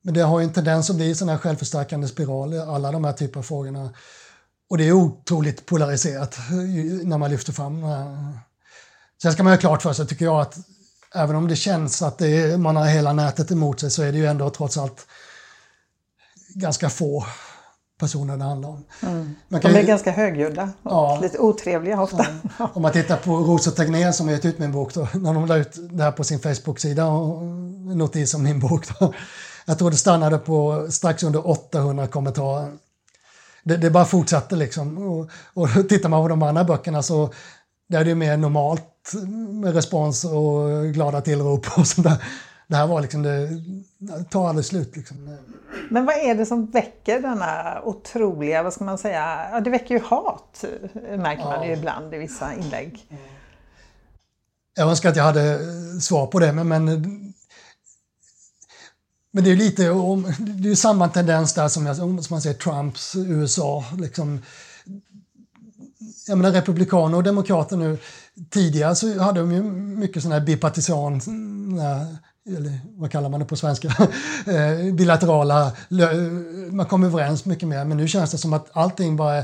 men 0.01 0.13
det 0.13 0.21
har 0.21 0.41
en 0.41 0.53
tendens 0.53 0.89
att 0.89 0.95
bli 0.95 1.15
sån 1.15 1.29
här 1.29 1.37
självförstärkande 1.37 2.07
spiral, 2.07 2.53
alla 2.53 2.91
de 2.91 3.03
här 3.03 3.13
typerna 3.13 3.39
av 3.39 3.43
frågorna. 3.43 3.93
Och 4.69 4.77
det 4.77 4.87
är 4.87 4.91
otroligt 4.91 5.65
polariserat 5.65 6.37
när 7.03 7.17
man 7.17 7.31
lyfter 7.31 7.53
fram 7.53 7.81
de 7.81 7.87
här. 7.87 8.39
Sen 9.23 9.33
ska 9.33 9.43
man 9.43 9.53
ha 9.53 9.57
klart 9.57 9.81
för 9.81 9.93
sig, 9.93 10.07
tycker 10.07 10.25
jag, 10.25 10.41
att 10.41 10.57
även 11.15 11.35
om 11.35 11.47
det 11.47 11.55
känns 11.55 12.01
att 12.01 12.17
det 12.17 12.27
är, 12.27 12.57
man 12.57 12.75
har 12.75 12.85
hela 12.85 13.13
nätet 13.13 13.51
emot 13.51 13.79
sig 13.79 13.91
så 13.91 14.03
är 14.03 14.11
det 14.11 14.17
ju 14.17 14.25
ändå 14.25 14.49
trots 14.49 14.77
allt 14.77 15.07
ganska 16.55 16.89
få 16.89 17.25
personer 17.99 18.37
det 18.37 18.43
handlar 18.43 18.69
om. 18.69 18.85
Mm. 19.01 19.35
De 19.49 19.55
är 19.55 19.81
ju, 19.81 19.87
ganska 19.87 20.11
högljudda 20.11 20.63
och 20.63 20.91
ja, 20.91 21.19
lite 21.21 21.39
otrevliga 21.39 22.01
ofta. 22.01 22.25
Ja. 22.59 22.71
Om 22.73 22.81
man 22.81 22.91
tittar 22.91 23.17
på 23.17 23.35
Rosa 23.35 23.71
Tegnér 23.71 24.11
som 24.11 24.27
har 24.27 24.33
gett 24.33 24.45
ut 24.45 24.59
min 24.59 24.71
bok, 24.71 24.93
då, 24.93 25.07
när 25.13 25.33
de 25.33 25.45
la 25.45 25.57
ut 25.57 25.77
det 25.91 26.03
här 26.03 26.11
på 26.11 26.23
sin 26.23 26.39
Facebook-sida 26.39 27.07
och 27.07 27.43
notis 27.97 28.33
om 28.33 28.43
min 28.43 28.59
bok. 28.59 28.99
Då. 28.99 29.13
Jag 29.65 29.79
tror 29.79 29.91
det 29.91 29.97
stannade 29.97 30.37
på 30.37 30.87
strax 30.89 31.23
under 31.23 31.47
800 31.47 32.07
kommentarer. 32.07 32.71
Det, 33.63 33.77
det 33.77 33.89
bara 33.89 34.05
fortsatte 34.05 34.55
liksom. 34.55 34.97
Och, 34.97 35.29
och 35.53 35.89
tittar 35.89 36.09
man 36.09 36.23
på 36.23 36.27
de 36.27 36.43
andra 36.43 36.63
böckerna 36.63 37.03
så 37.03 37.33
där 37.89 37.99
är 37.99 38.05
det 38.05 38.15
mer 38.15 38.37
normalt 38.37 38.89
med 39.49 39.73
respons 39.73 40.25
och 40.25 40.93
glada 40.93 41.21
tillrop 41.21 41.67
och 41.77 41.87
sånt 41.87 42.07
där 42.07 42.23
det 42.67 42.75
här 42.75 42.87
var 42.87 43.01
liksom, 43.01 43.23
det, 43.23 43.49
det 43.97 44.23
tar 44.23 44.49
aldrig 44.49 44.65
slut. 44.65 44.95
Liksom. 44.95 45.37
Men 45.89 46.05
vad 46.05 46.15
är 46.15 46.35
det 46.35 46.45
som 46.45 46.65
väcker 46.65 47.19
denna 47.19 47.81
otroliga, 47.83 48.63
vad 48.63 48.73
ska 48.73 48.83
man 48.83 48.97
säga, 48.97 49.49
ja, 49.51 49.59
det 49.59 49.69
väcker 49.69 49.95
ju 49.95 50.01
hat 50.01 50.65
märker 50.93 51.43
man 51.43 51.53
ja. 51.53 51.65
ju 51.65 51.73
ibland 51.73 52.13
i 52.13 52.17
vissa 52.17 52.53
inlägg. 52.53 53.05
Jag 54.75 54.89
önskar 54.89 55.09
att 55.09 55.15
jag 55.15 55.23
hade 55.23 55.59
svar 56.01 56.27
på 56.27 56.39
det, 56.39 56.53
men, 56.53 56.67
men 56.67 57.33
men 59.35 59.43
det 59.43 59.51
är 59.51 59.55
lite 59.55 59.83
det 60.39 60.69
är 60.69 60.75
samma 60.75 61.09
tendens 61.09 61.53
där 61.53 61.67
som, 61.67 61.85
jag, 61.85 61.95
som 61.95 62.21
man 62.29 62.41
ser 62.41 62.53
Trumps 62.53 63.15
USA. 63.15 63.85
Liksom, 63.97 64.41
jag 66.27 66.37
menar 66.37 66.51
republikaner 66.51 67.17
och 67.17 67.23
demokrater 67.23 67.77
nu. 67.77 67.97
Tidigare 68.49 68.95
så 68.95 69.19
hade 69.19 69.39
de 69.39 69.51
ju 69.51 69.63
mycket 69.63 70.23
sådana 70.23 70.39
här 70.39 70.45
bipartisan 70.45 71.21
eller 72.45 72.79
vad 72.95 73.11
kallar 73.11 73.29
man 73.29 73.39
det 73.39 73.45
på 73.45 73.55
svenska, 73.55 73.87
eh, 74.47 74.93
bilaterala, 74.93 75.71
man 76.71 76.85
kom 76.85 77.03
överens 77.03 77.45
mycket 77.45 77.67
mer. 77.67 77.85
Men 77.85 77.97
nu 77.97 78.07
känns 78.07 78.31
det 78.31 78.37
som 78.37 78.53
att 78.53 78.69
allting 78.73 79.15
bara 79.15 79.43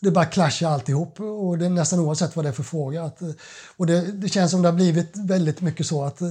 det 0.00 0.10
bara 0.10 0.24
clashar 0.24 0.70
alltihop 0.70 1.20
och 1.20 1.58
det 1.58 1.66
är 1.66 1.70
nästan 1.70 2.00
oavsett 2.00 2.36
vad 2.36 2.44
det 2.44 2.48
är 2.48 2.52
för 2.52 2.62
fråga. 2.62 3.04
Att, 3.04 3.22
eh, 3.22 3.30
och 3.76 3.86
det, 3.86 4.12
det 4.12 4.28
känns 4.28 4.50
som 4.50 4.62
det 4.62 4.68
har 4.68 4.76
blivit 4.76 5.16
väldigt 5.16 5.60
mycket 5.60 5.86
så 5.86 6.04
att 6.04 6.20
eh, 6.20 6.28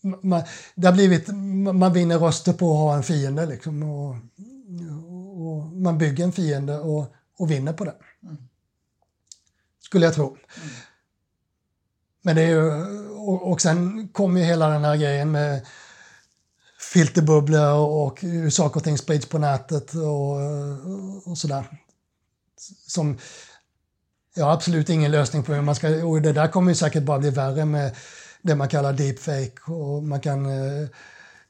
man, 0.00 0.42
det 0.74 0.86
har 0.86 0.94
blivit, 0.94 1.28
man 1.74 1.92
vinner 1.92 2.18
röster 2.18 2.52
på 2.52 2.72
att 2.72 2.78
ha 2.78 2.96
en 2.96 3.02
fiende 3.02 3.46
liksom 3.46 3.82
och, 3.82 4.16
och 5.36 5.72
man 5.72 5.98
bygger 5.98 6.24
en 6.24 6.32
fiende 6.32 6.78
och, 6.78 7.14
och 7.38 7.50
vinner 7.50 7.72
på 7.72 7.84
det. 7.84 7.94
Mm. 8.22 8.36
Skulle 9.80 10.06
jag 10.06 10.14
tro. 10.14 10.26
Mm. 10.26 10.68
Men 12.22 12.36
det 12.36 12.42
är 12.42 12.48
ju, 12.48 12.70
och, 13.08 13.50
och 13.50 13.60
sen 13.60 14.08
kommer 14.08 14.40
ju 14.40 14.46
hela 14.46 14.68
den 14.68 14.84
här 14.84 14.96
grejen 14.96 15.30
med 15.30 15.66
filterbubblor 16.92 17.74
och 17.74 18.20
hur 18.20 18.50
saker 18.50 18.76
och 18.76 18.84
ting 18.84 18.98
sprids 18.98 19.26
på 19.26 19.38
nätet 19.38 19.94
och, 19.94 21.30
och 21.30 21.38
sådär. 21.38 21.64
som 22.86 23.18
jag 24.34 24.44
har 24.44 24.52
absolut 24.52 24.88
ingen 24.88 25.10
lösning 25.10 25.42
på 25.42 25.54
hur 25.54 25.62
man 25.62 25.74
ska, 25.74 26.06
och 26.06 26.22
det 26.22 26.32
där 26.32 26.48
kommer 26.48 26.70
ju 26.70 26.74
säkert 26.74 27.02
bara 27.02 27.18
bli 27.18 27.30
värre 27.30 27.64
med 27.64 27.96
det 28.42 28.54
man 28.54 28.68
kallar 28.68 28.92
deepfake 28.92 29.72
och 29.72 30.02
man 30.02 30.20
kan 30.20 30.46
eh, 30.46 30.88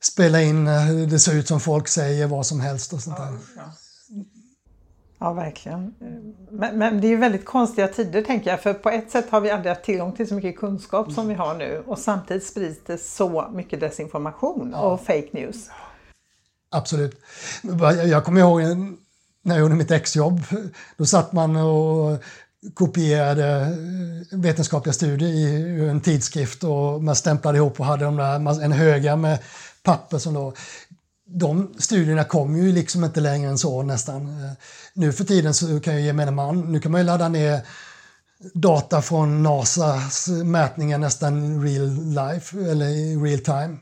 spela 0.01 0.43
in 0.43 0.67
hur 0.67 1.07
det 1.07 1.19
ser 1.19 1.35
ut 1.35 1.49
som 1.49 1.61
folk 1.61 1.89
säger, 1.89 2.27
vad 2.27 2.47
som 2.47 2.61
helst 2.61 2.93
och 2.93 3.03
sånt 3.03 3.17
där. 3.17 3.39
Ja, 3.57 3.73
verkligen. 5.31 5.95
Men, 6.51 6.79
men, 6.79 7.01
det 7.01 7.07
är 7.07 7.17
väldigt 7.17 7.45
konstiga 7.45 7.89
tider 7.89 8.23
tänker 8.23 8.51
jag, 8.51 8.61
för 8.61 8.75
på 8.75 8.91
ett 8.91 9.11
sätt 9.11 9.31
har 9.31 9.41
vi 9.41 9.51
aldrig 9.51 9.73
haft 9.75 9.85
tillgång 9.85 10.13
till 10.13 10.29
så 10.29 10.35
mycket 10.35 10.59
kunskap 10.59 11.13
som 11.13 11.29
vi 11.29 11.35
har 11.35 11.55
nu 11.55 11.83
och 11.87 11.99
samtidigt 11.99 12.47
sprids 12.47 12.81
det 12.87 12.99
så 12.99 13.51
mycket 13.55 13.81
desinformation 13.81 14.71
ja. 14.73 14.81
och 14.81 15.01
fake 15.01 15.29
news. 15.33 15.71
Absolut. 16.71 17.21
Jag 18.07 18.25
kommer 18.25 18.41
ihåg 18.41 18.63
när 19.43 19.55
jag 19.55 19.61
gjorde 19.61 19.75
mitt 19.75 19.91
exjobb, 19.91 20.41
då 20.97 21.07
satt 21.07 21.33
man 21.33 21.57
och 21.57 22.19
kopierade 22.75 23.77
vetenskapliga 24.33 24.93
studier 24.93 25.29
i 25.29 25.89
en 25.89 26.01
tidskrift 26.01 26.65
och 26.65 27.03
man 27.03 27.17
stämplade 27.17 27.59
ihop 27.59 27.81
och 27.81 27.87
hade 27.87 28.05
de 28.05 28.17
där, 28.17 28.63
en 28.63 28.73
höga 28.73 29.17
med 29.17 29.39
papper 29.83 30.19
som 30.19 30.35
då 30.35 30.53
de 31.35 31.75
studierna 31.79 32.25
kommer 32.25 32.59
ju 32.59 32.73
liksom 32.73 33.05
inte 33.05 33.21
längre 33.21 33.51
än 33.51 33.59
så 33.59 33.83
nästan. 33.83 34.45
Eh, 34.45 34.53
nu 34.95 35.13
för 35.13 35.25
tiden 35.25 35.55
så 35.55 35.81
kan 35.81 35.95
ju 35.95 36.01
gemene 36.01 36.31
man, 36.31 36.73
nu 36.73 36.81
kan 36.81 36.93
man 36.93 37.01
ju 37.01 37.07
ladda 37.07 37.29
ner 37.29 37.61
data 38.55 39.03
från 39.03 39.43
NASAs 39.43 40.29
mätningar 40.29 40.99
nästan 40.99 41.63
real 41.63 42.05
life 42.05 42.59
eller 42.59 42.87
i 42.87 43.17
real 43.17 43.39
time. 43.39 43.77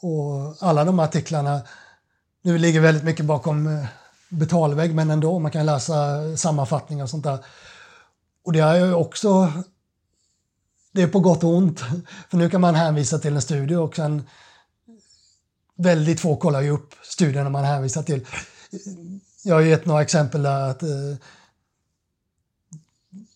Och 0.00 0.56
alla 0.60 0.84
de 0.84 0.98
artiklarna, 0.98 1.60
nu 2.42 2.58
ligger 2.58 2.80
väldigt 2.80 3.04
mycket 3.04 3.26
bakom 3.26 3.66
eh, 3.66 3.86
betalvägg 4.28 4.94
men 4.94 5.10
ändå, 5.10 5.38
man 5.38 5.50
kan 5.50 5.66
läsa 5.66 5.96
sammanfattningar 6.36 7.04
och 7.04 7.10
sånt 7.10 7.24
där. 7.24 7.38
Och 8.44 8.52
det 8.52 8.60
är 8.60 8.76
ju 8.76 8.94
också, 8.94 9.52
det 10.92 11.02
är 11.02 11.08
på 11.08 11.20
gott 11.20 11.44
och 11.44 11.50
ont, 11.50 11.80
för 12.30 12.36
nu 12.36 12.50
kan 12.50 12.60
man 12.60 12.74
hänvisa 12.74 13.18
till 13.18 13.34
en 13.34 13.42
studie 13.42 13.74
och 13.74 13.96
sen 13.96 14.22
väldigt 15.76 16.20
få 16.20 16.36
kollar 16.36 16.60
ju 16.60 16.70
upp 16.70 16.94
studierna 17.02 17.50
man 17.50 17.64
hänvisar 17.64 18.02
till. 18.02 18.26
Jag 19.44 19.54
har 19.54 19.62
gett 19.62 19.86
några 19.86 20.02
exempel 20.02 20.42
där 20.42 20.70
att 20.70 20.82
eh, 20.82 20.88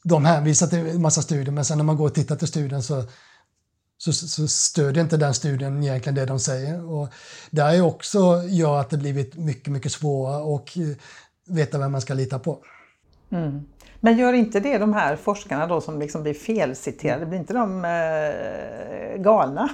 de 0.04 0.24
hänvisar 0.24 0.66
till 0.66 0.78
en 0.78 1.02
massa 1.02 1.22
studier 1.22 1.50
men 1.50 1.64
sen 1.64 1.78
när 1.78 1.84
man 1.84 1.96
går 1.96 2.06
och 2.06 2.14
tittar 2.14 2.36
till 2.36 2.48
studien 2.48 2.82
så, 2.82 3.04
så, 3.98 4.12
så 4.12 4.48
stödjer 4.48 5.04
inte 5.04 5.16
den 5.16 5.34
studien 5.34 5.82
egentligen 5.82 6.14
det 6.14 6.26
de 6.26 6.40
säger. 6.40 6.90
Och 6.90 7.08
det 7.50 7.62
är 7.62 7.82
också 7.82 8.42
gör 8.42 8.80
att 8.80 8.90
det 8.90 8.96
blivit 8.96 9.36
mycket, 9.36 9.72
mycket 9.72 9.92
svårare 9.92 10.54
att 10.54 10.76
eh, 10.76 10.96
veta 11.46 11.78
vem 11.78 11.92
man 11.92 12.00
ska 12.00 12.14
lita 12.14 12.38
på. 12.38 12.58
Mm. 13.30 13.66
Men 14.00 14.18
gör 14.18 14.32
inte 14.32 14.60
det 14.60 14.78
de 14.78 14.92
här 14.92 15.16
forskarna 15.16 15.66
då 15.66 15.80
som 15.80 15.98
liksom 15.98 16.22
blir 16.22 16.34
felciterade, 16.34 17.26
blir 17.26 17.38
inte 17.38 17.52
de 17.52 17.84
eh, 17.84 19.22
galna? 19.22 19.68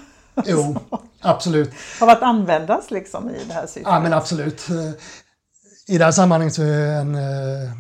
Jo, 0.45 0.77
absolut. 1.27 1.71
Av 2.01 2.09
att 2.09 2.23
användas 2.23 2.91
liksom 2.91 3.31
i 3.31 3.45
det 3.49 3.55
här 3.55 3.67
syftet? 3.67 3.83
Ja, 3.85 4.01
men 4.01 4.13
absolut. 4.13 4.69
I 5.89 5.99
det 5.99 6.05
här 6.05 6.13
sammanhanget 6.13 6.55
så 6.55 6.63
är 6.63 7.01
en 7.01 7.15
eh, 7.15 7.73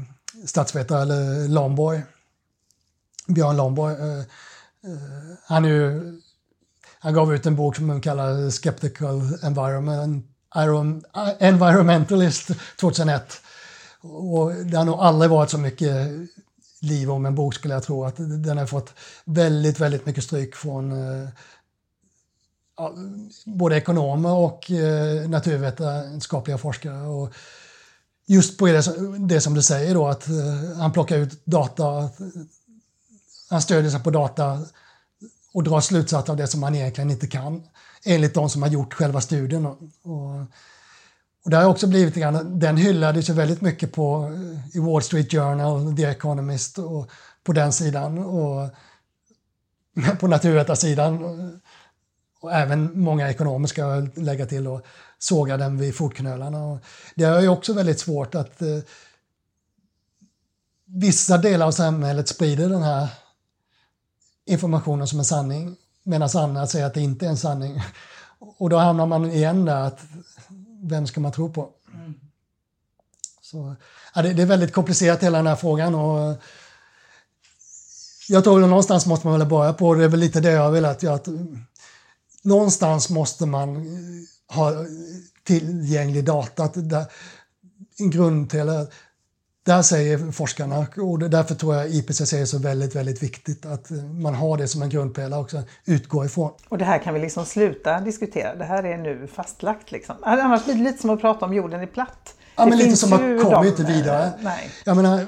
statsvetare, 0.45 1.03
eller 1.03 1.49
Lomborg, 1.49 2.03
Björn 3.27 3.57
Lomborg, 3.57 3.95
eh, 3.95 4.19
eh, 4.19 4.25
han, 5.47 5.65
är 5.65 5.69
ju, 5.69 6.15
han 6.99 7.15
gav 7.15 7.35
ut 7.35 7.47
en 7.47 7.57
bok 7.57 7.77
som 7.77 7.89
han 7.89 8.01
kallar 8.01 8.51
Skeptical 8.51 9.39
Environment, 9.43 10.27
Environmentalist 11.39 12.51
2001. 12.81 13.43
Och 14.03 14.55
det 14.55 14.77
har 14.77 14.85
nog 14.85 14.99
aldrig 15.01 15.31
varit 15.31 15.51
så 15.51 15.59
mycket 15.59 16.11
liv 16.81 17.11
om 17.11 17.27
en 17.27 17.35
bok 17.35 17.55
skulle 17.55 17.75
jag 17.75 17.83
tro. 17.83 18.05
Att 18.05 18.17
den 18.17 18.59
har 18.59 18.67
fått 18.67 18.95
väldigt, 19.25 19.81
väldigt 19.81 20.07
mycket 20.07 20.25
stryk 20.25 20.57
från 20.57 20.93
ja, 22.77 22.95
både 23.45 23.77
ekonomer 23.77 24.33
och 24.33 24.71
eh, 24.71 25.29
naturvetenskapliga 25.29 26.59
forskare. 26.59 27.07
Och 27.07 27.35
just 28.27 28.59
på 28.59 28.67
det, 28.67 28.83
det 29.19 29.41
som 29.41 29.55
du 29.55 29.63
säger 29.63 29.95
då, 29.95 30.07
att 30.07 30.29
eh, 30.29 30.79
han 30.79 30.93
plockar 30.93 31.17
ut 31.17 31.47
data, 31.47 32.09
han 33.51 33.63
stödjer 33.63 33.91
sig 33.91 34.03
på 34.03 34.11
data 34.11 34.61
och 35.53 35.63
drar 35.63 35.81
slutsatser 35.81 36.33
av 36.33 36.37
det 36.37 36.47
som 36.47 36.63
han 36.63 36.75
egentligen 36.75 37.11
inte 37.11 37.27
kan, 37.27 37.63
enligt 38.05 38.35
de 38.35 38.51
som 38.51 38.63
har 38.63 38.69
gjort 38.69 38.95
själva 38.95 39.21
studien. 39.21 39.67
Och, 39.67 39.79
och 41.45 41.51
det 41.51 41.57
har 41.57 41.65
också 41.65 41.87
blivit 41.87 42.15
grann, 42.15 42.59
den 42.59 42.77
hyllades 42.77 43.31
ju 43.31 43.33
väldigt 43.33 43.61
mycket 43.61 43.93
på, 43.93 44.33
eh, 44.35 44.77
i 44.77 44.79
Wall 44.81 45.03
Street 45.03 45.31
Journal, 45.31 45.97
The 45.97 46.05
Economist 46.05 46.79
och 46.79 47.11
på 47.45 47.53
den 47.53 47.73
sidan. 47.73 48.19
Och 48.19 48.71
på 50.21 50.27
naturvetarsidan 50.27 51.23
och 52.47 52.53
även 52.53 53.01
många 53.01 53.31
ekonomer 53.31 53.67
ska 53.67 53.81
jag 53.81 54.19
lägga 54.19 54.47
till 54.47 54.67
och 54.67 54.87
såga 55.19 55.57
den 55.57 55.79
vid 55.79 55.97
fotknölarna. 55.97 56.79
det 57.15 57.25
är 57.25 57.41
ju 57.41 57.49
också 57.49 57.73
väldigt 57.73 58.01
svårt 58.01 58.35
att 58.35 58.63
eh, 58.63 58.79
vissa 60.85 61.39
delar 61.39 61.67
av 61.67 61.73
samhället 61.73 62.29
sprider 62.29 62.69
den 62.69 62.83
här 62.83 63.09
informationen 64.45 65.07
som 65.07 65.19
en 65.19 65.25
sanning 65.25 65.77
medan 66.03 66.29
andra 66.35 66.67
säger 66.67 66.87
att 66.87 66.95
det 66.95 67.01
inte 67.01 67.27
är 67.27 67.31
en 67.31 67.37
sanning. 67.37 67.83
Och 68.39 68.71
då 68.71 68.77
hamnar 68.77 69.07
man 69.07 69.31
igen 69.31 69.65
där 69.65 69.81
att 69.81 70.01
vem 70.83 71.07
ska 71.07 71.21
man 71.21 71.33
tro 71.33 71.53
på? 71.53 71.71
Mm. 71.95 72.15
Så, 73.41 73.75
ja, 74.15 74.23
det, 74.23 74.33
det, 74.33 74.43
är 74.43 74.47
väldigt 74.47 74.73
komplicerat 74.73 75.23
hela 75.23 75.39
den 75.39 75.47
här 75.47 75.57
frågan 75.57 75.95
och 75.95 76.43
jag 78.29 78.45
tror 78.45 78.63
att 78.63 78.69
någonstans 78.69 79.07
måste 79.07 79.27
man 79.27 79.39
väl 79.39 79.49
börja 79.49 79.73
på, 79.73 79.95
det 79.95 80.05
är 80.05 80.09
väl 80.09 80.21
lite 80.21 80.41
det 80.41 80.51
jag 80.51 80.71
vill 80.71 80.85
att, 80.85 81.05
att 81.05 81.29
någonstans 82.47 83.11
måste 83.11 83.47
man 83.47 83.77
eh, 83.77 84.57
ha 84.57 84.73
tillgänglig 85.45 86.25
data. 86.25 86.69
Där, 86.75 87.05
en 87.99 88.11
grundpelare, 88.11 88.87
där 89.67 89.83
säger 89.83 90.33
forskarna, 90.33 90.87
och 90.97 91.19
därför 91.19 91.55
tror 91.55 91.75
jag 91.75 91.91
IPCC 91.91 92.33
är 92.33 92.45
så 92.45 92.59
väldigt, 92.59 92.97
väldigt 92.97 93.23
viktigt 93.23 93.67
att 93.67 93.91
eh, 93.91 93.97
man 94.05 94.35
har 94.35 94.57
det 94.57 94.69
som 94.69 94.83
en 94.83 94.91
grundpelare 94.91 95.41
också, 95.41 95.63
utgå 95.85 96.25
ifrån. 96.25 96.53
Och 96.69 96.79
det 96.79 96.85
här 96.85 96.99
kan 96.99 97.15
vi 97.15 97.21
liksom 97.21 97.45
sluta 97.45 98.01
diskutera, 98.01 98.55
det 98.55 98.65
här 98.65 98.83
är 98.83 98.99
nu 98.99 99.27
fastlagt 99.27 99.91
liksom. 99.93 100.17
Annars 100.23 100.65
blir 100.65 100.75
det 100.75 100.83
lite 100.83 101.01
som 101.01 101.11
att 101.11 101.21
prata 101.21 101.45
om 101.45 101.55
jorden 101.55 101.81
är 101.81 101.87
platt. 101.87 102.35
Ja, 102.57 102.65
det 102.65 102.71
men 102.71 102.79
lite 102.79 102.97
som 102.97 103.11
man 103.11 103.21
kommer 103.21 103.67
inte 103.67 103.85
vidare. 103.85 104.33
Nej. 104.41 104.71
Jag 104.85 104.97
menar, 104.97 105.27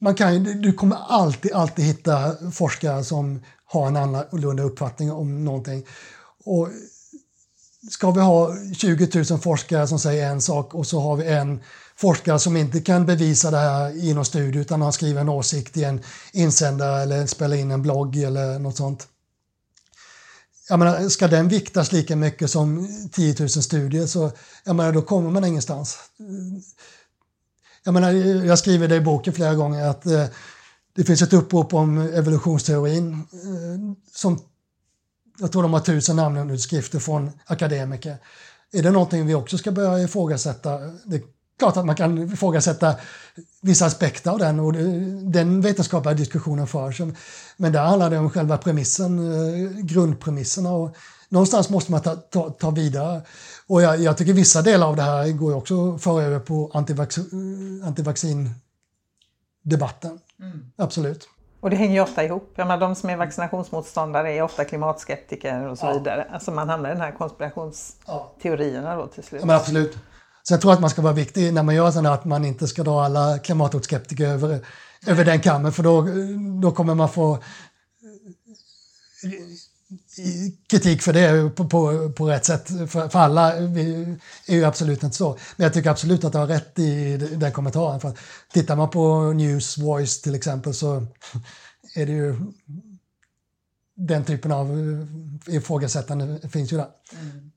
man 0.00 0.14
kan, 0.14 0.44
du 0.44 0.72
kommer 0.72 0.96
alltid, 1.08 1.52
alltid 1.52 1.84
hitta 1.84 2.36
forskare 2.52 3.04
som 3.04 3.40
har 3.64 3.86
en 3.86 3.96
annorlunda 3.96 4.62
uppfattning 4.62 5.12
om 5.12 5.44
någonting. 5.44 5.84
Och 6.44 6.68
ska 7.90 8.10
vi 8.10 8.20
ha 8.20 8.56
20 8.74 9.24
000 9.30 9.40
forskare 9.40 9.88
som 9.88 9.98
säger 9.98 10.30
en 10.30 10.40
sak 10.40 10.74
och 10.74 10.86
så 10.86 11.00
har 11.00 11.16
vi 11.16 11.26
en 11.26 11.60
forskare 11.96 12.38
som 12.38 12.56
inte 12.56 12.80
kan 12.80 13.06
bevisa 13.06 13.50
det 13.50 13.58
här 13.58 14.04
i 14.04 14.14
någon 14.14 14.24
studie 14.24 14.58
utan 14.58 14.82
har 14.82 14.92
skrivit 14.92 15.20
en 15.20 15.28
åsikt 15.28 15.76
i 15.76 15.84
en 15.84 16.00
insändare 16.32 17.02
eller 17.02 17.26
spelar 17.26 17.56
in 17.56 17.70
en 17.70 17.82
blogg 17.82 18.16
eller 18.16 18.58
något 18.58 18.76
sånt. 18.76 19.08
Jag 20.68 20.78
menar, 20.78 21.08
ska 21.08 21.28
den 21.28 21.48
viktas 21.48 21.92
lika 21.92 22.16
mycket 22.16 22.50
som 22.50 22.88
10 23.12 23.34
000 23.38 23.48
studier 23.48 24.06
så 24.06 24.30
jag 24.64 24.76
menar, 24.76 24.92
då 24.92 25.02
kommer 25.02 25.30
man 25.30 25.44
ingenstans. 25.44 25.98
Jag, 27.84 27.94
menar, 27.94 28.12
jag 28.44 28.58
skriver 28.58 28.88
det 28.88 28.96
i 28.96 29.00
boken 29.00 29.32
flera 29.32 29.54
gånger 29.54 29.86
att 29.86 30.06
eh, 30.06 30.24
det 30.94 31.04
finns 31.04 31.22
ett 31.22 31.32
upprop 31.32 31.74
om 31.74 31.98
evolutionsteorin 31.98 33.12
eh, 33.12 33.96
som 34.14 34.38
jag 35.42 35.52
tror 35.52 35.62
de 35.62 35.72
har 35.72 35.80
tusen 35.80 36.16
namnutskrifter 36.16 36.98
från 36.98 37.30
akademiker. 37.46 38.16
Är 38.72 38.82
det 38.82 38.90
någonting 38.90 39.26
vi 39.26 39.34
också 39.34 39.58
ska 39.58 39.72
börja 39.72 40.04
ifrågasätta? 40.04 40.78
Det 41.04 41.16
är 41.16 41.22
klart 41.58 41.76
att 41.76 41.86
man 41.86 41.96
kan 41.96 42.32
ifrågasätta 42.32 42.94
vissa 43.60 43.86
aspekter 43.86 44.30
av 44.30 44.38
den 44.38 44.60
och 44.60 44.72
den 45.32 45.60
vetenskapliga 45.60 46.14
diskussionen 46.14 46.66
förs. 46.66 47.00
Men 47.56 47.72
där 47.72 47.84
handlar 47.84 48.10
det 48.10 48.18
om 48.18 48.30
själva 48.30 48.58
premissen, 48.58 49.18
eh, 49.18 49.70
grundpremisserna. 49.70 50.72
Och 50.72 50.96
någonstans 51.28 51.70
måste 51.70 51.90
man 51.90 52.02
ta, 52.02 52.16
ta, 52.16 52.50
ta 52.50 52.70
vidare. 52.70 53.22
Och 53.66 53.82
jag, 53.82 54.00
jag, 54.00 54.18
tycker 54.18 54.32
vissa 54.32 54.62
delar 54.62 54.86
av 54.86 54.96
det 54.96 55.02
här 55.02 55.28
går 55.28 55.54
också 55.54 55.94
att 55.94 56.02
föra 56.02 56.22
över 56.22 56.38
på 56.38 56.70
antivax, 56.74 57.18
antivaccindebatten. 57.84 60.18
Mm. 60.40 60.72
Absolut. 60.76 61.28
Och 61.62 61.70
det 61.70 61.76
hänger 61.76 61.94
ju 61.94 62.00
ofta 62.00 62.24
ihop. 62.24 62.52
Jag 62.56 62.66
menar, 62.66 62.80
de 62.80 62.94
som 62.94 63.10
är 63.10 63.16
vaccinationsmotståndare 63.16 64.32
är 64.32 64.42
ofta 64.42 64.64
klimatskeptiker 64.64 65.66
och 65.66 65.78
så 65.78 65.86
ja. 65.86 65.92
vidare. 65.92 66.26
Alltså 66.32 66.50
man 66.50 66.68
hamnar 66.68 66.90
i 66.90 66.92
den 66.92 67.02
här 67.02 67.12
konspirationsteorierna 67.12 68.96
då 68.96 69.06
till 69.06 69.22
slut. 69.22 69.40
Ja, 69.40 69.46
men 69.46 69.56
absolut. 69.56 69.98
Så 70.42 70.54
jag 70.54 70.60
tror 70.60 70.72
att 70.72 70.80
man 70.80 70.90
ska 70.90 71.02
vara 71.02 71.12
viktig 71.12 71.52
när 71.52 71.62
man 71.62 71.74
gör 71.74 71.90
sådana 71.90 72.12
att 72.12 72.24
man 72.24 72.44
inte 72.44 72.68
ska 72.68 72.82
dra 72.82 73.04
alla 73.04 73.38
klimatskeptiker 73.38 74.26
över, 74.26 74.60
över 75.06 75.24
den 75.24 75.40
kammen 75.40 75.72
för 75.72 75.82
då, 75.82 76.06
då 76.62 76.72
kommer 76.72 76.94
man 76.94 77.08
få 77.08 77.38
kritik 80.68 81.02
för 81.02 81.12
det 81.12 81.50
på, 81.56 81.68
på, 81.68 82.12
på 82.16 82.28
rätt 82.28 82.44
sätt. 82.44 82.68
För, 82.68 83.08
för 83.08 83.18
alla 83.18 83.54
är 83.56 84.54
ju 84.54 84.64
absolut 84.64 85.02
inte 85.02 85.16
så. 85.16 85.38
Men 85.56 85.64
jag 85.64 85.74
tycker 85.74 85.90
absolut 85.90 86.24
att 86.24 86.32
du 86.32 86.38
har 86.38 86.46
rätt 86.46 86.78
i 86.78 87.16
den 87.16 87.52
kommentaren. 87.52 88.00
För 88.00 88.08
att 88.08 88.18
tittar 88.52 88.76
man 88.76 88.90
på 88.90 89.32
News 89.32 89.78
Voice 89.78 90.22
till 90.22 90.34
exempel 90.34 90.74
så 90.74 91.06
är 91.94 92.06
det 92.06 92.12
ju 92.12 92.36
den 93.94 94.24
typen 94.24 94.52
av 94.52 94.68
ifrågasättande 95.46 96.48
finns 96.48 96.72
ju 96.72 96.76
där. 96.76 96.88
Mm. 97.12 97.52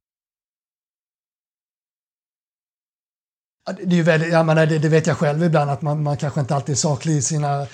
Det, 3.65 3.83
är 3.83 3.97
ju 3.97 4.03
väldigt, 4.03 4.31
jag 4.31 4.45
menar, 4.45 4.65
det, 4.65 4.79
det, 4.79 4.89
vet 4.89 5.07
jag 5.07 5.17
själv 5.17 5.43
ibland 5.43 5.71
att 5.71 5.81
man, 5.81 6.03
man 6.03 6.17
kanske 6.17 6.39
inte 6.39 6.55
alltid 6.55 6.73
är 6.73 6.77
saklig 6.77 7.13
i 7.13 7.21
sina... 7.21 7.67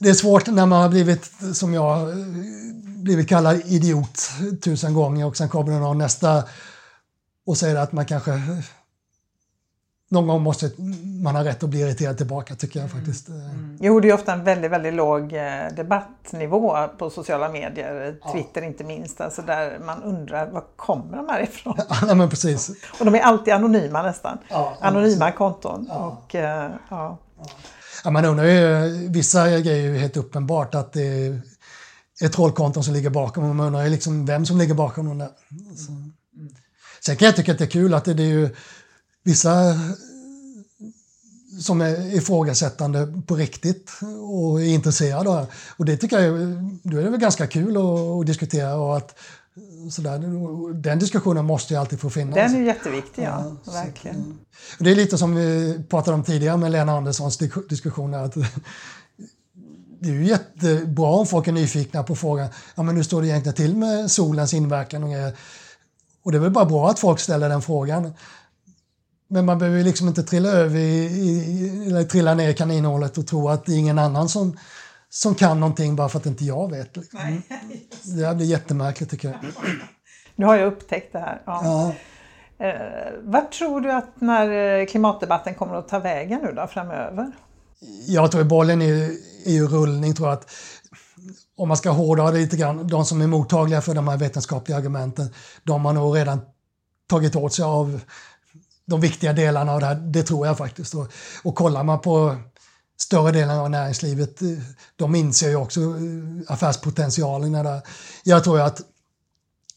Det 0.00 0.08
är 0.08 0.14
svårt 0.14 0.46
när 0.46 0.66
man 0.66 0.82
har 0.82 0.88
blivit, 0.88 1.30
som 1.54 1.74
jag, 1.74 2.08
blivit 2.84 3.28
kallad 3.28 3.62
idiot 3.64 4.30
tusen 4.62 4.94
gånger 4.94 5.26
och 5.26 5.36
sen 5.36 5.48
kommer 5.48 5.80
någon 5.80 5.98
nästa 5.98 6.44
och 7.46 7.56
säger 7.56 7.76
att 7.76 7.92
man 7.92 8.06
kanske 8.06 8.30
någon 10.14 10.26
gång 10.26 10.42
måste 10.42 10.70
man 11.22 11.36
ha 11.36 11.44
rätt 11.44 11.62
att 11.62 11.70
bli 11.70 11.80
irriterad 11.80 12.16
tillbaka 12.16 12.54
tycker 12.54 12.80
jag 12.80 12.90
faktiskt. 12.90 13.28
Mm. 13.28 13.40
mm. 13.40 13.78
Jo, 13.80 14.00
det 14.00 14.08
är 14.08 14.14
ofta 14.14 14.32
en 14.32 14.44
väldigt, 14.44 14.70
väldigt 14.70 14.94
låg 14.94 15.32
eh, 15.32 15.68
debattnivå 15.76 16.88
på 16.98 17.10
sociala 17.10 17.48
medier, 17.48 18.16
Twitter 18.32 18.60
ja. 18.60 18.66
inte 18.66 18.84
minst, 18.84 19.20
alltså 19.20 19.42
där 19.42 19.78
man 19.78 20.02
undrar 20.02 20.50
var 20.50 20.64
kommer 20.76 21.16
de 21.16 21.28
här 21.28 21.42
ifrån? 21.42 21.76
Ja, 22.08 22.14
men 22.14 22.30
precis. 22.30 22.70
Och 22.98 23.04
de 23.04 23.14
är 23.14 23.20
alltid 23.20 23.54
anonyma 23.54 24.02
nästan. 24.02 24.38
Ja, 24.48 24.76
anonyma 24.80 25.32
konton. 25.32 25.90
Och, 25.90 26.34
uh, 26.34 26.40
ja. 26.88 27.18
Ja, 28.04 28.10
man 28.10 28.24
undrar 28.24 28.44
ju, 28.44 29.08
vissa 29.08 29.60
grejer 29.60 29.88
är 29.88 29.92
ju 29.92 29.98
helt 29.98 30.16
uppenbart 30.16 30.74
att 30.74 30.92
det 30.92 31.40
är 32.20 32.28
trollkonton 32.28 32.84
som 32.84 32.94
ligger 32.94 33.10
bakom 33.10 33.44
och 33.44 33.56
man 33.56 33.66
undrar 33.66 33.84
ju 33.84 33.90
liksom 33.90 34.26
vem 34.26 34.46
som 34.46 34.58
ligger 34.58 34.74
bakom 34.74 35.06
dem 35.06 35.18
där. 35.18 35.30
Så. 35.76 35.92
Mm. 35.92 36.12
Sen 37.00 37.16
kan 37.16 37.26
jag 37.26 37.36
tycka 37.36 37.52
att 37.52 37.58
det 37.58 37.64
är 37.64 37.70
kul 37.70 37.94
att 37.94 38.04
det, 38.04 38.14
det 38.14 38.22
är 38.22 38.26
ju 38.26 38.48
vissa 39.22 39.80
som 41.60 41.80
är 41.80 42.14
ifrågasättande 42.14 43.22
på 43.26 43.36
riktigt 43.36 43.90
och 44.28 44.60
är 44.60 44.66
intresserade. 44.66 45.46
Och 45.76 45.84
det 45.84 45.96
tycker 45.96 46.20
jag 46.20 46.34
då 46.82 46.98
är 46.98 47.02
det 47.02 47.10
väl 47.10 47.20
ganska 47.20 47.46
kul 47.46 47.76
att, 47.76 48.26
diskutera 48.26 48.74
och 48.74 48.96
att 48.96 49.18
sådär, 49.90 50.18
den 50.74 50.98
diskussionen 50.98 51.44
måste 51.44 51.74
ju 51.74 51.80
alltid 51.80 52.00
få 52.00 52.10
finnas. 52.10 52.34
Den 52.34 52.54
är 52.54 52.66
jätteviktig, 52.66 53.22
ja. 53.22 53.56
ja 53.64 53.72
verkligen. 53.72 54.38
Så, 54.78 54.84
det 54.84 54.90
är 54.90 54.94
lite 54.94 55.18
som 55.18 55.34
vi 55.34 55.78
pratade 55.88 56.14
om 56.14 56.22
tidigare 56.22 56.56
med 56.56 56.72
Lena 56.72 56.92
Anderssons 56.92 57.38
diskussioner. 57.68 58.18
Att 58.18 58.34
det 60.00 60.08
är 60.08 60.12
ju 60.12 60.26
jättebra 60.26 61.08
om 61.08 61.26
folk 61.26 61.48
är 61.48 61.52
nyfikna 61.52 62.02
på 62.02 62.16
frågan, 62.16 62.48
ja 62.74 62.82
men 62.82 62.96
hur 62.96 63.02
står 63.02 63.22
det 63.22 63.28
egentligen 63.28 63.56
till 63.56 63.76
med 63.76 64.10
solens 64.10 64.54
inverkan? 64.54 65.04
Och, 65.04 65.10
och 66.22 66.32
det 66.32 66.38
är 66.38 66.42
väl 66.42 66.50
bara 66.50 66.64
bra 66.64 66.90
att 66.90 66.98
folk 66.98 67.20
ställer 67.20 67.48
den 67.48 67.62
frågan. 67.62 68.12
Men 69.28 69.44
man 69.44 69.58
behöver 69.58 69.84
liksom 69.84 70.08
inte 70.08 70.22
trilla 70.22 70.48
över 70.48 70.78
i, 70.78 71.04
i, 71.04 71.86
eller 71.86 72.04
trilla 72.04 72.34
ner 72.34 72.48
i 72.48 72.54
kaninhålet 72.54 73.18
och 73.18 73.26
tro 73.26 73.48
att 73.48 73.66
det 73.66 73.72
är 73.72 73.78
ingen 73.78 73.98
annan 73.98 74.28
som, 74.28 74.56
som 75.14 75.34
kan 75.34 75.60
någonting 75.60 75.96
bara 75.96 76.08
för 76.08 76.18
att 76.18 76.26
inte 76.26 76.44
jag 76.44 76.70
vet. 76.70 76.96
Liksom. 76.96 77.20
Nej, 77.22 77.42
det 78.28 78.34
blir 78.34 78.46
jättemärkligt 78.46 79.10
tycker 79.10 79.28
jag. 79.28 79.38
Nu 80.36 80.46
har 80.46 80.56
jag 80.56 80.66
upptäckt 80.66 81.12
det 81.12 81.18
här. 81.18 81.42
Ja. 81.44 81.60
ja. 81.64 81.94
Eh, 82.66 83.12
vad 83.22 83.50
tror 83.50 83.80
du 83.80 83.92
att 83.92 84.20
när 84.20 84.78
eh, 84.80 84.86
klimatdebatten 84.86 85.54
kommer 85.54 85.74
att 85.74 85.88
ta 85.88 85.98
vägen 85.98 86.40
nu 86.42 86.52
då 86.52 86.66
framöver? 86.66 87.32
Jag 88.06 88.30
tror 88.30 88.40
att 88.40 88.46
bollen 88.46 88.82
är, 88.82 89.10
är 89.46 89.52
ju 89.52 89.66
rullning. 89.66 90.14
Tror 90.14 90.28
jag 90.28 90.38
att 90.38 90.50
om 91.56 91.68
man 91.68 91.76
ska 91.76 91.90
hårdra 91.90 92.30
det 92.30 92.38
lite 92.38 92.56
grann, 92.56 92.88
de 92.88 93.04
som 93.04 93.20
är 93.20 93.26
mottagliga 93.26 93.80
för 93.80 93.94
de 93.94 94.08
här 94.08 94.16
vetenskapliga 94.16 94.76
argumenten, 94.78 95.28
de 95.62 95.84
har 95.84 95.92
nog 95.92 96.16
redan 96.16 96.40
tagit 97.08 97.36
åt 97.36 97.54
sig 97.54 97.64
av 97.64 98.00
de 98.86 99.00
viktiga 99.00 99.32
delarna 99.32 99.72
av 99.72 99.80
det 99.80 99.86
här, 99.86 99.94
det 99.94 100.22
tror 100.22 100.46
jag 100.46 100.58
faktiskt. 100.58 100.94
Och, 100.94 101.12
och 101.44 101.54
kollar 101.54 101.84
man 101.84 102.00
på 102.00 102.36
större 102.96 103.32
delen 103.32 103.58
av 103.58 103.70
näringslivet, 103.70 104.42
eh, 104.42 104.48
de 104.96 105.14
inser 105.14 105.48
ju 105.48 105.56
också 105.56 105.80
eh, 105.80 106.52
affärspotentialen. 106.52 107.52
Där. 107.52 107.82
Jag 108.24 108.44
tror 108.44 108.60
att 108.60 108.80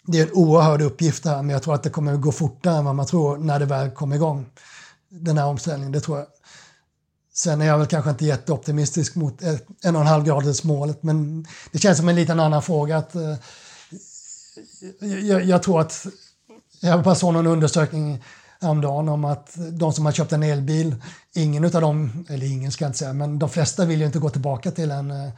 det 0.06 0.20
är 0.20 0.24
en 0.24 0.34
oerhörd 0.34 0.82
uppgift 0.82 1.26
här, 1.26 1.38
men 1.38 1.50
jag 1.50 1.64
tror 1.64 1.76
att 1.76 1.84
det 1.84 1.90
kommer 1.90 2.14
att 2.14 2.22
gå 2.22 2.32
fortare 2.32 2.78
än 2.78 2.86
vad 2.86 2.96
man 2.96 3.06
tror 3.06 3.38
när 3.38 3.60
det 3.60 3.66
väl 3.66 3.92
kommer 3.92 4.16
igång. 4.16 4.46
Den 5.10 5.38
här 5.38 5.46
omställningen, 5.46 5.92
det 5.92 6.02
tror 6.02 6.18
jag. 6.18 6.28
Sen 7.34 7.62
är 7.62 7.66
jag 7.66 7.78
väl 7.78 7.88
kanske 7.88 8.10
inte 8.10 8.26
jätteoptimistisk 8.26 9.16
mot 9.16 9.44
eh, 9.44 9.56
en 9.84 9.96
och 9.96 10.02
en 10.02 10.08
halv 10.08 10.26
graders 10.26 10.64
målet, 10.64 11.04
men 11.04 11.48
det 11.72 11.80
känns 11.80 11.98
som 11.98 12.10
en 12.10 12.16
liten 12.16 12.40
annan 12.40 12.62
fråga. 12.62 12.98
att 12.98 13.16
eh, 13.16 13.36
jag, 15.00 15.46
jag 15.46 15.64
tror 15.64 15.82
att 15.82 16.08
jag 16.82 17.04
bara 17.04 17.16
såg 17.16 17.34
någon 17.34 17.48
undersökning 17.48 18.24
häromdagen 18.62 19.10
om 19.10 19.26
att 19.26 19.58
de 19.72 19.94
som 19.94 20.06
har 20.06 20.12
köpt 20.12 20.32
en 20.32 20.44
elbil, 20.44 20.96
ingen 21.34 21.66
av 21.66 21.82
dem, 21.82 22.26
eller 22.30 22.48
ingen 22.48 22.72
ska 22.72 22.86
jag 22.86 22.90
inte 22.90 23.00
säga, 23.00 23.14
men 23.14 23.40
de 23.40 23.50
flesta 23.50 23.86
vill 23.86 24.00
ju 24.00 24.06
inte 24.06 24.20
gå 24.20 24.30
tillbaka 24.30 24.72
till 24.72 24.92
en, 24.92 25.12
eh, 25.12 25.32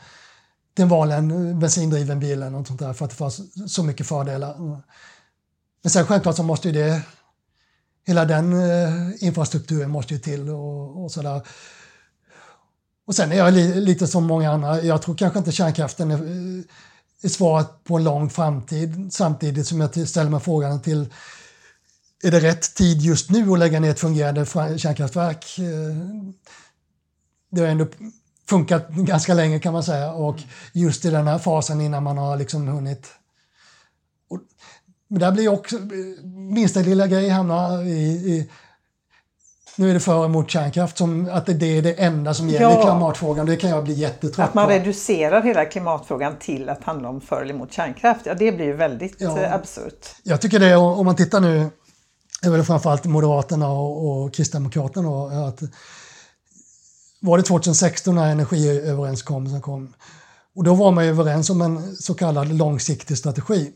till 0.76 0.84
en 0.84 0.90
vanlig 0.90 1.56
bensindriven 1.56 2.20
bil 2.20 2.32
eller 2.32 2.50
något 2.50 2.68
sånt 2.68 2.80
där 2.80 2.94
för 2.94 3.06
att 3.06 3.12
det 3.12 3.18
får 3.18 3.34
så 3.68 3.84
mycket 3.84 4.08
fördelar. 4.08 4.60
Men 5.82 5.92
sen 5.92 6.06
självklart 6.06 6.36
så 6.36 6.44
måste 6.44 6.68
ju 6.68 6.74
det, 6.74 7.02
hela 8.08 8.26
den 8.26 8.54
eh, 8.54 9.24
infrastrukturen 9.24 9.90
måste 9.90 10.14
ju 10.14 10.20
till 10.20 10.50
och, 10.50 11.04
och 11.04 11.12
sådär. 11.12 11.42
Och 13.08 13.16
sen 13.16 13.32
är 13.32 13.36
jag 13.36 13.54
li, 13.54 13.82
lite 13.82 14.08
som 14.08 14.26
många 14.26 14.52
andra, 14.52 14.82
jag 14.82 15.02
tror 15.02 15.16
kanske 15.16 15.40
inte 15.40 15.52
kärnkraften 15.52 16.12
är, 16.12 16.18
är 17.22 17.30
svaret 17.30 17.84
på 17.84 17.98
en 17.98 18.04
lång 18.04 18.30
framtid 18.30 19.14
samtidigt 19.14 19.68
som 19.68 19.82
jag 19.82 20.08
ställer 20.08 20.30
mig 20.30 20.40
frågan 20.40 20.82
till 20.82 21.10
är 22.24 22.32
det 22.32 22.40
rätt 22.40 22.76
tid 22.76 23.02
just 23.02 23.30
nu 23.30 23.52
att 23.52 23.60
lägga 23.60 23.80
ner 23.80 23.92
ett 23.92 24.00
fungerande 24.00 24.46
kärnkraftverk? 24.78 25.60
Eh, 25.60 25.66
det 27.52 27.62
har 27.62 27.68
ändå 27.68 27.88
funkat 28.50 28.90
ganska 28.90 29.34
länge 29.34 29.60
kan 29.60 29.74
man 29.74 29.84
säga 29.84 30.12
och 30.12 30.38
just 30.74 31.06
i 31.06 31.10
den 31.10 31.28
här 31.28 31.38
fasen 31.38 31.82
innan 31.82 32.04
man 32.04 32.18
har 32.18 32.38
liksom 32.38 32.68
hunnit... 32.68 33.08
Och, 34.30 34.40
men 35.08 35.20
där 35.20 35.32
blir 35.32 35.50
också 35.50 35.76
minsta 36.24 36.80
lilla 36.80 37.08
grej 37.08 37.30
hamnar 37.30 37.84
i, 37.84 38.02
i 38.02 38.50
nu 39.76 39.90
är 39.90 39.94
det 39.94 40.00
för 40.00 40.16
och 40.16 40.26
emot 40.26 40.52
kärnkraft, 40.52 40.98
som 40.98 41.30
att 41.32 41.46
det 41.46 41.78
är 41.78 41.82
det 41.82 41.94
enda 41.94 42.34
som 42.34 42.50
gäller 42.50 42.66
ja. 42.66 42.82
klimatfrågan. 42.82 43.46
Det 43.46 43.56
kan 43.56 43.70
jag 43.70 43.84
bli 43.84 43.94
jättetrött 43.94 44.50
Att 44.50 44.54
man 44.54 44.66
på. 44.66 44.72
reducerar 44.72 45.42
hela 45.42 45.66
klimatfrågan 45.66 46.36
till 46.40 46.70
att 46.70 46.84
handla 46.84 47.10
om 47.10 47.22
för 47.22 47.42
eller 47.42 47.54
emot 47.54 47.74
kärnkraft, 47.74 48.26
ja 48.26 48.34
det 48.34 48.52
blir 48.52 48.66
ju 48.66 48.74
väldigt 48.74 49.16
ja. 49.18 49.40
Eh, 49.40 49.54
absurt. 49.54 50.08
Jag 50.24 50.42
tycker 50.42 50.60
det, 50.60 50.76
om 50.76 51.06
man 51.06 51.16
tittar 51.16 51.40
nu 51.40 51.70
är 52.42 52.50
väl 52.50 52.64
framförallt 52.64 53.06
Moderaterna 53.06 53.68
och, 53.70 54.24
och 54.24 54.34
Kristdemokraterna. 54.34 55.10
Då, 55.10 55.28
att, 55.28 55.62
var 57.20 57.38
det 57.38 57.44
2016 57.44 58.16
när 58.16 58.32
energiöverenskommelsen 58.32 59.62
kom? 59.62 59.94
Och 60.56 60.64
då 60.64 60.74
var 60.74 60.92
man 60.92 61.04
ju 61.06 61.10
överens 61.10 61.50
om 61.50 61.62
en 61.62 61.96
så 61.96 62.14
kallad 62.14 62.54
långsiktig 62.54 63.18
strategi. 63.18 63.72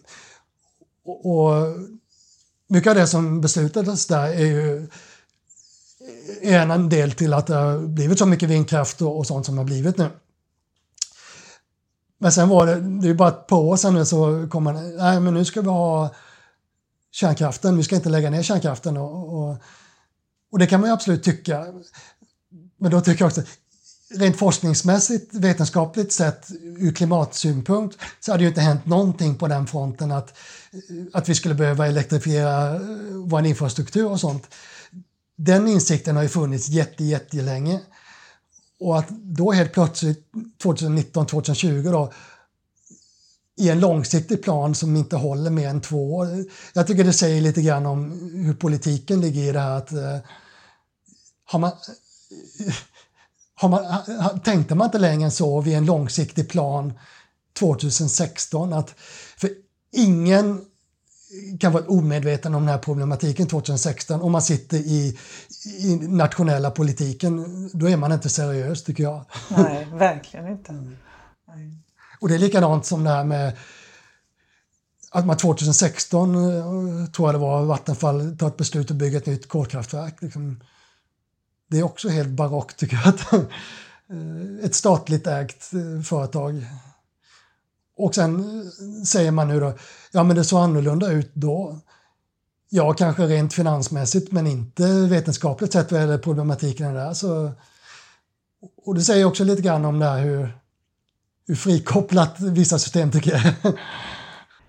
Och, 1.06 1.26
och 1.26 1.76
mycket 2.68 2.90
av 2.90 2.96
det 2.96 3.08
som 3.08 3.42
beslutades 3.42 4.08
där 4.08 4.28
är 4.28 4.46
ju 4.46 4.88
en 6.42 6.90
del 6.90 7.12
till 7.12 7.34
att 7.34 7.48
det 7.48 7.56
har 7.56 7.80
blivit 7.80 8.20
så 8.20 8.26
mycket 8.26 8.50
vindkraft 8.50 9.02
och, 9.02 9.18
och 9.18 9.28
sånt 9.28 9.46
som 9.46 9.58
har 9.58 9.66
blivit 9.66 9.98
nu. 9.98 10.10
Men 12.18 12.32
sen 12.32 12.50
var 12.50 12.66
det, 12.66 12.80
det 12.80 13.10
är 13.10 13.14
bara 13.14 13.30
ett 13.30 13.48
par 13.48 13.58
år 13.58 13.78
sedan 13.78 13.94
nu 13.94 14.06
så 14.06 14.48
kom 14.52 14.64
man, 14.64 14.96
nej 14.98 15.20
men 15.20 15.34
nu 15.34 15.46
ska 15.46 15.62
vi 15.62 15.68
ha 15.68 16.10
kärnkraften, 17.14 17.78
vi 17.78 17.84
ska 17.84 17.96
inte 17.96 18.10
lägga 18.10 18.30
ner 18.30 18.44
kärnkraften. 18.44 18.98
Och, 18.98 19.34
och, 19.34 19.58
och, 20.52 20.60
det 20.60 20.68
kan 20.68 20.80
man 20.80 20.90
ju 20.90 20.94
absolut 20.94 21.24
tycka. 21.24 21.66
Men 22.78 22.92
då 22.92 23.02
tycker 23.02 23.22
jag 23.22 23.28
också 23.28 23.42
rent 24.16 24.38
forskningsmässigt, 24.38 25.34
vetenskapligt 25.34 26.12
sett, 26.12 26.52
ur 26.62 26.94
klimatsynpunkt, 26.94 27.98
så 28.20 28.32
hade 28.32 28.42
det 28.42 28.44
ju 28.44 28.50
inte 28.50 28.62
hänt 28.62 28.86
någonting 28.86 29.36
på 29.36 29.48
den 29.48 29.68
fronten 29.68 30.12
att, 30.12 30.38
att 31.14 31.30
vi 31.30 31.36
skulle 31.36 31.56
behöva 31.56 31.88
elektrifiera 31.88 32.76
eh, 32.76 32.82
vår 33.16 33.46
infrastruktur 33.46 34.12
och 34.12 34.20
sånt. 34.20 34.48
Den 35.36 35.68
insikten 35.68 36.16
har 36.16 36.24
ju 36.24 36.30
funnits 36.30 36.68
jätte, 36.68 37.04
jättelänge. 37.04 37.80
Och 38.80 39.00
att 39.00 39.10
då 39.10 39.52
helt 39.52 39.74
plötsligt 39.74 40.32
2019, 40.62 41.26
2020 41.26 41.90
då 41.92 42.14
i 43.58 43.70
en 43.70 43.80
långsiktig 43.80 44.44
plan 44.44 44.76
som 44.76 44.96
inte 44.96 45.16
håller 45.16 45.50
mer 45.50 45.68
än 45.68 45.82
två 45.82 46.16
år. 46.16 46.28
Jag 46.74 46.88
tycker 46.88 47.04
det 47.04 47.14
säger 47.14 47.42
lite 47.42 47.62
grann 47.62 47.86
om 47.86 48.32
hur 48.34 48.54
politiken 48.54 49.22
ligger 49.22 49.42
i 49.42 49.52
det 49.52 49.60
här 49.60 49.78
att 49.78 49.92
eh, 49.92 50.18
har 51.46 51.60
man, 51.60 51.72
har 53.56 53.70
man, 53.70 54.40
tänkte 54.40 54.76
man 54.76 54.86
inte 54.86 55.00
längre 55.00 55.24
än 55.24 55.32
så 55.32 55.62
vid 55.62 55.78
en 55.78 55.86
långsiktig 55.86 56.50
plan 56.50 56.94
2016 57.60 58.74
att 58.74 58.96
för 59.38 59.50
ingen 59.92 60.66
kan 61.60 61.72
vara 61.72 61.88
omedveten 61.88 62.56
om 62.56 62.62
den 62.62 62.70
här 62.70 62.82
problematiken 62.82 63.48
2016 63.48 64.22
om 64.22 64.32
man 64.32 64.42
sitter 64.42 64.78
i, 64.78 65.18
i 65.80 65.96
nationella 65.96 66.72
politiken. 66.72 67.70
Då 67.74 67.90
är 67.90 67.98
man 67.98 68.12
inte 68.12 68.30
seriös 68.30 68.84
tycker 68.84 69.04
jag. 69.04 69.26
Nej, 69.50 69.88
verkligen 69.94 70.48
inte. 70.48 70.72
Mm. 70.72 70.98
Och 72.24 72.30
det 72.30 72.36
är 72.36 72.40
likadant 72.40 72.86
som 72.86 73.04
det 73.04 73.10
här 73.10 73.24
med 73.24 73.58
att 75.12 75.26
man 75.26 75.38
2016, 75.38 76.36
eh, 76.36 77.06
tror 77.06 77.28
jag 77.28 77.36
det 77.36 77.40
var, 77.40 77.64
Vattenfall 77.64 78.38
tar 78.38 78.48
ett 78.48 78.58
beslut 78.58 78.92
att 78.92 78.98
bygga 78.98 79.18
ett 79.18 79.26
nytt 79.26 79.48
kolkraftverk. 79.48 80.22
Liksom. 80.22 80.64
Det 81.70 81.80
är 81.80 81.84
också 81.84 82.10
helt 82.10 82.30
barockt 82.30 82.78
tycker 82.78 82.96
jag. 82.96 83.08
Att, 83.08 83.34
eh, 83.34 84.66
ett 84.66 84.76
statligt 84.76 85.28
ägt 85.28 85.74
eh, 85.74 86.04
företag. 86.04 86.66
Och 87.98 88.16
sen 88.16 88.64
säger 89.06 89.32
man 89.32 89.48
nu 89.48 89.60
då, 89.60 89.74
ja 90.12 90.24
men 90.24 90.36
det 90.36 90.44
såg 90.44 90.60
annorlunda 90.60 91.12
ut 91.12 91.32
då. 91.34 91.80
Ja, 92.70 92.94
kanske 92.94 93.28
rent 93.28 93.54
finansmässigt 93.54 94.32
men 94.32 94.48
inte 94.48 94.86
vetenskapligt 94.88 95.74
sett 95.74 95.92
vad 95.92 96.02
gäller 96.02 96.18
problematiken 96.18 96.94
där. 96.94 97.14
Så, 97.14 97.52
och 98.86 98.96
det 98.96 99.02
säger 99.02 99.26
också 99.26 99.44
lite 99.44 99.62
grann 99.62 99.86
om 99.86 100.00
det 100.00 100.06
här 100.06 100.20
hur 100.20 100.63
frikopplat 101.58 102.40
vissa 102.40 102.80
system 102.80 103.12
tycker 103.12 103.32
jag 103.32 103.74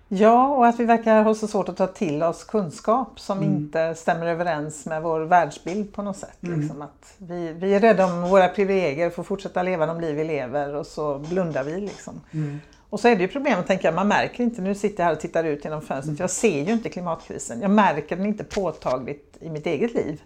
Ja, 0.07 0.47
och 0.47 0.67
att 0.67 0.79
vi 0.79 0.85
verkar 0.85 1.23
ha 1.23 1.35
så 1.35 1.47
svårt 1.47 1.69
att 1.69 1.77
ta 1.77 1.87
till 1.87 2.23
oss 2.23 2.43
kunskap 2.43 3.19
som 3.19 3.37
mm. 3.37 3.55
inte 3.55 3.95
stämmer 3.95 4.25
överens 4.25 4.85
med 4.85 5.01
vår 5.01 5.19
världsbild 5.19 5.93
på 5.93 6.01
något 6.01 6.17
sätt. 6.17 6.43
Mm. 6.43 6.59
Liksom 6.59 6.81
att 6.81 7.13
vi, 7.17 7.53
vi 7.53 7.73
är 7.73 7.79
rädda 7.79 8.05
om 8.05 8.21
våra 8.21 8.47
privilegier, 8.47 9.09
får 9.09 9.23
fortsätta 9.23 9.63
leva 9.63 9.85
de 9.85 10.01
liv 10.01 10.15
vi 10.15 10.23
lever 10.23 10.75
och 10.75 10.87
så 10.87 11.19
blundar 11.19 11.63
vi. 11.63 11.81
Liksom. 11.81 12.21
Mm. 12.31 12.59
Och 12.89 12.99
så 12.99 13.07
är 13.07 13.15
det 13.15 13.21
ju 13.21 13.27
problemet, 13.27 13.67
tänker 13.67 13.85
jag, 13.85 13.95
man 13.95 14.07
märker 14.07 14.43
inte, 14.43 14.61
nu 14.61 14.75
sitter 14.75 15.03
jag 15.03 15.05
här 15.05 15.13
och 15.13 15.21
tittar 15.21 15.43
ut 15.43 15.63
genom 15.63 15.81
fönstret, 15.81 16.05
mm. 16.05 16.17
jag 16.19 16.29
ser 16.29 16.63
ju 16.63 16.73
inte 16.73 16.89
klimatkrisen. 16.89 17.61
Jag 17.61 17.71
märker 17.71 18.15
den 18.15 18.25
inte 18.25 18.43
påtagligt 18.43 19.37
i 19.39 19.49
mitt 19.49 19.65
eget 19.65 19.93
liv. 19.93 20.21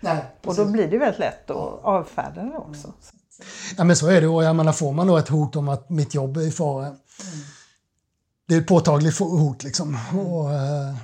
Nej, 0.00 0.24
och 0.44 0.54
då 0.54 0.64
blir 0.64 0.88
det 0.88 0.98
väldigt 0.98 1.20
lätt 1.20 1.50
att 1.50 1.84
avfärda 1.84 2.42
det 2.42 2.58
också. 2.58 2.92
Ja 3.76 3.84
men 3.84 3.96
så 3.96 4.08
är 4.08 4.20
det 4.20 4.26
och 4.26 4.44
jag 4.44 4.56
menar 4.56 4.72
får 4.72 4.92
man 4.92 5.06
då 5.06 5.16
ett 5.16 5.28
hot 5.28 5.56
om 5.56 5.68
att 5.68 5.90
mitt 5.90 6.14
jobb 6.14 6.36
är 6.36 6.40
i 6.40 6.50
fara 6.50 6.86
mm 6.86 6.96
det 8.46 8.54
är 8.54 8.58
ett 8.60 8.66
påtagligt 8.66 9.18
hot 9.18 9.62
liksom. 9.62 9.98
Och, 10.18 10.52
eh, 10.52 10.94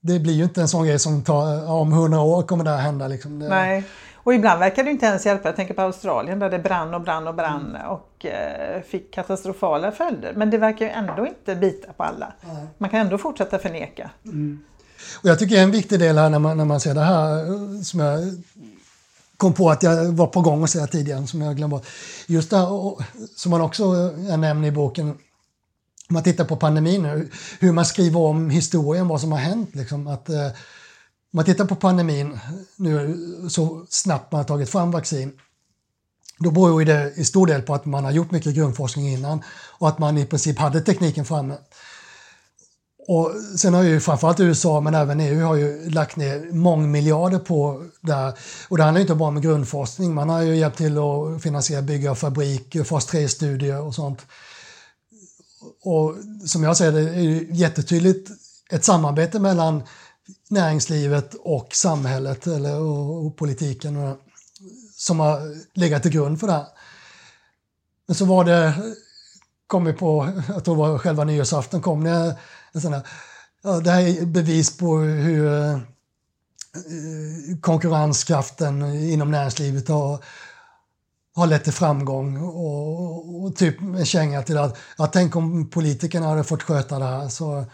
det 0.00 0.18
blir 0.18 0.32
ju 0.32 0.44
inte 0.44 0.60
en 0.60 0.68
sån 0.68 0.86
grej 0.86 0.98
som 0.98 1.22
tar, 1.22 1.70
om 1.70 1.92
hundra 1.92 2.20
år 2.20 2.42
kommer 2.42 2.64
det 2.64 2.70
här 2.70 2.78
hända. 2.78 3.08
Liksom. 3.08 3.38
Det... 3.38 3.48
Nej, 3.48 3.84
och 4.14 4.34
ibland 4.34 4.60
verkar 4.60 4.84
det 4.84 4.90
inte 4.90 5.06
ens 5.06 5.26
hjälpa. 5.26 5.48
Jag 5.48 5.56
tänker 5.56 5.74
på 5.74 5.82
Australien 5.82 6.38
där 6.38 6.50
det 6.50 6.58
brann 6.58 6.94
och 6.94 7.00
brann 7.00 7.26
och 7.26 7.34
brann 7.34 7.76
mm. 7.76 7.88
och 7.88 8.26
eh, 8.26 8.82
fick 8.82 9.14
katastrofala 9.14 9.92
följder. 9.92 10.32
Men 10.36 10.50
det 10.50 10.58
verkar 10.58 10.84
ju 10.84 10.90
ändå 10.90 11.26
inte 11.26 11.56
bita 11.56 11.92
på 11.92 12.02
alla. 12.02 12.32
Nej. 12.40 12.66
Man 12.78 12.90
kan 12.90 13.00
ändå 13.00 13.18
fortsätta 13.18 13.58
förneka. 13.58 14.10
Mm. 14.24 14.64
Och 15.22 15.28
jag 15.28 15.38
tycker 15.38 15.56
en 15.56 15.70
viktig 15.70 15.98
del 15.98 16.18
här 16.18 16.30
när 16.30 16.38
man, 16.38 16.56
när 16.56 16.64
man 16.64 16.80
ser 16.80 16.94
det 16.94 17.00
här 17.00 17.82
som 17.82 18.00
jag 18.00 18.18
kom 19.42 19.52
på 19.52 19.70
att 19.70 19.82
jag 19.82 20.12
var 20.12 20.26
på 20.26 20.40
gång 20.40 20.64
att 20.64 20.70
säga 20.70 20.86
tidigare 20.86 21.26
som 21.26 21.40
jag 21.40 21.56
glömde 21.56 21.76
bort. 21.76 21.86
Just 22.26 22.50
det 22.50 22.56
här 22.56 22.66
som 23.36 23.50
man 23.50 23.60
också 23.60 23.84
eh, 24.28 24.38
nämner 24.38 24.68
i 24.68 24.70
boken 24.70 25.08
om 26.08 26.14
man 26.14 26.22
tittar 26.22 26.44
på 26.44 26.56
pandemin 26.56 27.02
nu, 27.02 27.30
hur 27.60 27.72
man 27.72 27.84
skriver 27.84 28.20
om 28.20 28.50
historien, 28.50 29.08
vad 29.08 29.20
som 29.20 29.32
har 29.32 29.38
hänt. 29.38 29.74
Liksom, 29.74 30.06
att, 30.06 30.28
eh, 30.28 30.46
om 30.46 30.52
man 31.30 31.44
tittar 31.44 31.64
på 31.64 31.74
pandemin 31.74 32.38
nu 32.76 33.16
så 33.48 33.86
snabbt 33.88 34.32
man 34.32 34.38
har 34.38 34.44
tagit 34.44 34.70
fram 34.70 34.90
vaccin, 34.90 35.32
då 36.38 36.50
beror 36.50 36.84
det 36.84 37.12
i 37.16 37.24
stor 37.24 37.46
del 37.46 37.62
på 37.62 37.74
att 37.74 37.84
man 37.84 38.04
har 38.04 38.12
gjort 38.12 38.30
mycket 38.30 38.54
grundforskning 38.54 39.08
innan 39.08 39.42
och 39.78 39.88
att 39.88 39.98
man 39.98 40.18
i 40.18 40.26
princip 40.26 40.58
hade 40.58 40.80
tekniken 40.80 41.24
framme. 41.24 41.54
Och 43.08 43.30
sen 43.58 43.74
har 43.74 43.82
ju 43.82 44.00
framförallt 44.00 44.40
USA 44.40 44.80
men 44.80 44.94
även 44.94 45.20
EU 45.20 45.44
har 45.44 45.56
ju 45.56 45.90
lagt 45.90 46.16
ner 46.16 46.52
mångmiljarder 46.52 47.38
på 47.38 47.84
det 48.00 48.14
här. 48.14 48.34
Och 48.68 48.76
det 48.76 48.82
handlar 48.82 49.00
inte 49.00 49.14
bara 49.14 49.28
om 49.28 49.40
grundforskning, 49.40 50.14
man 50.14 50.28
har 50.28 50.42
ju 50.42 50.56
hjälpt 50.56 50.76
till 50.76 50.98
att 50.98 51.42
finansiera 51.42 51.82
bygga 51.82 52.10
av 52.10 52.14
fabriker, 52.14 52.84
fas 52.84 53.12
3-studier 53.12 53.80
och 53.80 53.94
sånt 53.94 54.26
och 55.82 56.14
som 56.46 56.62
jag 56.62 56.76
ser 56.76 56.92
det 56.92 57.00
är 57.00 57.04
det 57.04 57.56
jättetydligt 57.56 58.30
ett 58.70 58.84
samarbete 58.84 59.38
mellan 59.38 59.82
näringslivet 60.48 61.34
och 61.34 61.74
samhället 61.74 62.46
eller, 62.46 62.80
och, 62.80 63.26
och 63.26 63.36
politiken 63.36 63.96
och, 63.96 64.18
som 64.96 65.20
har 65.20 65.40
legat 65.78 66.02
till 66.02 66.12
grund 66.12 66.40
för 66.40 66.46
det 66.46 66.52
här. 66.52 66.66
Men 68.06 68.14
så 68.14 68.24
var 68.24 68.44
det, 68.44 68.74
kom 69.66 69.84
vi 69.84 69.92
på, 69.92 70.28
jag 70.48 70.64
tror 70.64 70.74
det 70.74 70.82
var 70.82 70.98
själva 70.98 71.24
nyårsafton, 71.24 71.80
kom 71.80 72.04
det 72.04 72.36
en 72.72 72.80
sån 72.80 72.92
här, 72.92 73.06
ja, 73.62 73.80
det 73.80 73.90
här 73.90 74.02
är 74.02 74.26
bevis 74.26 74.76
på 74.76 74.98
hur 74.98 75.52
eh, 75.52 75.78
konkurrenskraften 77.60 78.94
inom 78.94 79.30
näringslivet 79.30 79.88
har 79.88 80.24
har 81.34 81.46
lett 81.46 81.64
till 81.64 81.72
framgång 81.72 82.42
och, 82.42 83.44
och 83.44 83.56
typ 83.56 83.80
en 83.80 84.06
känga 84.06 84.42
till 84.42 84.58
att 84.58 84.78
ja, 84.98 85.06
tänk 85.06 85.36
om 85.36 85.70
politikerna 85.70 86.26
hade 86.26 86.44
fått 86.44 86.62
sköta 86.62 86.98
det 86.98 87.04
här 87.04 87.28
så 87.28 87.64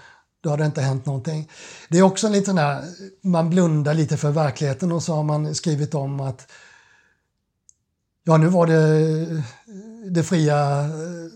då 0.40 0.50
hade 0.50 0.62
det 0.62 0.66
inte 0.66 0.80
hänt 0.80 1.06
någonting. 1.06 1.50
Det 1.88 1.98
är 1.98 2.02
också 2.02 2.26
en 2.26 2.32
liten 2.32 2.56
där, 2.56 2.84
man 3.22 3.50
blundar 3.50 3.94
lite 3.94 4.16
för 4.16 4.30
verkligheten 4.30 4.92
och 4.92 5.02
så 5.02 5.14
har 5.14 5.22
man 5.22 5.54
skrivit 5.54 5.94
om 5.94 6.20
att 6.20 6.50
ja 8.24 8.36
nu 8.36 8.46
var 8.46 8.66
det 8.66 9.00
eh, 9.20 9.44
det 10.10 10.22
fria 10.22 10.80
eh, 10.80 10.88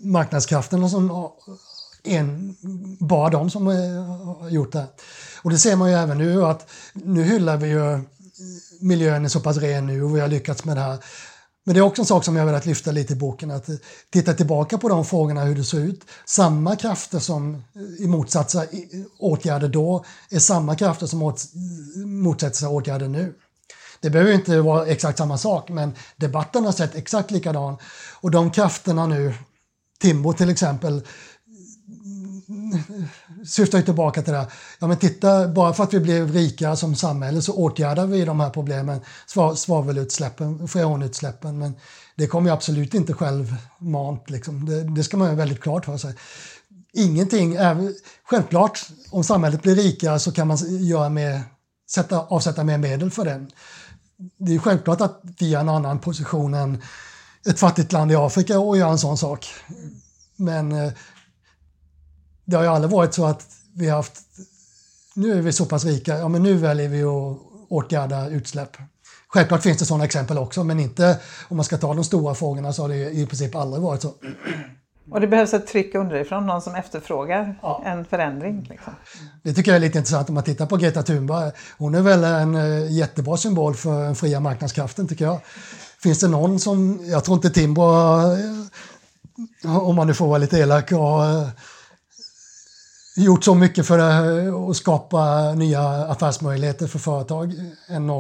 marknadskrafterna 0.02 0.88
som 0.88 1.30
en, 2.04 2.56
bara 3.00 3.30
de 3.30 3.50
som 3.50 3.68
eh, 3.68 4.04
har 4.40 4.50
gjort 4.50 4.72
det. 4.72 4.86
Och 5.42 5.50
det 5.50 5.58
ser 5.58 5.76
man 5.76 5.90
ju 5.90 5.96
även 5.96 6.18
nu 6.18 6.44
att 6.44 6.70
nu 6.92 7.22
hyllar 7.22 7.56
vi 7.56 7.68
ju 7.68 8.00
miljön 8.80 9.24
är 9.24 9.28
så 9.28 9.40
pass 9.40 9.56
ren 9.56 9.86
nu 9.86 10.02
och 10.02 10.16
vi 10.16 10.20
har 10.20 10.28
lyckats 10.28 10.64
med 10.64 10.76
det 10.76 10.80
här. 10.80 10.98
Men 11.64 11.74
det 11.74 11.80
är 11.80 11.82
också 11.82 12.02
en 12.02 12.06
sak 12.06 12.24
som 12.24 12.36
jag 12.36 12.46
velat 12.46 12.66
lyfta 12.66 12.90
lite 12.90 13.12
i 13.12 13.16
boken, 13.16 13.50
att 13.50 13.68
eh, 13.68 13.74
titta 14.10 14.34
tillbaka 14.34 14.78
på 14.78 14.88
de 14.88 15.04
frågorna, 15.04 15.44
hur 15.44 15.54
det 15.54 15.64
såg 15.64 15.80
ut. 15.80 16.04
Samma 16.26 16.76
krafter 16.76 17.18
som 17.18 17.54
eh, 17.54 18.04
i 18.04 18.06
motsats 18.06 18.56
åtgärder 19.18 19.68
då 19.68 20.04
är 20.30 20.38
samma 20.38 20.76
krafter 20.76 21.06
som 21.06 21.34
motsätter 22.06 22.56
sig 22.56 22.68
åtgärder 22.68 23.08
nu. 23.08 23.34
Det 24.00 24.10
behöver 24.10 24.32
inte 24.32 24.60
vara 24.60 24.86
exakt 24.86 25.18
samma 25.18 25.38
sak, 25.38 25.68
men 25.68 25.94
debatten 26.16 26.64
har 26.64 26.72
sett 26.72 26.94
exakt 26.94 27.30
likadan. 27.30 27.76
Och 28.20 28.30
de 28.30 28.50
krafterna 28.50 29.06
nu, 29.06 29.34
Timbo 30.00 30.32
till 30.32 30.50
exempel, 30.50 31.02
syftar 33.46 33.78
ju 33.78 33.84
tillbaka 33.84 34.22
till 34.22 34.32
det. 34.32 34.46
Ja, 34.78 34.86
men 34.86 34.96
titta, 34.96 35.48
bara 35.48 35.72
för 35.72 35.84
att 35.84 35.94
vi 35.94 36.00
blev 36.00 36.32
rikare 36.32 36.76
som 36.76 36.96
samhälle 36.96 37.42
så 37.42 37.52
åtgärdar 37.52 38.06
vi 38.06 38.24
de 38.24 38.40
här 38.40 38.50
problemen, 38.50 39.00
svavelutsläppen, 39.56 40.68
freonutsläppen. 40.68 41.58
Men 41.58 41.74
det 42.16 42.26
kommer 42.26 42.50
ju 42.50 42.54
absolut 42.54 42.94
inte 42.94 43.12
självmant. 43.12 44.30
Liksom. 44.30 44.66
Det, 44.66 44.84
det 44.84 45.04
ska 45.04 45.16
man 45.16 45.28
ha 45.28 45.34
väldigt 45.34 45.60
klart 45.60 45.84
för 45.84 45.96
sig. 45.96 46.14
Ingenting, 46.92 47.54
är, 47.54 47.92
självklart, 48.24 48.86
om 49.10 49.24
samhället 49.24 49.62
blir 49.62 49.74
rikare 49.74 50.18
så 50.18 50.32
kan 50.32 50.48
man 50.48 50.58
göra 50.68 51.08
mer, 51.08 51.40
sätta, 51.90 52.20
avsätta 52.20 52.64
mer 52.64 52.78
medel 52.78 53.10
för 53.10 53.24
det. 53.24 53.46
Det 54.38 54.54
är 54.54 54.58
självklart 54.58 55.00
att 55.00 55.20
vi 55.38 55.54
har 55.54 55.60
en 55.60 55.68
annan 55.68 55.98
position 55.98 56.54
än 56.54 56.82
ett 57.46 57.58
fattigt 57.58 57.92
land 57.92 58.12
i 58.12 58.16
Afrika 58.16 58.60
och 58.60 58.76
göra 58.76 58.90
en 58.90 58.98
sån 58.98 59.18
sak. 59.18 59.46
Men 60.36 60.72
eh, 60.72 60.92
det 62.44 62.56
har 62.56 62.62
ju 62.62 62.68
aldrig 62.68 62.90
varit 62.90 63.14
så 63.14 63.24
att 63.24 63.46
vi 63.74 63.88
har 63.88 63.96
haft, 63.96 64.20
nu 65.14 65.32
är 65.38 65.42
vi 65.42 65.52
så 65.52 65.66
pass 65.66 65.84
rika, 65.84 66.18
ja 66.18 66.28
men 66.28 66.42
nu 66.42 66.54
väljer 66.54 66.88
vi 66.88 67.02
att 67.02 67.38
åtgärda 67.68 68.28
utsläpp. 68.28 68.76
Självklart 69.28 69.62
finns 69.62 69.78
det 69.78 69.84
sådana 69.84 70.04
exempel 70.04 70.38
också, 70.38 70.64
men 70.64 70.80
inte 70.80 71.18
om 71.48 71.56
man 71.56 71.64
ska 71.64 71.78
ta 71.78 71.94
de 71.94 72.04
stora 72.04 72.34
frågorna 72.34 72.72
så 72.72 72.82
har 72.82 72.88
det 72.88 73.10
i 73.10 73.26
princip 73.26 73.54
aldrig 73.54 73.82
varit 73.82 74.02
så. 74.02 74.14
Och 75.10 75.20
det 75.20 75.26
behövs 75.26 75.54
ett 75.54 75.66
tryck 75.66 75.94
underifrån, 75.94 76.46
någon 76.46 76.62
som 76.62 76.74
efterfrågar 76.74 77.58
ja. 77.62 77.82
en 77.86 78.04
förändring. 78.04 78.66
Liksom. 78.70 78.92
Det 79.42 79.54
tycker 79.54 79.70
jag 79.70 79.76
är 79.76 79.80
lite 79.80 79.98
intressant 79.98 80.28
om 80.28 80.34
man 80.34 80.44
tittar 80.44 80.66
på 80.66 80.76
Greta 80.76 81.02
Thunberg. 81.02 81.52
Hon 81.78 81.94
är 81.94 82.00
väl 82.00 82.24
en 82.24 82.54
eh, 82.54 82.92
jättebra 82.92 83.36
symbol 83.36 83.74
för 83.74 84.04
den 84.04 84.14
fria 84.14 84.40
marknadskraften 84.40 85.08
tycker 85.08 85.24
jag. 85.24 85.40
Finns 86.02 86.20
det 86.20 86.28
någon 86.28 86.58
som, 86.58 87.00
jag 87.06 87.24
tror 87.24 87.34
inte 87.34 87.50
Timbro, 87.50 87.82
eh, 89.64 89.88
om 89.88 89.96
man 89.96 90.06
nu 90.06 90.14
får 90.14 90.26
vara 90.26 90.38
lite 90.38 90.58
elak, 90.58 90.92
har 90.92 91.50
gjort 93.16 93.44
så 93.44 93.54
mycket 93.54 93.86
för 93.86 93.98
att 93.98 94.76
skapa 94.76 95.52
nya 95.54 95.80
affärsmöjligheter 95.88 96.86
för 96.86 96.98
företag 96.98 97.54
än, 97.88 98.10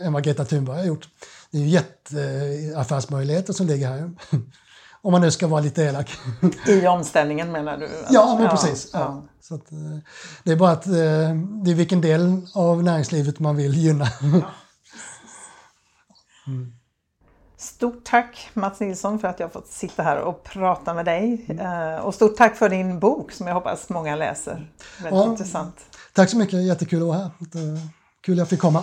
än 0.00 0.12
vad 0.12 0.24
Greta 0.24 0.44
Thunberg 0.44 0.76
har 0.76 0.84
gjort. 0.84 1.08
Det 1.50 1.58
är 1.58 1.62
ju 1.62 1.68
jätteaffärsmöjligheter 1.68 3.52
som 3.52 3.66
ligger 3.66 3.88
här. 3.88 4.10
Om 5.02 5.12
man 5.12 5.20
nu 5.20 5.30
ska 5.30 5.46
vara 5.46 5.60
lite 5.60 5.82
elak. 5.82 6.10
I 6.66 6.86
omställningen 6.86 7.52
menar 7.52 7.78
du? 7.78 7.88
Ja, 8.10 8.36
men 8.40 8.50
precis. 8.50 8.90
Ja, 8.92 8.98
ja. 8.98 9.24
Så 9.40 9.54
att, 9.54 9.72
eh, 9.72 9.78
det 10.44 10.52
är 10.52 10.56
bara 10.56 10.70
att 10.70 10.86
eh, 10.86 10.92
det 11.64 11.70
är 11.70 11.74
vilken 11.74 12.00
del 12.00 12.46
av 12.54 12.82
näringslivet 12.82 13.38
man 13.38 13.56
vill 13.56 13.74
gynna. 13.74 14.08
Mm. 16.46 16.72
Stort 17.60 18.04
tack 18.04 18.50
Mats 18.54 18.80
Nilsson 18.80 19.18
för 19.18 19.28
att 19.28 19.40
jag 19.40 19.52
fått 19.52 19.66
sitta 19.66 20.02
här 20.02 20.18
och 20.18 20.44
prata 20.44 20.94
med 20.94 21.04
dig. 21.04 21.46
Mm. 21.48 22.00
Och 22.00 22.14
stort 22.14 22.36
tack 22.36 22.56
för 22.56 22.68
din 22.68 22.98
bok 22.98 23.32
som 23.32 23.46
jag 23.46 23.54
hoppas 23.54 23.88
många 23.88 24.16
läser. 24.16 24.72
Väldigt 25.02 25.20
ja, 25.20 25.30
intressant. 25.30 25.76
Tack 26.12 26.30
så 26.30 26.36
mycket, 26.36 26.62
jättekul 26.62 27.02
att 27.02 27.08
vara 27.08 27.18
här. 27.18 27.30
Kul 28.20 28.34
att 28.34 28.38
jag 28.38 28.48
fick 28.48 28.60
komma. 28.60 28.82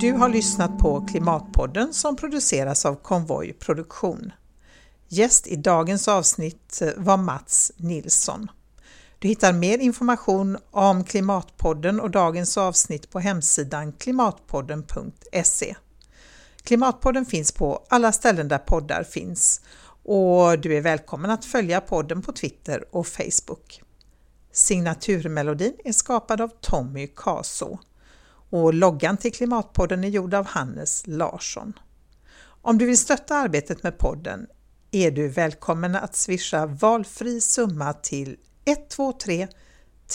Du 0.00 0.12
har 0.12 0.28
lyssnat 0.28 0.78
på 0.78 1.06
Klimatpodden 1.06 1.94
som 1.94 2.16
produceras 2.16 2.86
av 2.86 2.94
Konvoj 2.94 3.52
Produktion. 3.52 4.32
Gäst 5.08 5.46
i 5.46 5.56
dagens 5.56 6.08
avsnitt 6.08 6.82
eh, 6.82 6.88
var 6.96 7.16
Mats 7.16 7.72
Nilsson. 7.76 8.50
Du 9.18 9.28
hittar 9.28 9.52
mer 9.52 9.78
information 9.78 10.58
om 10.70 11.04
Klimatpodden 11.04 12.00
och 12.00 12.10
dagens 12.10 12.58
avsnitt 12.58 13.10
på 13.10 13.20
hemsidan 13.20 13.92
klimatpodden.se. 13.92 15.76
Klimatpodden 16.62 17.26
finns 17.26 17.52
på 17.52 17.86
alla 17.88 18.12
ställen 18.12 18.48
där 18.48 18.58
poddar 18.58 19.04
finns 19.04 19.60
och 20.04 20.58
du 20.58 20.76
är 20.76 20.80
välkommen 20.80 21.30
att 21.30 21.44
följa 21.44 21.80
podden 21.80 22.22
på 22.22 22.32
Twitter 22.32 22.84
och 22.90 23.06
Facebook. 23.06 23.82
Signaturmelodin 24.52 25.74
är 25.84 25.92
skapad 25.92 26.40
av 26.40 26.50
Tommy 26.60 27.06
Kaso 27.06 27.78
och 28.50 28.74
loggan 28.74 29.16
till 29.16 29.32
Klimatpodden 29.32 30.04
är 30.04 30.08
gjord 30.08 30.34
av 30.34 30.46
Hannes 30.46 31.02
Larsson. 31.06 31.72
Om 32.62 32.78
du 32.78 32.86
vill 32.86 32.98
stötta 32.98 33.36
arbetet 33.36 33.82
med 33.82 33.98
podden 33.98 34.46
är 34.90 35.10
du 35.10 35.28
välkommen 35.28 35.96
att 35.96 36.16
swisha 36.16 36.66
valfri 36.66 37.40
summa 37.40 37.92
till 37.92 38.36
123 38.64 39.48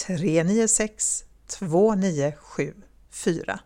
396 0.06 1.24
2974 1.46 3.60